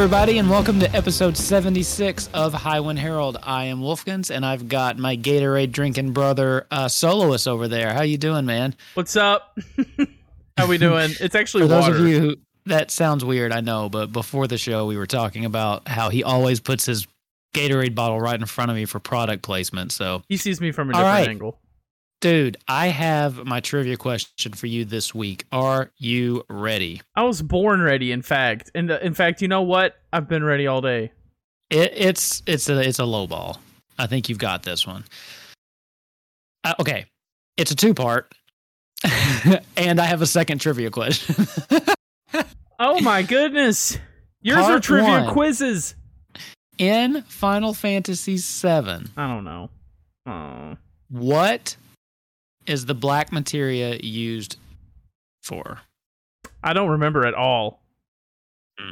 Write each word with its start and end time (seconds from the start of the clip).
Everybody, 0.00 0.38
and 0.38 0.48
welcome 0.48 0.80
to 0.80 0.90
episode 0.96 1.36
76 1.36 2.30
of 2.32 2.54
Highwind 2.54 2.96
Herald. 2.96 3.36
I 3.42 3.66
am 3.66 3.82
Wolfkins, 3.82 4.34
and 4.34 4.46
I've 4.46 4.66
got 4.66 4.96
my 4.96 5.14
Gatorade 5.14 5.72
drinking 5.72 6.12
brother, 6.12 6.66
uh, 6.70 6.88
Soloist, 6.88 7.46
over 7.46 7.68
there. 7.68 7.92
How 7.92 8.00
you 8.00 8.16
doing, 8.16 8.46
man? 8.46 8.74
What's 8.94 9.14
up? 9.14 9.58
How 10.56 10.66
we 10.68 10.78
doing? 10.78 11.10
It's 11.20 11.34
actually 11.34 11.66
those 11.68 11.82
water. 11.82 11.96
of 11.96 12.08
you 12.08 12.18
who, 12.18 12.36
that 12.64 12.90
sounds 12.90 13.26
weird, 13.26 13.52
I 13.52 13.60
know, 13.60 13.90
but 13.90 14.10
before 14.10 14.46
the 14.46 14.56
show, 14.56 14.86
we 14.86 14.96
were 14.96 15.06
talking 15.06 15.44
about 15.44 15.86
how 15.86 16.08
he 16.08 16.24
always 16.24 16.60
puts 16.60 16.86
his 16.86 17.06
Gatorade 17.52 17.94
bottle 17.94 18.22
right 18.22 18.40
in 18.40 18.46
front 18.46 18.70
of 18.70 18.78
me 18.78 18.86
for 18.86 19.00
product 19.00 19.42
placement. 19.42 19.92
So, 19.92 20.22
he 20.30 20.38
sees 20.38 20.62
me 20.62 20.72
from 20.72 20.88
a 20.88 20.92
different 20.94 21.12
right. 21.12 21.28
angle. 21.28 21.59
Dude, 22.20 22.56
I 22.68 22.88
have 22.88 23.44
my 23.44 23.60
trivia 23.60 23.96
question 23.96 24.52
for 24.52 24.66
you 24.66 24.84
this 24.84 25.14
week. 25.14 25.44
Are 25.52 25.90
you 25.98 26.44
ready? 26.48 27.02
I 27.16 27.24
was 27.24 27.42
born 27.42 27.80
ready, 27.80 28.12
in 28.12 28.22
fact. 28.22 28.70
And 28.74 28.90
uh, 28.90 28.98
in 29.02 29.14
fact, 29.14 29.42
you 29.42 29.48
know 29.48 29.62
what? 29.62 29.96
I've 30.12 30.28
been 30.28 30.44
ready 30.44 30.66
all 30.66 30.80
day. 30.80 31.12
It, 31.70 31.92
it's 31.94 32.42
it's 32.46 32.68
a 32.68 32.80
it's 32.80 32.98
a 32.98 33.04
low 33.04 33.26
ball. 33.26 33.60
I 33.98 34.06
think 34.06 34.28
you've 34.28 34.38
got 34.38 34.62
this 34.62 34.86
one. 34.86 35.04
Uh, 36.64 36.74
okay, 36.80 37.06
it's 37.56 37.70
a 37.70 37.76
two 37.76 37.94
part, 37.94 38.32
and 39.76 40.00
I 40.00 40.04
have 40.04 40.22
a 40.22 40.26
second 40.26 40.60
trivia 40.60 40.90
question. 40.90 41.46
Oh 42.82 42.98
my 43.02 43.20
goodness. 43.20 43.98
Yours 44.40 44.64
are 44.64 44.80
trivia 44.80 45.24
one. 45.24 45.32
quizzes. 45.34 45.94
In 46.78 47.20
Final 47.24 47.74
Fantasy 47.74 48.38
VII, 48.38 49.10
I 49.18 49.26
don't 49.26 49.44
know. 49.44 49.68
Oh. 50.26 50.78
what 51.10 51.76
is 52.70 52.86
the 52.86 52.94
black 52.94 53.32
materia 53.32 53.98
used 54.02 54.56
for? 55.42 55.80
I 56.62 56.72
don't 56.72 56.88
remember 56.90 57.26
at 57.26 57.34
all. 57.34 57.82
Hmm. 58.78 58.90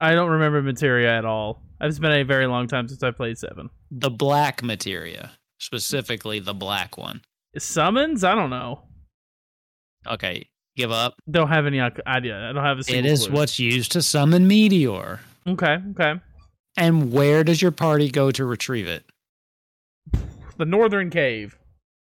I 0.00 0.12
don't 0.14 0.30
remember 0.30 0.60
materia 0.62 1.16
at 1.16 1.24
all. 1.24 1.62
It's 1.80 1.98
been 1.98 2.12
a 2.12 2.24
very 2.24 2.46
long 2.46 2.66
time 2.66 2.88
since 2.88 3.02
I 3.02 3.12
played 3.12 3.38
seven. 3.38 3.70
The 3.90 4.10
black 4.10 4.62
materia, 4.62 5.32
specifically 5.58 6.40
the 6.40 6.54
black 6.54 6.98
one. 6.98 7.22
Summons? 7.58 8.24
I 8.24 8.34
don't 8.34 8.50
know. 8.50 8.82
Okay, 10.06 10.48
give 10.76 10.90
up. 10.90 11.14
Don't 11.30 11.48
have 11.48 11.66
any 11.66 11.80
idea. 11.80 12.48
I 12.48 12.52
don't 12.52 12.64
have 12.64 12.78
a 12.78 12.82
single 12.84 13.04
It 13.04 13.12
is 13.12 13.26
clue. 13.26 13.36
what's 13.36 13.58
used 13.58 13.92
to 13.92 14.02
summon 14.02 14.48
meteor. 14.48 15.20
Okay, 15.46 15.78
okay. 15.92 16.14
And 16.76 17.12
where 17.12 17.44
does 17.44 17.60
your 17.62 17.70
party 17.72 18.10
go 18.10 18.30
to 18.32 18.44
retrieve 18.44 18.88
it? 18.88 19.04
The 20.56 20.64
Northern 20.64 21.10
Cave. 21.10 21.56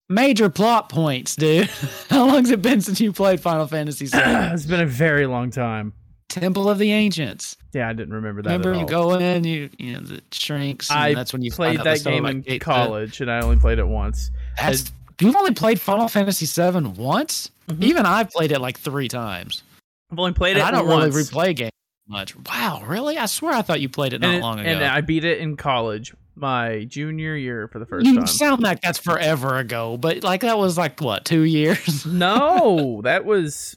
Major 0.10 0.50
plot 0.50 0.90
points, 0.90 1.36
dude. 1.36 1.70
How 2.10 2.26
long's 2.28 2.52
it 2.52 2.62
been 2.62 2.82
since 2.82 3.00
you 3.00 3.14
played 3.14 3.40
Final 3.40 3.68
Fantasy 3.68 4.06
VII? 4.08 4.18
it's 4.20 4.66
been 4.66 4.82
a 4.82 4.86
very 4.86 5.26
long 5.28 5.50
time. 5.50 5.94
Temple 6.30 6.68
of 6.70 6.78
the 6.80 6.92
Ancients. 6.92 7.56
Yeah, 7.74 7.88
I 7.90 7.94
didn't 7.94 8.14
remember 8.14 8.42
that. 8.42 8.50
Remember, 8.58 8.74
you 8.80 8.86
go 8.88 9.14
in, 9.14 9.44
you 9.44 9.70
you 9.78 9.94
know, 9.94 10.00
the 10.00 10.22
shrinks. 10.32 10.90
And 10.90 11.00
I 11.00 11.14
that's 11.14 11.32
when 11.32 11.42
you 11.44 11.52
played 11.52 11.78
find 11.78 11.88
out 11.88 11.98
the 11.98 12.04
that 12.04 12.10
game 12.10 12.26
in 12.26 12.42
Gate- 12.42 12.62
college, 12.62 13.22
and 13.22 13.30
I 13.32 13.42
only 13.42 13.58
played 13.58 13.78
it 13.80 13.88
once. 13.88 14.32
That's 14.60 14.92
you've 15.22 15.36
only 15.36 15.54
played 15.54 15.80
Final 15.80 16.08
Fantasy 16.08 16.46
VII 16.48 16.88
once. 17.00 17.52
Mhm. 17.70 17.84
Even 17.84 18.06
I've 18.06 18.30
played 18.32 18.52
it 18.52 18.60
like 18.60 18.80
three 18.80 19.08
times. 19.08 19.64
I've 20.12 20.20
only 20.20 20.34
played 20.34 20.58
And 20.58 20.62
it 20.62 20.66
I 20.66 20.72
don't 20.72 20.88
once. 20.88 21.14
really 21.16 21.24
replay 21.28 21.56
games 21.56 21.72
much. 22.08 22.36
Wow, 22.36 22.84
really? 22.86 23.18
I 23.18 23.28
swear 23.28 23.54
I 23.54 23.62
thought 23.62 23.80
you 23.80 23.88
played 23.90 24.14
it 24.14 24.22
not 24.22 24.34
and, 24.34 24.42
long 24.44 24.60
ago. 24.60 24.68
and 24.70 24.84
I 24.84 25.02
beat 25.02 25.24
it 25.24 25.38
in 25.38 25.56
college, 25.56 26.14
my 26.36 26.86
junior 26.86 27.36
year 27.36 27.68
for 27.68 27.80
the 27.80 27.86
first 27.86 28.06
you 28.06 28.16
time. 28.16 28.28
sound 28.28 28.62
like 28.62 28.82
that's 28.82 28.98
forever 29.00 29.58
ago, 29.58 29.98
but 29.98 30.24
like 30.24 30.42
that 30.42 30.58
was 30.58 30.78
like 30.78 31.00
what 31.02 31.26
two 31.26 31.44
years? 31.44 32.06
no, 32.08 33.02
that 33.04 33.26
was 33.26 33.76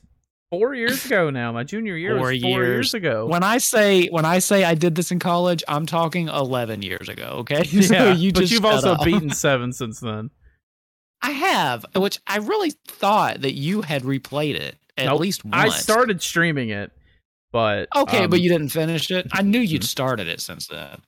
four 0.51 0.75
years 0.75 1.05
ago 1.05 1.29
now. 1.31 1.53
My 1.53 1.65
junior 1.65 1.97
year 1.97 2.17
Four 2.19 2.31
was 2.31 2.41
four 2.41 2.51
years, 2.51 2.69
years. 2.93 2.95
ago. 2.95 3.27
when 3.27 3.43
I 3.43 3.59
say 3.59 4.07
when 4.09 4.25
I 4.25 4.39
say 4.39 4.65
I 4.65 4.75
did 4.75 4.95
this 4.95 5.11
in 5.11 5.19
college, 5.19 5.63
I'm 5.69 5.87
talking 5.87 6.29
eleven 6.29 6.83
years 6.83 7.09
ago. 7.09 7.37
Okay, 7.41 7.65
so 7.83 8.13
you 8.13 8.33
but 8.33 8.41
just 8.41 8.53
you've 8.53 8.65
also 8.65 8.93
up. 8.93 9.05
beaten 9.05 9.31
seven 9.35 9.73
since 9.73 10.01
then. 10.01 10.31
I 11.23 11.31
have, 11.31 11.85
which 11.97 12.19
I 12.27 12.39
really 12.39 12.73
thought 12.87 13.41
that 13.41 13.55
you 13.55 13.83
had 13.83 14.03
replayed 14.03 14.55
it 14.55 14.77
at 14.97 15.07
Nope. 15.07 15.21
least 15.21 15.45
once. 15.45 15.55
I 15.57 15.69
started 15.71 16.23
streaming 16.23 16.69
it, 16.69 16.93
but 17.53 17.89
Okay, 17.97 18.25
um, 18.25 18.31
but 18.31 18.41
you 18.41 18.49
didn't 18.51 18.69
finish 18.69 19.11
it. 19.11 19.27
I 19.33 19.43
knew 19.43 19.59
you'd 19.59 19.83
Mhm. 19.83 19.87
started 19.87 20.29
it 20.29 20.41
since 20.41 20.69
then. 20.69 20.99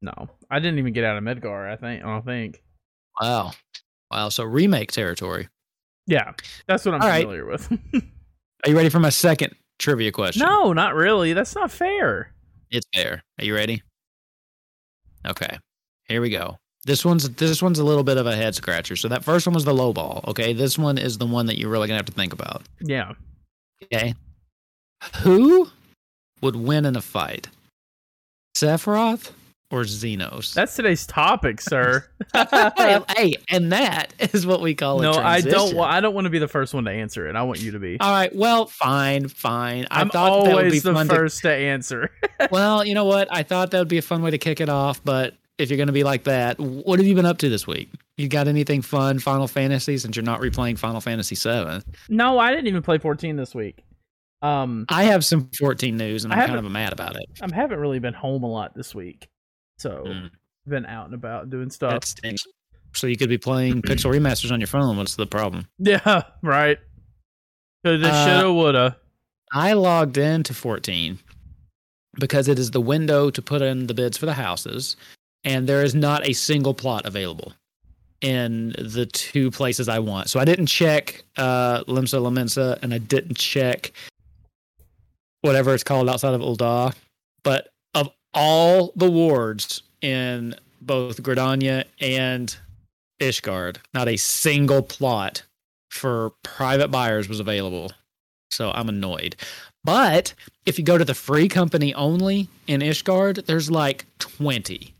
No, 0.00 0.28
I 0.50 0.58
didn't 0.60 0.78
even 0.78 0.92
get 0.92 1.04
out 1.04 1.16
of 1.16 1.24
Midgar. 1.24 1.70
I 1.70 1.76
think. 1.76 2.04
I 2.04 2.20
think. 2.20 2.62
Wow, 3.20 3.52
wow. 4.10 4.28
So 4.28 4.44
remake 4.44 4.92
territory. 4.92 5.48
Yeah, 6.06 6.32
that's 6.66 6.84
what 6.84 6.94
I'm 6.94 7.02
All 7.02 7.08
right. 7.08 7.22
familiar 7.22 7.44
with. 7.46 7.70
Are 8.64 8.70
you 8.70 8.76
ready 8.76 8.88
for 8.88 9.00
my 9.00 9.10
second 9.10 9.54
trivia 9.78 10.12
question? 10.12 10.46
no, 10.46 10.72
not 10.72 10.94
really. 10.94 11.32
That's 11.32 11.54
not 11.54 11.70
fair. 11.70 12.32
It's 12.70 12.86
fair. 12.94 13.22
Are 13.38 13.44
you 13.44 13.54
ready? 13.54 13.82
Okay. 15.26 15.58
Here 16.04 16.20
we 16.20 16.30
go. 16.30 16.56
This 16.84 17.04
one's 17.04 17.28
this 17.30 17.60
one's 17.60 17.78
a 17.78 17.84
little 17.84 18.04
bit 18.04 18.16
of 18.16 18.26
a 18.26 18.34
head 18.36 18.54
scratcher. 18.54 18.96
So 18.96 19.08
that 19.08 19.24
first 19.24 19.46
one 19.46 19.54
was 19.54 19.64
the 19.64 19.74
low 19.74 19.92
ball. 19.92 20.24
Okay. 20.28 20.52
This 20.52 20.78
one 20.78 20.96
is 20.96 21.18
the 21.18 21.26
one 21.26 21.46
that 21.46 21.58
you're 21.58 21.70
really 21.70 21.88
gonna 21.88 21.98
have 21.98 22.06
to 22.06 22.12
think 22.12 22.32
about. 22.32 22.62
Yeah. 22.80 23.12
Okay. 23.82 24.14
Who 25.22 25.68
would 26.40 26.56
win 26.56 26.84
in 26.86 26.96
a 26.96 27.00
fight? 27.00 27.48
Sephiroth 28.56 29.32
or 29.70 29.82
Zenos? 29.82 30.54
That's 30.54 30.74
today's 30.76 31.06
topic, 31.06 31.60
sir. 31.60 32.04
hey, 32.34 33.00
hey, 33.16 33.34
and 33.50 33.72
that 33.72 34.14
is 34.32 34.46
what 34.46 34.60
we 34.60 34.74
call 34.74 35.00
a 35.00 35.02
no, 35.02 35.12
I 35.12 35.40
don't. 35.40 35.50
transition. 35.50 35.76
wa- 35.76 35.84
I 35.86 36.00
don't 36.00 36.14
want 36.14 36.24
to 36.24 36.30
be 36.30 36.38
the 36.38 36.48
first 36.48 36.74
one 36.74 36.84
to 36.84 36.90
answer 36.90 37.26
it. 37.28 37.36
I 37.36 37.42
want 37.42 37.60
you 37.60 37.72
to 37.72 37.78
be. 37.78 37.98
All 38.00 38.10
right. 38.10 38.34
Well, 38.34 38.66
fine, 38.66 39.28
fine. 39.28 39.86
I 39.90 40.00
I'm 40.00 40.10
thought 40.10 40.44
that 40.44 40.54
would 40.54 40.60
be 40.62 40.66
always 40.66 40.82
the 40.82 40.94
fun 40.94 41.08
to 41.08 41.14
first 41.14 41.42
to 41.42 41.52
answer. 41.52 42.10
well, 42.50 42.84
you 42.84 42.94
know 42.94 43.04
what? 43.04 43.28
I 43.30 43.42
thought 43.42 43.70
that 43.72 43.78
would 43.78 43.88
be 43.88 43.98
a 43.98 44.02
fun 44.02 44.22
way 44.22 44.30
to 44.30 44.38
kick 44.38 44.60
it 44.60 44.68
off, 44.68 45.02
but 45.04 45.34
if 45.58 45.70
you're 45.70 45.76
going 45.76 45.88
to 45.88 45.92
be 45.92 46.04
like 46.04 46.24
that, 46.24 46.58
what 46.58 46.98
have 46.98 47.06
you 47.06 47.14
been 47.14 47.26
up 47.26 47.38
to 47.38 47.48
this 47.48 47.66
week? 47.66 47.90
You 48.16 48.28
got 48.28 48.48
anything 48.48 48.80
fun, 48.82 49.18
Final 49.18 49.48
Fantasy, 49.48 49.98
since 49.98 50.16
you're 50.16 50.24
not 50.24 50.40
replaying 50.40 50.78
Final 50.78 51.00
Fantasy 51.00 51.34
VII? 51.34 51.82
no, 52.08 52.38
I 52.38 52.50
didn't 52.50 52.68
even 52.68 52.82
play 52.82 52.98
14 52.98 53.36
this 53.36 53.54
week. 53.54 53.84
Um, 54.40 54.86
I 54.88 55.04
have 55.04 55.24
some 55.24 55.50
14 55.58 55.96
news, 55.96 56.24
and 56.24 56.32
I 56.32 56.40
I'm 56.42 56.46
kind 56.46 56.64
of 56.64 56.70
mad 56.70 56.92
about 56.92 57.16
it. 57.16 57.26
I 57.42 57.52
haven't 57.54 57.80
really 57.80 57.98
been 57.98 58.14
home 58.14 58.44
a 58.44 58.48
lot 58.48 58.74
this 58.74 58.94
week, 58.94 59.28
so 59.78 60.04
Mm. 60.06 60.30
been 60.66 60.86
out 60.86 61.06
and 61.06 61.14
about 61.14 61.50
doing 61.50 61.70
stuff. 61.70 62.04
So 62.94 63.06
you 63.06 63.16
could 63.16 63.28
be 63.28 63.38
playing 63.38 63.82
Pixel 63.88 64.12
Remasters 64.12 64.50
on 64.52 64.60
your 64.60 64.66
phone. 64.66 64.96
What's 64.96 65.14
the 65.16 65.26
problem? 65.26 65.66
yeah, 65.78 66.22
right. 66.42 66.78
Coulda, 67.84 68.08
Uh, 68.08 68.26
shoulda, 68.26 68.52
woulda. 68.52 68.96
I 69.52 69.72
logged 69.74 70.18
into 70.18 70.52
14 70.52 71.18
because 72.18 72.48
it 72.48 72.58
is 72.58 72.72
the 72.72 72.80
window 72.80 73.30
to 73.30 73.40
put 73.40 73.62
in 73.62 73.86
the 73.86 73.94
bids 73.94 74.18
for 74.18 74.26
the 74.26 74.34
houses, 74.34 74.96
and 75.44 75.68
there 75.68 75.82
is 75.82 75.94
not 75.94 76.26
a 76.28 76.32
single 76.32 76.74
plot 76.74 77.06
available 77.06 77.52
in 78.20 78.74
the 78.78 79.06
two 79.06 79.50
places 79.50 79.88
I 79.88 80.00
want. 80.00 80.28
So 80.28 80.40
I 80.40 80.44
didn't 80.44 80.66
check 80.66 81.22
uh, 81.36 81.84
Limsa 81.84 82.20
Lominsa, 82.20 82.76
and 82.82 82.92
I 82.92 82.98
didn't 82.98 83.36
check 83.38 83.92
whatever 85.42 85.72
it's 85.72 85.84
called 85.84 86.08
outside 86.08 86.34
of 86.34 86.40
Ul'dah. 86.40 86.94
But 87.44 87.68
all 88.34 88.92
the 88.96 89.10
wards 89.10 89.82
in 90.00 90.54
both 90.80 91.22
Gridania 91.22 91.84
and 92.00 92.56
Ishgard, 93.20 93.78
not 93.94 94.08
a 94.08 94.16
single 94.16 94.82
plot 94.82 95.42
for 95.90 96.30
private 96.42 96.88
buyers 96.88 97.28
was 97.28 97.40
available. 97.40 97.92
So 98.50 98.70
I'm 98.70 98.88
annoyed. 98.88 99.36
But 99.84 100.34
if 100.66 100.78
you 100.78 100.84
go 100.84 100.98
to 100.98 101.04
the 101.04 101.14
free 101.14 101.48
company 101.48 101.94
only 101.94 102.48
in 102.66 102.80
Ishgard, 102.80 103.46
there's 103.46 103.70
like 103.70 104.04
20. 104.18 104.94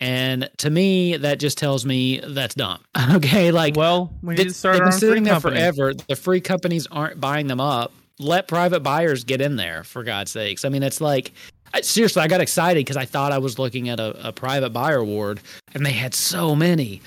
And 0.00 0.48
to 0.58 0.70
me, 0.70 1.16
that 1.16 1.40
just 1.40 1.58
tells 1.58 1.84
me 1.84 2.20
that's 2.26 2.54
dumb. 2.54 2.80
Okay, 3.10 3.50
like 3.52 3.76
well, 3.76 4.12
we 4.22 4.34
need 4.34 4.48
to 4.48 4.54
start 4.54 4.76
they've 4.76 4.84
been 4.84 4.92
sitting 4.92 5.22
there 5.24 5.34
company. 5.34 5.56
forever. 5.56 5.94
The 5.94 6.16
free 6.16 6.40
companies 6.40 6.86
aren't 6.88 7.20
buying 7.20 7.46
them 7.46 7.60
up. 7.60 7.92
Let 8.18 8.48
private 8.48 8.80
buyers 8.80 9.24
get 9.24 9.40
in 9.40 9.56
there, 9.56 9.84
for 9.84 10.02
God's 10.02 10.32
sakes. 10.32 10.64
I 10.64 10.68
mean, 10.68 10.82
it's 10.82 11.00
like 11.00 11.32
I, 11.74 11.80
seriously, 11.80 12.22
I 12.22 12.28
got 12.28 12.40
excited 12.40 12.80
because 12.80 12.96
I 12.96 13.04
thought 13.04 13.32
I 13.32 13.38
was 13.38 13.58
looking 13.58 13.88
at 13.88 14.00
a, 14.00 14.28
a 14.28 14.32
private 14.32 14.70
buyer 14.70 15.04
ward, 15.04 15.40
and 15.74 15.84
they 15.84 15.92
had 15.92 16.14
so 16.14 16.54
many. 16.54 17.02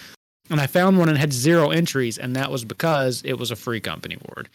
And 0.49 0.59
I 0.59 0.67
found 0.67 0.97
one 0.99 1.07
and 1.09 1.17
had 1.17 1.31
zero 1.31 1.71
entries, 1.71 2.17
and 2.17 2.35
that 2.35 2.51
was 2.51 2.65
because 2.65 3.21
it 3.23 3.33
was 3.33 3.51
a 3.51 3.55
free 3.55 3.79
company 3.79 4.17
ward. 4.27 4.49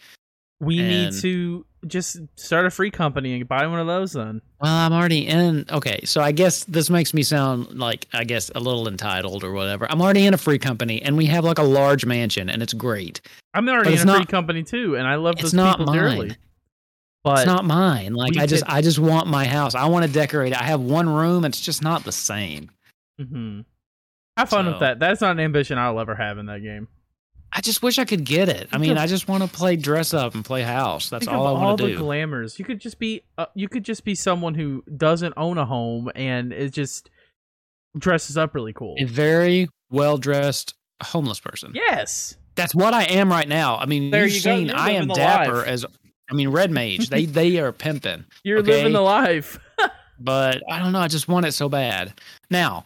We 0.59 0.81
need 0.81 1.13
to 1.21 1.65
just 1.85 2.17
start 2.35 2.65
a 2.65 2.71
free 2.71 2.89
company 2.89 3.35
and 3.35 3.47
buy 3.47 3.67
one 3.67 3.79
of 3.79 3.85
those 3.85 4.13
then. 4.13 4.41
Well, 4.59 4.73
I'm 4.73 4.91
already 4.91 5.27
in. 5.27 5.65
Okay, 5.71 5.99
so 6.03 6.21
I 6.21 6.31
guess 6.31 6.63
this 6.63 6.89
makes 6.89 7.13
me 7.13 7.21
sound 7.21 7.77
like 7.77 8.07
I 8.13 8.23
guess 8.23 8.49
a 8.55 8.59
little 8.59 8.87
entitled 8.87 9.43
or 9.43 9.51
whatever. 9.51 9.85
I'm 9.89 10.01
already 10.01 10.25
in 10.25 10.33
a 10.33 10.37
free 10.37 10.57
company, 10.57 11.01
and 11.01 11.15
we 11.15 11.27
have 11.27 11.45
like 11.45 11.59
a 11.59 11.63
large 11.63 12.05
mansion, 12.05 12.49
and 12.49 12.63
it's 12.63 12.73
great. 12.73 13.21
I'm 13.53 13.69
already 13.69 13.97
in 13.97 14.09
a 14.09 14.15
free 14.15 14.25
company 14.25 14.63
too, 14.63 14.95
and 14.95 15.07
I 15.07 15.15
love 15.15 15.35
It's 15.35 15.43
those 15.43 15.53
not 15.53 15.77
people 15.77 15.93
dearly. 15.93 16.35
Mine. 17.27 17.35
But 17.35 17.39
it's 17.41 17.47
not 17.47 17.65
mine. 17.65 18.13
Like 18.13 18.37
I 18.37 18.45
just, 18.45 18.65
could- 18.65 18.73
I 18.73 18.81
just 18.81 18.99
want 18.99 19.27
my 19.27 19.45
house. 19.45 19.75
I 19.75 19.85
want 19.87 20.05
to 20.05 20.11
decorate. 20.11 20.51
it. 20.53 20.59
I 20.61 20.65
have 20.65 20.81
one 20.81 21.07
room. 21.09 21.45
It's 21.45 21.61
just 21.61 21.83
not 21.83 22.03
the 22.03 22.11
same. 22.11 22.69
Mm-hmm. 23.21 23.61
have 24.37 24.49
fun 24.49 24.65
with 24.67 24.79
that. 24.79 24.99
That's 24.99 25.21
not 25.21 25.31
an 25.31 25.39
ambition 25.39 25.77
I'll 25.77 25.99
ever 25.99 26.15
have 26.15 26.37
in 26.37 26.45
that 26.47 26.61
game. 26.61 26.87
I 27.51 27.61
just 27.61 27.81
wish 27.81 27.97
I 27.97 28.05
could 28.05 28.25
get 28.25 28.49
it. 28.49 28.67
I 28.73 28.77
mean, 28.77 28.97
I 28.97 29.07
just 29.07 29.27
want 29.27 29.41
to 29.41 29.49
play 29.49 29.77
dress 29.77 30.13
up 30.13 30.35
and 30.35 30.43
play 30.43 30.61
house. 30.63 31.09
That's 31.09 31.27
all 31.27 31.47
I 31.47 31.51
want 31.53 31.77
to 31.79 31.83
do. 31.85 31.87
to 31.89 31.93
the 31.95 31.99
do. 31.99 32.03
glamours. 32.05 32.59
You 32.59 32.65
could 32.65 32.79
just 32.79 32.99
be 32.99 33.23
uh, 33.37 33.45
you 33.55 33.69
could 33.69 33.83
just 33.85 34.03
be 34.03 34.15
someone 34.15 34.53
who 34.53 34.83
doesn't 34.95 35.33
own 35.37 35.57
a 35.57 35.65
home 35.65 36.11
and 36.13 36.51
is 36.53 36.71
just 36.71 37.09
dresses 37.97 38.37
up 38.37 38.53
really 38.53 38.73
cool. 38.73 38.95
a 38.99 39.05
very 39.05 39.69
well 39.89 40.17
dressed 40.17 40.75
homeless 41.01 41.39
person. 41.39 41.71
yes. 41.73 42.35
That's 42.55 42.73
what 42.75 42.93
I 42.93 43.03
am 43.03 43.29
right 43.29 43.47
now. 43.47 43.77
I 43.77 43.85
mean, 43.85 44.09
There 44.11 44.25
you've 44.25 44.35
you 44.35 44.41
go. 44.43 44.55
seen 44.57 44.67
You're 44.67 44.75
I 44.77 44.89
am 44.91 45.07
dapper 45.07 45.57
life. 45.59 45.67
as 45.67 45.85
I 46.29 46.33
mean, 46.33 46.49
red 46.49 46.71
mage. 46.71 47.09
they 47.09 47.25
they 47.39 47.57
are 47.59 47.71
pimping. 47.71 48.25
You're 48.43 48.59
Okay. 48.59 48.71
living 48.71 48.93
the 48.93 49.01
life. 49.01 49.59
but 50.19 50.61
I 50.69 50.79
don't 50.79 50.91
know. 50.91 50.99
I 50.99 51.07
just 51.07 51.27
want 51.27 51.45
it 51.45 51.53
so 51.53 51.69
bad. 51.69 52.13
Now, 52.49 52.85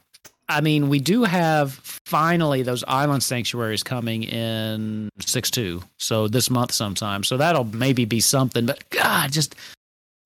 I 0.50 0.62
mean, 0.62 0.90
we 0.90 1.00
do 1.00 1.24
have 1.24 1.74
finally 2.06 2.62
those 2.62 2.84
island 2.88 3.24
sanctuaries 3.24 3.84
coming 3.84 4.24
in 4.24 5.10
six 5.20 5.50
two, 5.50 5.82
so 5.98 6.28
this 6.28 6.50
month 6.50 6.72
sometime. 6.74 7.24
So 7.24 7.38
that'll 7.38 7.64
maybe 7.64 8.06
be 8.06 8.20
something. 8.20 8.66
But 8.66 8.88
God, 8.90 9.32
just 9.32 9.56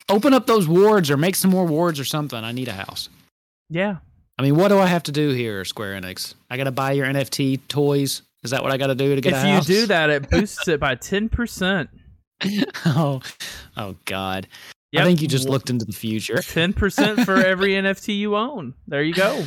open 0.10 0.34
up 0.34 0.48
those 0.48 0.68
wards 0.68 1.10
or 1.12 1.18
make 1.18 1.36
some 1.36 1.52
more 1.52 1.66
wards 1.66 2.00
or 2.00 2.06
something. 2.06 2.44
I 2.44 2.52
need 2.52 2.68
a 2.68 2.74
house. 2.74 3.10
yeah. 3.70 3.98
I 4.38 4.42
mean, 4.42 4.58
what 4.58 4.68
do 4.68 4.80
I 4.80 4.86
have 4.88 5.04
to 5.04 5.14
do 5.14 5.30
here, 5.30 5.64
Square 5.64 6.02
Enix? 6.02 6.34
I 6.50 6.58
got 6.58 6.66
to 6.66 6.72
buy 6.72 6.92
your 6.92 7.06
NFT 7.06 7.62
toys. 7.70 8.22
Is 8.44 8.52
that 8.52 8.62
what 8.64 8.74
I 8.74 8.78
got 8.78 8.88
to 8.88 8.96
do 8.96 9.16
to 9.16 9.22
get 9.22 9.32
If 9.32 9.44
a 9.46 9.50
you 9.50 9.62
do 9.62 9.86
that, 9.88 10.10
it 10.10 10.30
boosts 10.30 10.68
it 10.68 10.78
by 10.82 10.96
ten 10.96 11.30
percent. 11.30 11.90
oh, 12.86 13.22
oh 13.78 13.96
God! 14.06 14.48
I 14.96 15.04
think 15.04 15.22
you 15.22 15.28
just 15.28 15.50
looked 15.50 15.70
into 15.70 15.86
the 15.86 15.94
future. 15.94 16.42
ten 16.42 16.74
percent 16.74 17.22
for 17.22 17.36
every 17.36 17.70
NFT 17.74 18.18
you 18.18 18.36
own. 18.36 18.74
There 18.88 19.04
you 19.04 19.14
go. 19.14 19.46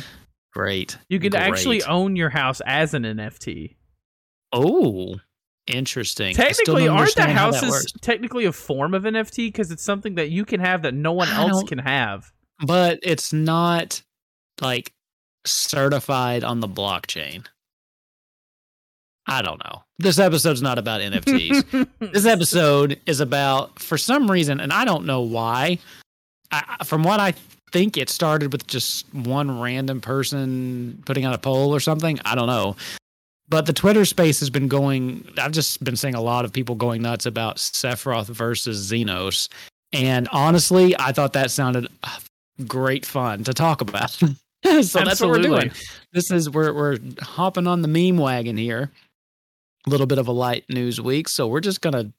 Great. 0.53 0.97
You 1.09 1.19
can 1.19 1.35
actually 1.35 1.83
own 1.83 2.15
your 2.15 2.29
house 2.29 2.61
as 2.65 2.93
an 2.93 3.03
NFT. 3.03 3.75
Oh, 4.51 5.15
interesting. 5.67 6.35
Technically, 6.35 6.87
aren't 6.87 7.15
the 7.15 7.21
that 7.21 7.29
houses 7.29 7.93
technically 8.01 8.45
a 8.45 8.51
form 8.51 8.93
of 8.93 9.03
NFT 9.03 9.47
because 9.47 9.71
it's 9.71 9.83
something 9.83 10.15
that 10.15 10.31
you 10.31 10.45
can 10.45 10.59
have 10.59 10.81
that 10.81 10.93
no 10.93 11.13
one 11.13 11.27
I 11.27 11.47
else 11.47 11.63
can 11.63 11.77
have? 11.77 12.31
But 12.65 12.99
it's 13.03 13.31
not 13.31 14.01
like 14.59 14.91
certified 15.45 16.43
on 16.43 16.59
the 16.59 16.67
blockchain. 16.67 17.45
I 19.29 19.41
don't 19.41 19.63
know. 19.63 19.83
This 19.99 20.17
episode's 20.17 20.61
not 20.61 20.79
about 20.79 21.01
NFTs. 21.01 21.87
this 22.13 22.25
episode 22.25 22.99
is 23.05 23.19
about, 23.19 23.79
for 23.79 23.97
some 23.97 24.29
reason, 24.29 24.59
and 24.59 24.73
I 24.73 24.85
don't 24.85 25.05
know 25.05 25.21
why. 25.21 25.77
I, 26.51 26.83
from 26.83 27.03
what 27.03 27.19
I 27.19 27.33
think, 27.71 27.95
it 27.95 28.09
started 28.09 28.51
with 28.51 28.65
just 28.65 29.05
one 29.13 29.59
random 29.59 30.01
person 30.01 31.01
putting 31.05 31.25
out 31.25 31.35
a 31.35 31.37
poll 31.37 31.75
or 31.75 31.79
something. 31.79 32.19
I 32.25 32.33
don't 32.35 32.47
know. 32.47 32.75
But 33.49 33.65
the 33.65 33.73
Twitter 33.73 34.05
space 34.05 34.39
has 34.39 34.49
been 34.49 34.67
going. 34.67 35.27
I've 35.37 35.51
just 35.51 35.83
been 35.83 35.95
seeing 35.95 36.15
a 36.15 36.21
lot 36.21 36.45
of 36.45 36.53
people 36.53 36.75
going 36.75 37.01
nuts 37.01 37.25
about 37.25 37.57
Sephiroth 37.57 38.27
versus 38.27 38.91
Zenos. 38.91 39.49
And 39.91 40.27
honestly, 40.31 40.95
I 40.97 41.11
thought 41.11 41.33
that 41.33 41.49
sounded 41.51 41.87
uh, 42.03 42.19
great 42.67 43.05
fun 43.05 43.43
to 43.45 43.53
talk 43.53 43.81
about. 43.81 44.11
so 44.11 44.33
that's 44.63 45.21
what 45.21 45.29
we're 45.29 45.41
doing. 45.41 45.71
This 46.13 46.31
is 46.31 46.49
we're 46.49 46.73
we're 46.73 46.97
hopping 47.21 47.65
on 47.67 47.81
the 47.81 47.87
meme 47.87 48.17
wagon 48.17 48.57
here. 48.57 48.91
Little 49.87 50.07
bit 50.07 50.17
of 50.17 50.27
a 50.27 50.31
light 50.31 50.65
news 50.69 50.99
week, 50.99 51.29
so 51.29 51.47
we're 51.47 51.61
just 51.61 51.81
gonna 51.81 52.11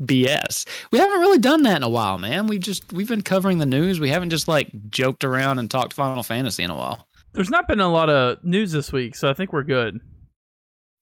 BS. 0.00 0.66
We 0.90 0.98
haven't 0.98 1.20
really 1.20 1.38
done 1.38 1.62
that 1.62 1.76
in 1.76 1.82
a 1.82 1.88
while, 1.88 2.18
man. 2.18 2.46
We've 2.46 2.60
just 2.60 2.92
we've 2.92 3.08
been 3.08 3.22
covering 3.22 3.58
the 3.58 3.66
news. 3.66 4.00
We 4.00 4.10
haven't 4.10 4.30
just 4.30 4.48
like 4.48 4.70
joked 4.90 5.24
around 5.24 5.58
and 5.58 5.70
talked 5.70 5.92
Final 5.92 6.22
Fantasy 6.22 6.62
in 6.62 6.70
a 6.70 6.76
while. 6.76 7.08
There's 7.32 7.50
not 7.50 7.68
been 7.68 7.80
a 7.80 7.90
lot 7.90 8.08
of 8.08 8.42
news 8.44 8.72
this 8.72 8.92
week, 8.92 9.16
so 9.16 9.28
I 9.28 9.34
think 9.34 9.52
we're 9.52 9.64
good. 9.64 10.00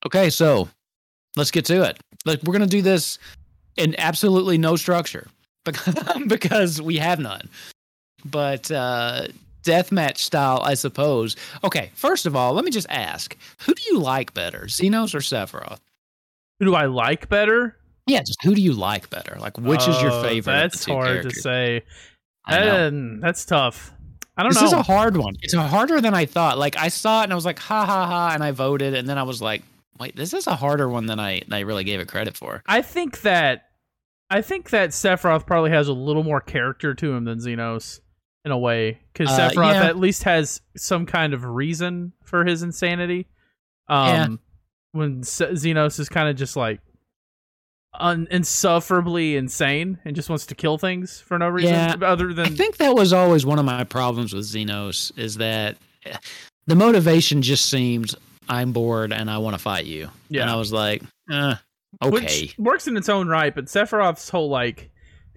Okay, 0.04 0.30
so 0.30 0.68
let's 1.36 1.50
get 1.50 1.64
to 1.66 1.82
it. 1.82 1.98
Like 2.24 2.42
we're 2.42 2.52
gonna 2.52 2.66
do 2.66 2.82
this 2.82 3.18
in 3.76 3.94
absolutely 3.98 4.58
no 4.58 4.76
structure 4.76 5.28
because 5.64 5.94
because 6.26 6.82
we 6.82 6.96
have 6.96 7.18
none. 7.18 7.48
But 8.24 8.70
uh 8.70 9.28
deathmatch 9.66 10.18
style, 10.18 10.60
I 10.64 10.74
suppose. 10.74 11.36
Okay, 11.64 11.90
first 11.94 12.24
of 12.26 12.34
all, 12.36 12.52
let 12.54 12.64
me 12.64 12.70
just 12.70 12.86
ask: 12.88 13.36
Who 13.62 13.74
do 13.74 13.82
you 13.90 13.98
like 13.98 14.32
better, 14.34 14.60
Zenos 14.66 15.14
or 15.14 15.18
Sephiroth? 15.18 15.80
Who 16.60 16.66
do 16.66 16.74
I 16.74 16.86
like 16.86 17.28
better? 17.28 17.76
Yeah, 18.06 18.20
just 18.20 18.42
who 18.42 18.54
do 18.54 18.62
you 18.62 18.72
like 18.72 19.10
better? 19.10 19.36
Like, 19.40 19.58
which 19.58 19.86
is 19.88 20.00
your 20.00 20.12
Oh, 20.12 20.22
favorite? 20.22 20.52
That's 20.52 20.84
hard 20.86 21.06
characters? 21.06 21.32
to 21.34 21.40
say. 21.40 21.82
Know. 22.48 22.86
Um, 22.88 23.20
that's 23.20 23.44
tough. 23.44 23.92
I 24.36 24.42
don't 24.42 24.50
This 24.52 24.56
know. 24.56 24.62
This 24.62 24.72
is 24.74 24.78
a 24.78 24.82
hard 24.82 25.16
one. 25.16 25.34
It's 25.42 25.54
harder 25.54 26.00
than 26.00 26.14
I 26.14 26.26
thought. 26.26 26.56
Like 26.58 26.76
I 26.78 26.88
saw 26.88 27.20
it 27.22 27.24
and 27.24 27.32
I 27.32 27.36
was 27.36 27.44
like, 27.44 27.58
ha 27.58 27.84
ha 27.84 28.06
ha, 28.06 28.30
and 28.32 28.44
I 28.44 28.52
voted, 28.52 28.94
and 28.94 29.08
then 29.08 29.18
I 29.18 29.24
was 29.24 29.42
like, 29.42 29.62
wait, 29.98 30.14
this 30.14 30.32
is 30.34 30.46
a 30.46 30.54
harder 30.54 30.88
one 30.88 31.06
than 31.06 31.18
I 31.18 31.40
than 31.40 31.54
I 31.54 31.60
really 31.60 31.84
gave 31.84 31.98
it 32.00 32.06
credit 32.08 32.36
for. 32.36 32.62
I 32.66 32.82
think 32.82 33.22
that 33.22 33.64
I 34.30 34.42
think 34.42 34.70
that 34.70 34.90
Sephiroth 34.90 35.46
probably 35.46 35.70
has 35.70 35.88
a 35.88 35.92
little 35.92 36.22
more 36.22 36.40
character 36.40 36.94
to 36.94 37.12
him 37.12 37.24
than 37.24 37.38
Zenos 37.38 38.00
in 38.46 38.52
a 38.52 38.56
way 38.58 38.98
because 39.12 39.28
Uh, 39.28 39.50
Sephiroth 39.50 39.74
yeah. 39.74 39.86
at 39.86 39.98
least 39.98 40.22
has 40.22 40.62
some 40.76 41.04
kind 41.04 41.34
of 41.34 41.44
reason 41.44 42.12
for 42.24 42.44
his 42.46 42.62
insanity. 42.62 43.26
Um, 43.88 44.06
Yeah. 44.08 44.28
when 44.92 45.22
Se- 45.24 45.50
Zenos 45.52 45.98
is 46.00 46.08
kind 46.08 46.28
of 46.30 46.36
just 46.36 46.56
like 46.56 46.80
un- 47.98 48.28
insufferably 48.30 49.36
insane 49.36 49.98
and 50.04 50.14
just 50.14 50.28
wants 50.28 50.46
to 50.46 50.54
kill 50.54 50.78
things 50.78 51.20
for 51.20 51.38
no 51.38 51.48
reason 51.48 51.72
Yeah. 51.74 51.96
other 52.02 52.30
I 52.40 52.48
think 52.48 52.76
that 52.76 52.94
was 52.94 53.12
always 53.12 53.44
one 53.44 53.58
of 53.58 53.64
my 53.64 53.84
problems 53.84 54.32
with 54.32 54.44
Zenos 54.44 55.16
is 55.18 55.36
that 55.36 55.76
eh, 56.04 56.16
the 56.66 56.74
motivation 56.76 57.42
just 57.42 57.66
seemed 57.66 58.14
I'm 58.48 58.72
bored 58.72 59.12
and 59.12 59.28
I 59.30 59.38
want 59.38 59.54
to 59.56 59.58
fight 59.62 59.86
you. 59.86 60.08
Yeah. 60.28 60.42
And 60.42 60.50
I 60.50 60.54
was 60.56 60.72
like, 60.72 61.02
uh, 61.32 61.56
okay. 62.02 62.10
which 62.10 62.54
works 62.58 62.86
in 62.86 62.96
its 62.96 63.08
own 63.08 63.26
right. 63.28 63.52
But 63.52 63.64
Sephiroth's 63.66 64.28
whole 64.28 64.48
like 64.50 64.90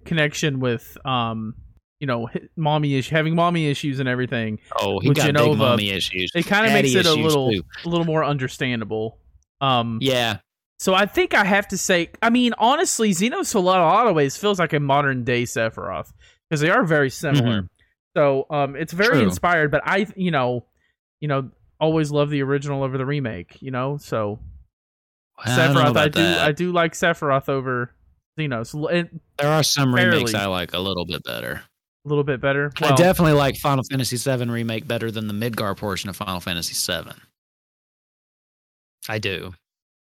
connection 0.05 0.59
with 0.59 0.95
um 1.05 1.55
you 1.99 2.07
know 2.07 2.29
mommy 2.55 2.95
is 2.95 3.09
having 3.09 3.35
mommy 3.35 3.67
issues 3.67 3.99
and 3.99 4.07
everything 4.09 4.59
oh, 4.79 4.99
he 4.99 5.09
with 5.09 5.17
got 5.17 5.29
Jenova, 5.29 5.49
big 5.49 5.57
mommy 5.57 5.89
issues. 5.91 6.31
it 6.33 6.45
kind 6.45 6.65
of 6.65 6.71
makes 6.73 6.93
it 6.95 7.05
a 7.05 7.13
little 7.13 7.51
too. 7.51 7.63
a 7.85 7.89
little 7.89 8.05
more 8.05 8.23
understandable. 8.23 9.17
Um, 9.61 9.97
Yeah. 10.01 10.37
so 10.79 10.93
I 10.93 11.05
think 11.05 11.33
I 11.33 11.43
have 11.43 11.67
to 11.69 11.77
say, 11.77 12.11
I 12.21 12.29
mean, 12.29 12.53
honestly, 12.57 13.11
Zenos 13.11 13.53
a 13.55 13.59
lot, 13.59 13.79
a 13.81 13.83
lot 13.83 14.07
of 14.07 14.15
ways 14.15 14.37
feels 14.37 14.59
like 14.59 14.71
a 14.73 14.79
modern 14.79 15.23
day 15.25 15.43
Sephiroth 15.43 16.11
because 16.49 16.61
they 16.61 16.69
are 16.69 16.85
very 16.85 17.09
similar. 17.09 17.67
So 18.15 18.45
um, 18.49 18.75
it's 18.77 18.93
very 18.93 19.09
Mm-hmm. 19.09 19.19
True. 19.19 19.27
inspired. 19.29 19.71
But 19.71 19.81
I, 19.85 20.07
you 20.15 20.31
know, 20.31 20.65
you 21.19 21.27
know, 21.27 21.49
always 21.79 22.11
love 22.11 22.29
the 22.29 22.41
original 22.43 22.83
over 22.83 22.97
the 22.97 23.05
remake. 23.05 23.57
You 23.61 23.71
know, 23.71 23.97
so 23.97 24.39
I 25.37 25.49
Sephiroth, 25.49 25.97
I, 25.97 26.07
do, 26.07 26.21
that. 26.21 26.39
I 26.47 26.51
do 26.53 26.71
like 26.71 26.93
Sephiroth 26.93 27.49
over 27.49 27.93
Zenos 28.39 28.73
it- 28.93 29.09
there 29.37 29.49
are 29.51 29.63
some 29.63 29.93
remakes 29.93 30.33
I 30.33 30.45
like 30.45 30.73
a 30.73 30.79
little 30.79 31.05
bit 31.05 31.23
better. 31.25 31.61
A 32.05 32.09
little 32.09 32.23
bit 32.23 32.41
better. 32.41 32.71
I 32.81 32.95
definitely 32.95 33.33
like 33.33 33.57
Final 33.57 33.83
Fantasy 33.83 34.17
VII 34.17 34.45
remake 34.45 34.87
better 34.87 35.11
than 35.11 35.27
the 35.27 35.33
Midgar 35.33 35.75
portion 35.75 36.09
of 36.09 36.15
Final 36.15 36.39
Fantasy 36.39 36.73
VII. 36.73 37.11
I 39.07 39.19
do. 39.19 39.53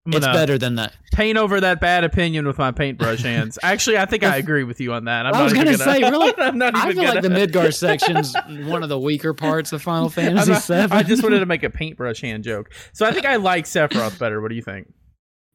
It's 0.05 0.25
better 0.25 0.57
than 0.57 0.75
that. 0.75 0.95
paint 1.13 1.37
over 1.37 1.59
that 1.61 1.79
bad 1.79 2.03
opinion 2.03 2.47
with 2.47 2.57
my 2.57 2.71
paintbrush 2.71 3.21
hands. 3.21 3.59
Actually, 3.63 3.97
I 3.97 4.05
think 4.05 4.23
I 4.23 4.37
agree 4.37 4.63
with 4.63 4.79
you 4.79 4.93
on 4.93 5.05
that. 5.05 5.25
I'm 5.25 5.35
I 5.35 5.43
was 5.43 5.53
gonna 5.53 5.77
say, 5.77 6.01
really, 6.01 6.33
I'm 6.37 6.57
not 6.57 6.75
even 6.75 6.89
I 6.89 6.93
feel 6.93 7.03
gonna, 7.03 7.13
like 7.13 7.21
the 7.21 7.29
Midgar 7.29 7.73
section's 7.77 8.33
one 8.67 8.81
of 8.81 8.89
the 8.89 8.97
weaker 8.99 9.33
parts 9.33 9.71
of 9.71 9.81
Final 9.81 10.09
Fantasy 10.09 10.51
not- 10.51 10.63
VII. 10.89 10.95
I 10.95 11.03
just 11.03 11.21
wanted 11.21 11.39
to 11.39 11.45
make 11.45 11.63
a 11.63 11.69
paintbrush 11.69 12.21
hand 12.21 12.43
joke. 12.43 12.71
So 12.93 13.05
I 13.05 13.11
think 13.11 13.25
I 13.25 13.35
like 13.35 13.65
Sephiroth 13.65 14.17
better. 14.17 14.41
What 14.41 14.49
do 14.49 14.55
you 14.55 14.63
think? 14.63 14.91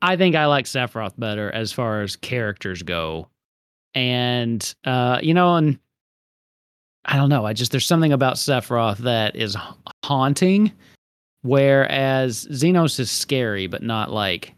I 0.00 0.16
think 0.16 0.36
I 0.36 0.46
like 0.46 0.66
Sephiroth 0.66 1.18
better 1.18 1.50
as 1.50 1.72
far 1.72 2.02
as 2.02 2.14
characters 2.14 2.82
go. 2.82 3.28
And 3.94 4.74
uh, 4.84 5.18
you 5.22 5.34
know, 5.34 5.56
and 5.56 5.78
I 7.04 7.16
don't 7.16 7.28
know, 7.28 7.44
I 7.44 7.52
just 7.52 7.70
there's 7.72 7.86
something 7.86 8.12
about 8.12 8.36
Sephiroth 8.36 8.98
that 8.98 9.36
is 9.36 9.56
haunting, 10.04 10.72
whereas 11.42 12.46
Zenos 12.50 12.98
is 12.98 13.10
scary, 13.10 13.66
but 13.66 13.82
not 13.82 14.10
like 14.10 14.54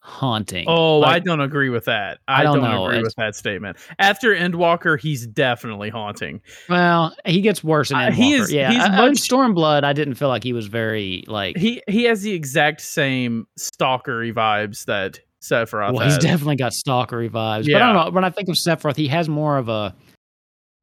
haunting. 0.00 0.64
Oh, 0.68 1.02
I 1.02 1.18
don't 1.18 1.40
agree 1.40 1.68
with 1.68 1.84
that. 1.86 2.18
I, 2.28 2.40
I 2.40 2.42
don't, 2.44 2.60
don't 2.60 2.72
agree 2.84 2.98
It's- 2.98 3.04
with 3.04 3.14
that 3.16 3.34
statement. 3.34 3.76
After 3.98 4.34
Endwalker, 4.34 4.98
he's 5.00 5.26
definitely 5.26 5.90
haunting. 5.90 6.40
well, 6.68 7.14
he 7.24 7.40
gets 7.40 7.62
worse 7.64 7.90
in 7.90 7.96
Uh, 7.96 8.12
he 8.12 8.34
is- 8.34 8.52
yeah, 8.52 8.70
he's 8.70 8.82
uh, 8.84 8.88
much- 8.90 9.16
Stormblood, 9.18 9.82
I 9.84 9.92
didn't 9.92 10.14
feel 10.14 10.28
like 10.28 10.44
he 10.44 10.52
was 10.52 10.66
very 10.66 11.24
like 11.26 11.56
He 11.56 11.82
he 11.88 12.04
has 12.04 12.22
the 12.22 12.32
exact 12.32 12.80
same 12.82 13.46
stalkery 13.58 14.32
vibes 14.32 14.84
that 14.86 15.20
Sephiroth. 15.42 15.92
Well, 15.94 16.04
he's 16.08 16.18
definitely 16.18 16.56
got 16.56 16.72
stalkery 16.72 17.28
vibes. 17.30 17.70
But 17.70 17.80
I 17.80 17.92
don't 17.92 17.94
know. 18.06 18.10
When 18.10 18.24
I 18.24 18.30
think 18.30 18.48
of 18.48 18.56
Sephiroth, 18.56 18.96
he 18.96 19.06
has 19.08 19.28
more 19.28 19.58
of 19.58 19.68
a, 19.68 19.94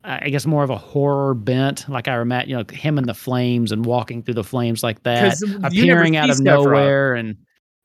I 0.04 0.30
guess, 0.30 0.46
more 0.46 0.64
of 0.64 0.70
a 0.70 0.78
horror 0.78 1.34
bent. 1.34 1.88
Like 1.88 2.08
I 2.08 2.16
remember, 2.16 2.50
you 2.50 2.58
know, 2.58 2.64
him 2.72 2.98
in 2.98 3.06
the 3.06 3.14
flames 3.14 3.72
and 3.72 3.86
walking 3.86 4.22
through 4.22 4.34
the 4.34 4.44
flames 4.44 4.84
like 4.84 5.04
that, 5.04 5.38
appearing 5.64 6.18
out 6.18 6.30
of 6.30 6.40
nowhere. 6.40 7.16
And 7.16 7.38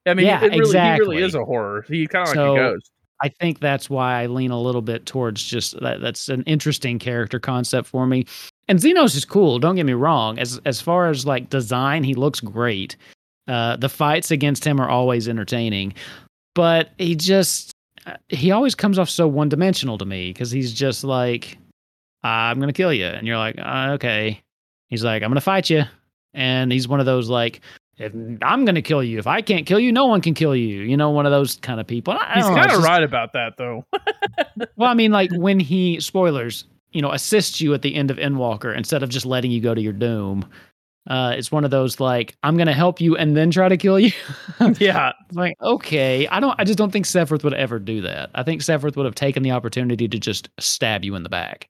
I 0.07 0.15
mean, 0.15 0.27
Yeah, 0.27 0.41
really, 0.41 0.55
he 0.55 0.59
exactly. 0.61 1.09
really 1.17 1.23
is 1.23 1.35
a 1.35 1.45
horror. 1.45 1.85
He 1.89 2.07
kind 2.07 2.29
of 2.29 2.37
like 2.37 2.45
a 2.45 2.55
ghost. 2.57 2.91
I 3.21 3.29
think 3.29 3.59
that's 3.59 3.91
why 3.91 4.23
I 4.23 4.27
lean 4.27 4.51
a 4.53 4.61
little 4.61 4.83
bit 4.83 5.07
towards 5.07 5.43
just 5.43 5.79
that. 5.81 6.01
That's 6.01 6.29
an 6.29 6.43
interesting 6.45 6.99
character 6.99 7.41
concept 7.41 7.89
for 7.89 8.07
me. 8.07 8.27
And 8.69 8.79
Zenos 8.79 9.17
is 9.17 9.25
cool. 9.25 9.59
Don't 9.59 9.75
get 9.75 9.87
me 9.87 9.95
wrong. 9.95 10.39
As 10.39 10.61
as 10.65 10.81
far 10.81 11.09
as 11.09 11.27
like 11.27 11.51
design, 11.51 12.05
he 12.05 12.15
looks 12.15 12.41
great. 12.41 12.97
Uh, 13.49 13.77
the 13.77 13.89
fights 13.89 14.31
against 14.31 14.65
him 14.65 14.79
are 14.81 14.89
always 14.89 15.29
entertaining, 15.29 15.95
but 16.55 16.91
he 16.99 17.15
just 17.17 17.73
uh, 18.07 18.15
he 18.29 18.51
always 18.51 18.75
comes 18.75 18.99
off 18.99 19.09
so 19.11 19.27
one 19.27 19.49
dimensional 19.49 19.99
to 19.99 20.05
me 20.05 20.33
because 20.33 20.51
he's 20.51 20.73
just 20.73 21.03
like, 21.03 21.59
I'm 22.23 22.59
gonna 22.61 22.73
kill 22.73 22.93
you, 22.93 23.07
and 23.07 23.27
you're 23.27 23.39
like, 23.39 23.57
uh, 23.59 23.91
okay. 23.93 24.43
He's 24.89 25.05
like, 25.05 25.23
I'm 25.23 25.31
gonna 25.31 25.41
fight 25.41 25.71
you, 25.71 25.85
and 26.35 26.73
he's 26.73 26.89
one 26.89 27.01
of 27.01 27.07
those 27.07 27.29
like. 27.29 27.61
If 27.97 28.13
I'm 28.43 28.65
gonna 28.65 28.83
kill 28.83 29.03
you. 29.03 29.19
If 29.19 29.27
I 29.27 29.43
can't 29.43 29.67
kill 29.67 29.81
you, 29.81 29.91
no 29.91 30.07
one 30.07 30.21
can 30.21 30.33
kill 30.33 30.55
you. 30.55 30.83
You 30.83 30.97
know, 30.97 31.11
one 31.11 31.27
of 31.27 31.33
those 31.33 31.57
kind 31.57 31.81
of 31.81 31.87
people. 31.87 32.15
I 32.15 32.35
He's 32.37 32.45
kind 32.45 32.71
of 32.71 32.85
right 32.85 33.03
about 33.03 33.33
that, 33.33 33.57
though. 33.59 33.85
well, 34.77 34.89
I 34.89 34.95
mean, 34.95 35.11
like 35.11 35.33
when 35.33 35.59
he 35.59 35.99
spoilers, 35.99 36.65
you 36.93 37.03
know, 37.03 37.11
assists 37.11 37.61
you 37.61 37.75
at 37.75 37.83
the 37.83 37.97
end 37.97 38.13
of 38.13 38.17
Endwalker 38.17 38.77
instead 38.77 39.03
of 39.03 39.09
just 39.09 39.27
letting 39.27 39.51
you 39.51 39.61
go 39.61 39.75
to 39.75 39.81
your 39.81 39.93
doom. 39.93 40.49
Uh, 41.09 41.33
it's 41.37 41.51
one 41.51 41.65
of 41.65 41.71
those 41.71 41.99
like 42.01 42.37
I'm 42.43 42.57
gonna 42.57 42.75
help 42.75 43.01
you 43.01 43.17
and 43.17 43.37
then 43.37 43.51
try 43.51 43.69
to 43.69 43.77
kill 43.77 43.99
you. 43.99 44.13
yeah, 44.79 45.13
like 45.33 45.55
okay, 45.63 46.29
I 46.29 46.39
don't. 46.39 46.55
I 46.59 46.65
just 46.65 46.79
don't 46.79 46.93
think 46.93 47.07
Sephiroth 47.07 47.43
would 47.45 47.55
ever 47.55 47.79
do 47.79 48.03
that. 48.03 48.31
I 48.35 48.43
think 48.43 48.61
Sephiroth 48.61 48.95
would 48.95 49.07
have 49.07 49.15
taken 49.15 49.43
the 49.43 49.51
opportunity 49.51 50.07
to 50.07 50.19
just 50.19 50.51
stab 50.61 51.05
you 51.05 51.15
in 51.15 51.23
the 51.23 51.29
back. 51.31 51.69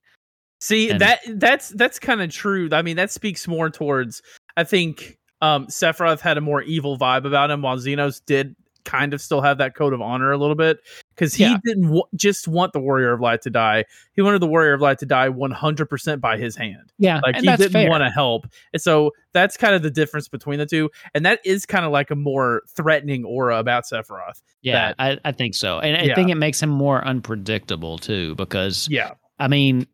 See 0.60 0.90
And- 0.90 1.00
that 1.00 1.20
that's 1.34 1.68
that's 1.70 1.98
kind 1.98 2.20
of 2.20 2.30
true. 2.30 2.68
I 2.72 2.82
mean, 2.82 2.96
that 2.96 3.10
speaks 3.10 3.46
more 3.46 3.70
towards 3.70 4.22
I 4.56 4.64
think 4.64 5.18
um 5.40 5.66
Sephiroth 5.66 6.20
had 6.20 6.36
a 6.38 6.40
more 6.40 6.62
evil 6.62 6.98
vibe 6.98 7.24
about 7.26 7.50
him, 7.50 7.62
while 7.62 7.76
Zenos 7.76 8.20
did 8.26 8.56
kind 8.84 9.12
of 9.12 9.20
still 9.20 9.42
have 9.42 9.58
that 9.58 9.74
code 9.74 9.92
of 9.92 10.00
honor 10.00 10.32
a 10.32 10.38
little 10.38 10.54
bit 10.54 10.78
because 11.14 11.34
he 11.34 11.44
Yeah. 11.44 11.58
didn't 11.62 11.82
w- 11.84 12.02
just 12.16 12.48
want 12.48 12.72
the 12.72 12.80
Warrior 12.80 13.12
of 13.12 13.20
Light 13.20 13.42
to 13.42 13.50
die. 13.50 13.84
He 14.14 14.22
wanted 14.22 14.40
the 14.40 14.46
Warrior 14.46 14.72
of 14.72 14.80
Light 14.80 14.98
to 15.00 15.06
die 15.06 15.28
100% 15.28 16.20
by 16.22 16.38
his 16.38 16.56
hand. 16.56 16.90
Yeah, 16.98 17.20
Like 17.22 17.36
he 17.36 17.42
didn't 17.54 17.90
want 17.90 18.02
to 18.02 18.08
help. 18.08 18.46
And 18.72 18.80
so 18.80 19.10
that's 19.34 19.58
kind 19.58 19.74
of 19.74 19.82
the 19.82 19.90
difference 19.90 20.28
between 20.28 20.58
the 20.58 20.64
two. 20.64 20.88
And 21.14 21.26
that 21.26 21.40
is 21.44 21.66
kind 21.66 21.84
of 21.84 21.92
like 21.92 22.10
a 22.10 22.16
more 22.16 22.62
threatening 22.74 23.24
aura 23.26 23.58
about 23.58 23.84
Sephiroth. 23.84 24.40
yeah, 24.62 24.94
I, 24.98 25.18
I 25.22 25.32
think 25.32 25.54
so, 25.54 25.80
and 25.80 25.94
I 25.96 26.04
Yeah. 26.04 26.14
think 26.14 26.30
it 26.30 26.36
makes 26.36 26.62
him 26.62 26.70
more 26.70 27.04
unpredictable 27.04 27.98
too 27.98 28.34
because 28.36 28.88
Yeah. 28.90 29.10
I 29.38 29.48
mean, 29.48 29.86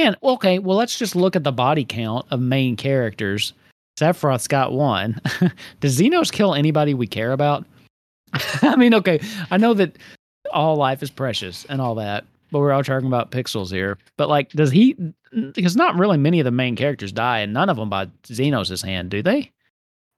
and 0.00 0.16
okay, 0.22 0.58
well, 0.58 0.76
let's 0.76 0.98
just 0.98 1.14
look 1.16 1.36
at 1.36 1.44
the 1.44 1.52
body 1.52 1.84
count 1.84 2.26
of 2.30 2.40
main 2.40 2.76
characters. 2.76 3.52
Sephiroth's 4.00 4.48
got 4.48 4.72
one. 4.72 5.20
Does 5.80 5.98
Zenos 6.00 6.32
kill 6.32 6.54
anybody 6.54 6.94
we 6.94 7.06
care 7.06 7.32
about? 7.32 7.66
I 8.62 8.76
mean, 8.76 8.94
okay, 8.94 9.20
I 9.50 9.58
know 9.58 9.74
that 9.74 9.96
all 10.52 10.76
life 10.76 11.02
is 11.02 11.10
precious 11.10 11.64
and 11.66 11.80
all 11.80 11.94
that, 11.96 12.24
but 12.50 12.60
we're 12.60 12.72
all 12.72 12.82
talking 12.82 13.06
about 13.06 13.30
pixels 13.30 13.70
here. 13.70 13.98
But 14.16 14.28
like, 14.28 14.50
does 14.52 14.70
he? 14.70 14.96
Because 15.52 15.76
not 15.76 15.96
really 15.96 16.16
many 16.18 16.40
of 16.40 16.44
the 16.44 16.50
main 16.50 16.76
characters 16.76 17.12
die, 17.12 17.40
and 17.40 17.52
none 17.52 17.68
of 17.68 17.76
them 17.76 17.88
by 17.90 18.06
Zenos' 18.24 18.84
hand, 18.84 19.10
do 19.10 19.22
they? 19.22 19.50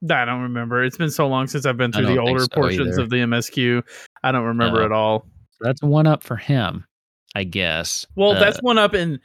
I 0.09 0.25
don't 0.25 0.41
remember. 0.41 0.83
It's 0.83 0.97
been 0.97 1.09
so 1.11 1.27
long 1.27 1.47
since 1.47 1.65
I've 1.65 1.77
been 1.77 1.91
through 1.91 2.05
the 2.07 2.17
older 2.17 2.41
so 2.41 2.47
portions 2.53 2.93
either. 2.93 3.01
of 3.01 3.09
the 3.09 3.17
MSQ. 3.17 3.81
I 4.23 4.31
don't 4.31 4.43
remember 4.43 4.79
No. 4.79 4.85
at 4.85 4.91
all. 4.91 5.25
That's 5.61 5.81
one 5.81 6.05
up 6.05 6.21
for 6.21 6.35
him, 6.35 6.85
I 7.33 7.43
guess. 7.43 8.05
Well, 8.15 8.31
Uh, 8.31 8.39
that's 8.39 8.61
one 8.61 8.77
up 8.77 8.93
in 8.93 9.19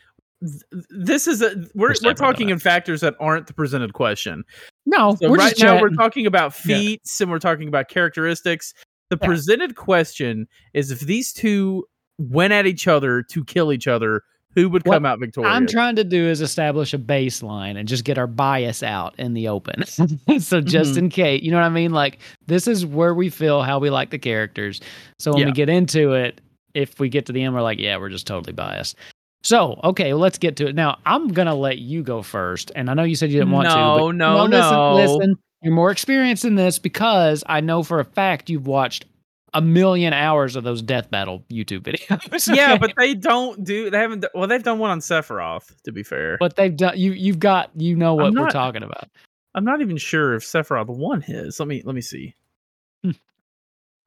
this 0.91 1.27
is 1.27 1.43
a 1.43 1.55
we're 1.75 1.89
we're 1.89 1.95
separate 1.95 2.17
talking 2.17 2.49
in 2.49 2.59
factors 2.59 3.01
that 3.03 3.15
aren't 3.21 3.47
the 3.47 3.53
presented 3.55 3.93
question. 3.93 4.45
no. 4.87 5.17
So 5.21 5.31
we're 5.31 5.37
right 5.37 5.51
just 5.51 5.61
now 5.61 5.67
chatting. 5.75 5.83
we're 5.83 5.91
talking 5.91 6.27
about 6.27 6.55
Yeah. 6.65 6.77
feats 6.79 7.21
and 7.21 7.31
we're 7.31 7.39
talking 7.39 7.69
about 7.69 7.89
characteristics. 7.89 8.73
The 9.11 9.19
Yeah. 9.21 9.27
presented 9.27 9.77
question 9.77 10.47
is 10.73 10.91
if 10.91 11.01
these 11.01 11.33
two 11.33 11.85
went 12.19 12.53
at 12.53 12.67
each 12.67 12.87
other 12.89 13.23
to 13.23 13.45
kill 13.45 13.73
each 13.73 13.87
other, 13.89 14.23
who 14.55 14.69
would 14.69 14.85
What 14.87 14.95
come 14.95 15.07
out 15.07 15.21
victorious? 15.21 15.53
I'm 15.55 15.67
trying 15.67 15.97
to 15.97 16.05
do 16.05 16.25
is 16.27 16.41
establish 16.41 16.93
a 16.95 16.99
baseline 16.99 17.77
and 17.77 17.87
just 17.89 18.05
get 18.05 18.19
our 18.19 18.27
bias 18.27 18.83
out 18.83 19.15
in 19.19 19.35
the 19.35 19.47
open. 19.49 19.85
so 20.41 20.61
just 20.61 20.95
Mhm. 20.95 20.99
in 20.99 21.09
case, 21.11 21.43
you 21.43 21.51
know 21.51 21.59
what 21.59 21.65
I 21.67 21.69
mean? 21.71 21.93
Like 21.93 22.19
this 22.47 22.67
is 22.67 22.85
where 22.87 23.15
we 23.15 23.29
feel 23.31 23.63
how 23.63 23.79
we 23.79 23.91
like 23.91 24.11
the 24.11 24.19
characters. 24.19 24.81
So 25.19 25.33
when 25.33 25.41
Yeah. 25.41 25.47
we 25.47 25.53
get 25.53 25.69
into 25.69 26.13
it, 26.15 26.41
if 26.75 26.99
we 27.01 27.09
get 27.09 27.27
to 27.27 27.33
the 27.33 27.43
end, 27.43 27.55
we're 27.55 27.63
like, 27.63 27.79
yeah, 27.79 27.97
we're 27.97 28.09
just 28.09 28.27
totally 28.27 28.53
biased. 28.53 28.97
So 29.43 29.81
okay, 29.85 30.13
well, 30.13 30.21
let's 30.21 30.39
get 30.39 30.57
to 30.57 30.67
it. 30.69 30.75
Now 30.75 30.99
I'm 31.07 31.29
gonna 31.29 31.55
let 31.55 31.79
you 31.79 32.03
go 32.03 32.23
first, 32.23 32.73
and 32.75 32.91
I 32.91 32.95
know 32.95 33.05
you 33.05 33.17
said 33.17 33.31
you 33.31 33.39
didn't 33.41 33.53
want 33.53 33.69
to. 33.69 33.75
No, 33.75 34.07
but- 34.09 34.15
no, 34.17 34.35
Well, 34.35 34.45
listen, 34.49 34.71
no. 34.71 34.95
Listen, 34.95 35.35
you're 35.63 35.75
more 35.75 35.91
experienced 35.91 36.45
in 36.45 36.55
this 36.55 36.79
because 36.79 37.43
I 37.47 37.61
know 37.61 37.83
for 37.83 38.01
a 38.01 38.05
fact 38.05 38.51
you've 38.51 38.67
watched 38.67 39.07
a 39.53 39.61
million 39.61 40.13
hours 40.13 40.57
of 40.57 40.63
those 40.65 40.81
death 40.81 41.11
battle 41.11 41.45
YouTube 41.51 41.81
videos. 41.81 42.55
yeah, 42.55 42.79
but 42.79 42.93
they 42.97 43.15
don't 43.15 43.65
do. 43.65 43.91
They 43.91 43.99
haven't. 43.99 44.25
Well, 44.35 44.47
they've 44.47 44.63
done 44.63 44.79
one 44.79 44.91
on 44.91 45.01
Sephiroth. 45.01 45.73
To 45.85 45.93
be 45.93 46.03
fair, 46.03 46.37
but 46.39 46.57
they've 46.57 46.77
done 46.77 46.99
you. 46.99 47.13
You've 47.13 47.39
got 47.39 47.71
you 47.75 47.97
know 47.97 48.15
what 48.15 48.27
I'm 48.27 48.35
we're 48.35 48.51
talking 48.51 48.83
about. 48.83 49.09
I'm 49.55 49.65
not 49.65 49.81
even 49.81 49.97
sure 49.97 50.35
if 50.35 50.45
Sephiroth 50.45 50.87
won 50.87 51.23
his. 51.23 51.59
Let 51.59 51.67
me 51.69 51.83
let 51.85 51.95
me 51.95 52.01
see. 52.03 52.35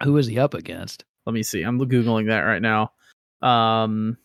Who 0.04 0.18
is 0.18 0.28
he 0.28 0.38
up 0.40 0.54
against? 0.54 1.06
Let 1.25 1.34
me 1.34 1.44
see. 1.44 1.62
I'm 1.62 1.80
googling 1.80 2.28
that 2.28 2.42
right 2.42 2.62
now. 2.62 2.92
Um, 3.42 4.18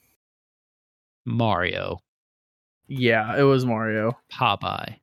Mario, 1.29 1.99
yeah, 2.89 3.37
it 3.39 3.43
was 3.43 3.65
Mario. 3.67 4.17
Popeye, 4.33 4.97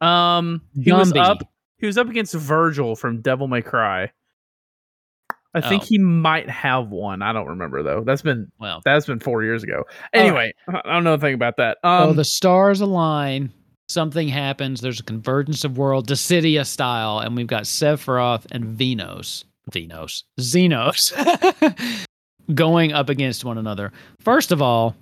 Um, 0.00 0.62
he 0.80 0.92
was 0.92 1.12
up. 1.12 1.38
He 1.78 1.86
was 1.86 1.96
up 1.98 2.08
against 2.08 2.34
Vergil 2.34 2.98
from 2.98 3.20
Devil 3.20 3.46
May 3.46 3.62
Cry. 3.62 4.10
I 5.54 5.60
think 5.60 5.82
Oh. 5.82 5.86
he 5.88 5.98
might 5.98 6.48
have 6.50 6.88
one. 6.88 7.22
I 7.22 7.32
don't 7.32 7.46
remember 7.46 7.82
though. 7.82 8.02
That's 8.04 8.22
been 8.22 8.50
Well, 8.58 8.80
that's 8.84 9.06
been 9.06 9.18
four 9.20 9.42
years 9.44 9.62
ago. 9.62 9.84
Anyway, 10.12 10.52
I 10.68 10.80
don't 10.92 11.04
know 11.04 11.12
anything 11.14 11.34
about 11.34 11.56
that. 11.56 11.78
oh, 11.84 12.10
Um, 12.10 12.16
the 12.16 12.24
stars 12.24 12.80
align. 12.80 13.52
Something 13.88 14.28
happens. 14.28 14.82
There's 14.82 15.00
a 15.00 15.04
convergence 15.04 15.64
of 15.64 15.78
world, 15.78 16.06
Dissidia 16.06 16.66
style, 16.66 17.20
and 17.20 17.34
we've 17.34 17.46
got 17.46 17.62
Sephiroth 17.62 18.44
and 18.52 18.78
Venos, 18.78 19.44
Venos, 19.72 20.24
Zenos, 20.38 21.12
going 22.54 22.92
up 22.92 23.08
against 23.08 23.44
one 23.46 23.56
another. 23.56 23.90
First 24.20 24.52
of 24.52 24.60
all, 24.60 24.94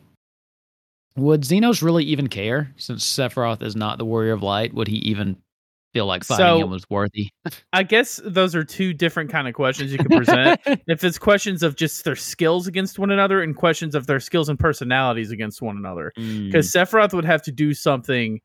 would 1.17 1.43
Zenos 1.43 1.83
really 1.83 2.05
even 2.05 2.29
care 2.29 2.73
since 2.77 3.05
Sephiroth 3.05 3.63
is 3.63 3.75
not 3.77 3.99
the 3.99 4.05
Warrior 4.05 4.33
of 4.33 4.43
Light? 4.43 4.75
Would 4.75 4.89
he 4.89 4.97
even 4.99 5.37
feel 5.93 6.07
like 6.07 6.25
fighting 6.25 6.45
So- 6.45 6.59
him 6.59 6.71
was 6.71 6.85
worthy? 6.91 7.29
I 7.73 7.83
guess 7.83 8.21
those 8.25 8.55
are 8.55 8.65
two 8.65 8.93
different 8.93 9.31
kind 9.31 9.49
of 9.49 9.55
questions 9.55 9.93
you 9.93 9.99
can 9.99 10.09
present. 10.17 10.61
if 10.87 11.03
it's 11.05 11.19
questions 11.19 11.63
of 11.63 11.77
just 11.77 12.05
their 12.05 12.17
skills 12.17 12.67
against 12.67 12.99
one 12.99 13.11
another, 13.11 13.43
and 13.43 13.57
questions 13.57 13.95
of 13.95 14.07
their 14.07 14.21
skills 14.21 14.49
and 14.49 14.59
personalities 14.59 15.31
against 15.31 15.63
one 15.63 15.77
another. 15.77 16.13
Mm. 16.19 16.47
because 16.47 16.71
Sephiroth 16.71 17.13
would 17.15 17.25
have 17.25 17.43
to 17.43 17.53
do 17.53 17.73
something. 17.75 18.41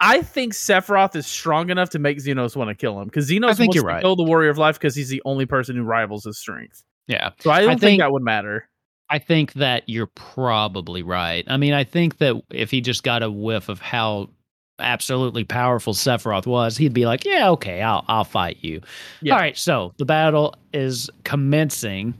I 0.00 0.22
think 0.22 0.52
Sephiroth 0.52 1.16
is 1.16 1.26
strong 1.26 1.70
enough 1.70 1.90
to 1.90 1.98
make 1.98 2.18
Zenos 2.18 2.56
want 2.56 2.68
to 2.68 2.74
kill 2.74 3.00
him 3.00 3.06
because 3.06 3.28
Zenos 3.30 3.50
I 3.50 3.54
think 3.54 3.68
wants 3.68 3.74
you're 3.76 3.82
to 3.84 3.88
right. 3.88 4.02
kill 4.02 4.16
the 4.16 4.24
Warrior 4.24 4.50
of 4.50 4.58
Life 4.58 4.76
because 4.78 4.94
he's 4.94 5.08
the 5.08 5.22
only 5.24 5.46
person 5.46 5.76
who 5.76 5.82
rivals 5.82 6.24
his 6.24 6.38
strength. 6.38 6.82
yeah, 7.06 7.30
So 7.40 7.50
I 7.50 7.60
don't 7.60 7.70
think, 7.70 7.80
think- 7.80 8.00
that 8.00 8.12
would 8.12 8.22
matter. 8.22 8.68
I 9.10 9.18
think 9.18 9.52
that 9.54 9.84
you're 9.86 10.06
probably 10.06 11.02
right. 11.02 11.44
I 11.46 11.56
mean, 11.56 11.74
I 11.74 11.84
think 11.84 12.18
that 12.18 12.40
if 12.50 12.70
he 12.70 12.80
just 12.80 13.02
got 13.02 13.22
a 13.22 13.30
whiff 13.30 13.68
of 13.68 13.80
how 13.80 14.30
absolutely 14.78 15.44
powerful 15.44 15.94
Sephiroth 15.94 16.46
was, 16.46 16.76
he'd 16.76 16.94
be 16.94 17.06
like, 17.06 17.24
"Yeah, 17.24 17.50
okay, 17.50 17.82
I'll 17.82 18.04
I'll 18.08 18.24
fight 18.24 18.58
you." 18.60 18.80
Yeah. 19.20 19.34
All 19.34 19.40
right, 19.40 19.56
so 19.56 19.92
the 19.98 20.04
battle 20.04 20.54
is 20.72 21.10
commencing. 21.24 22.14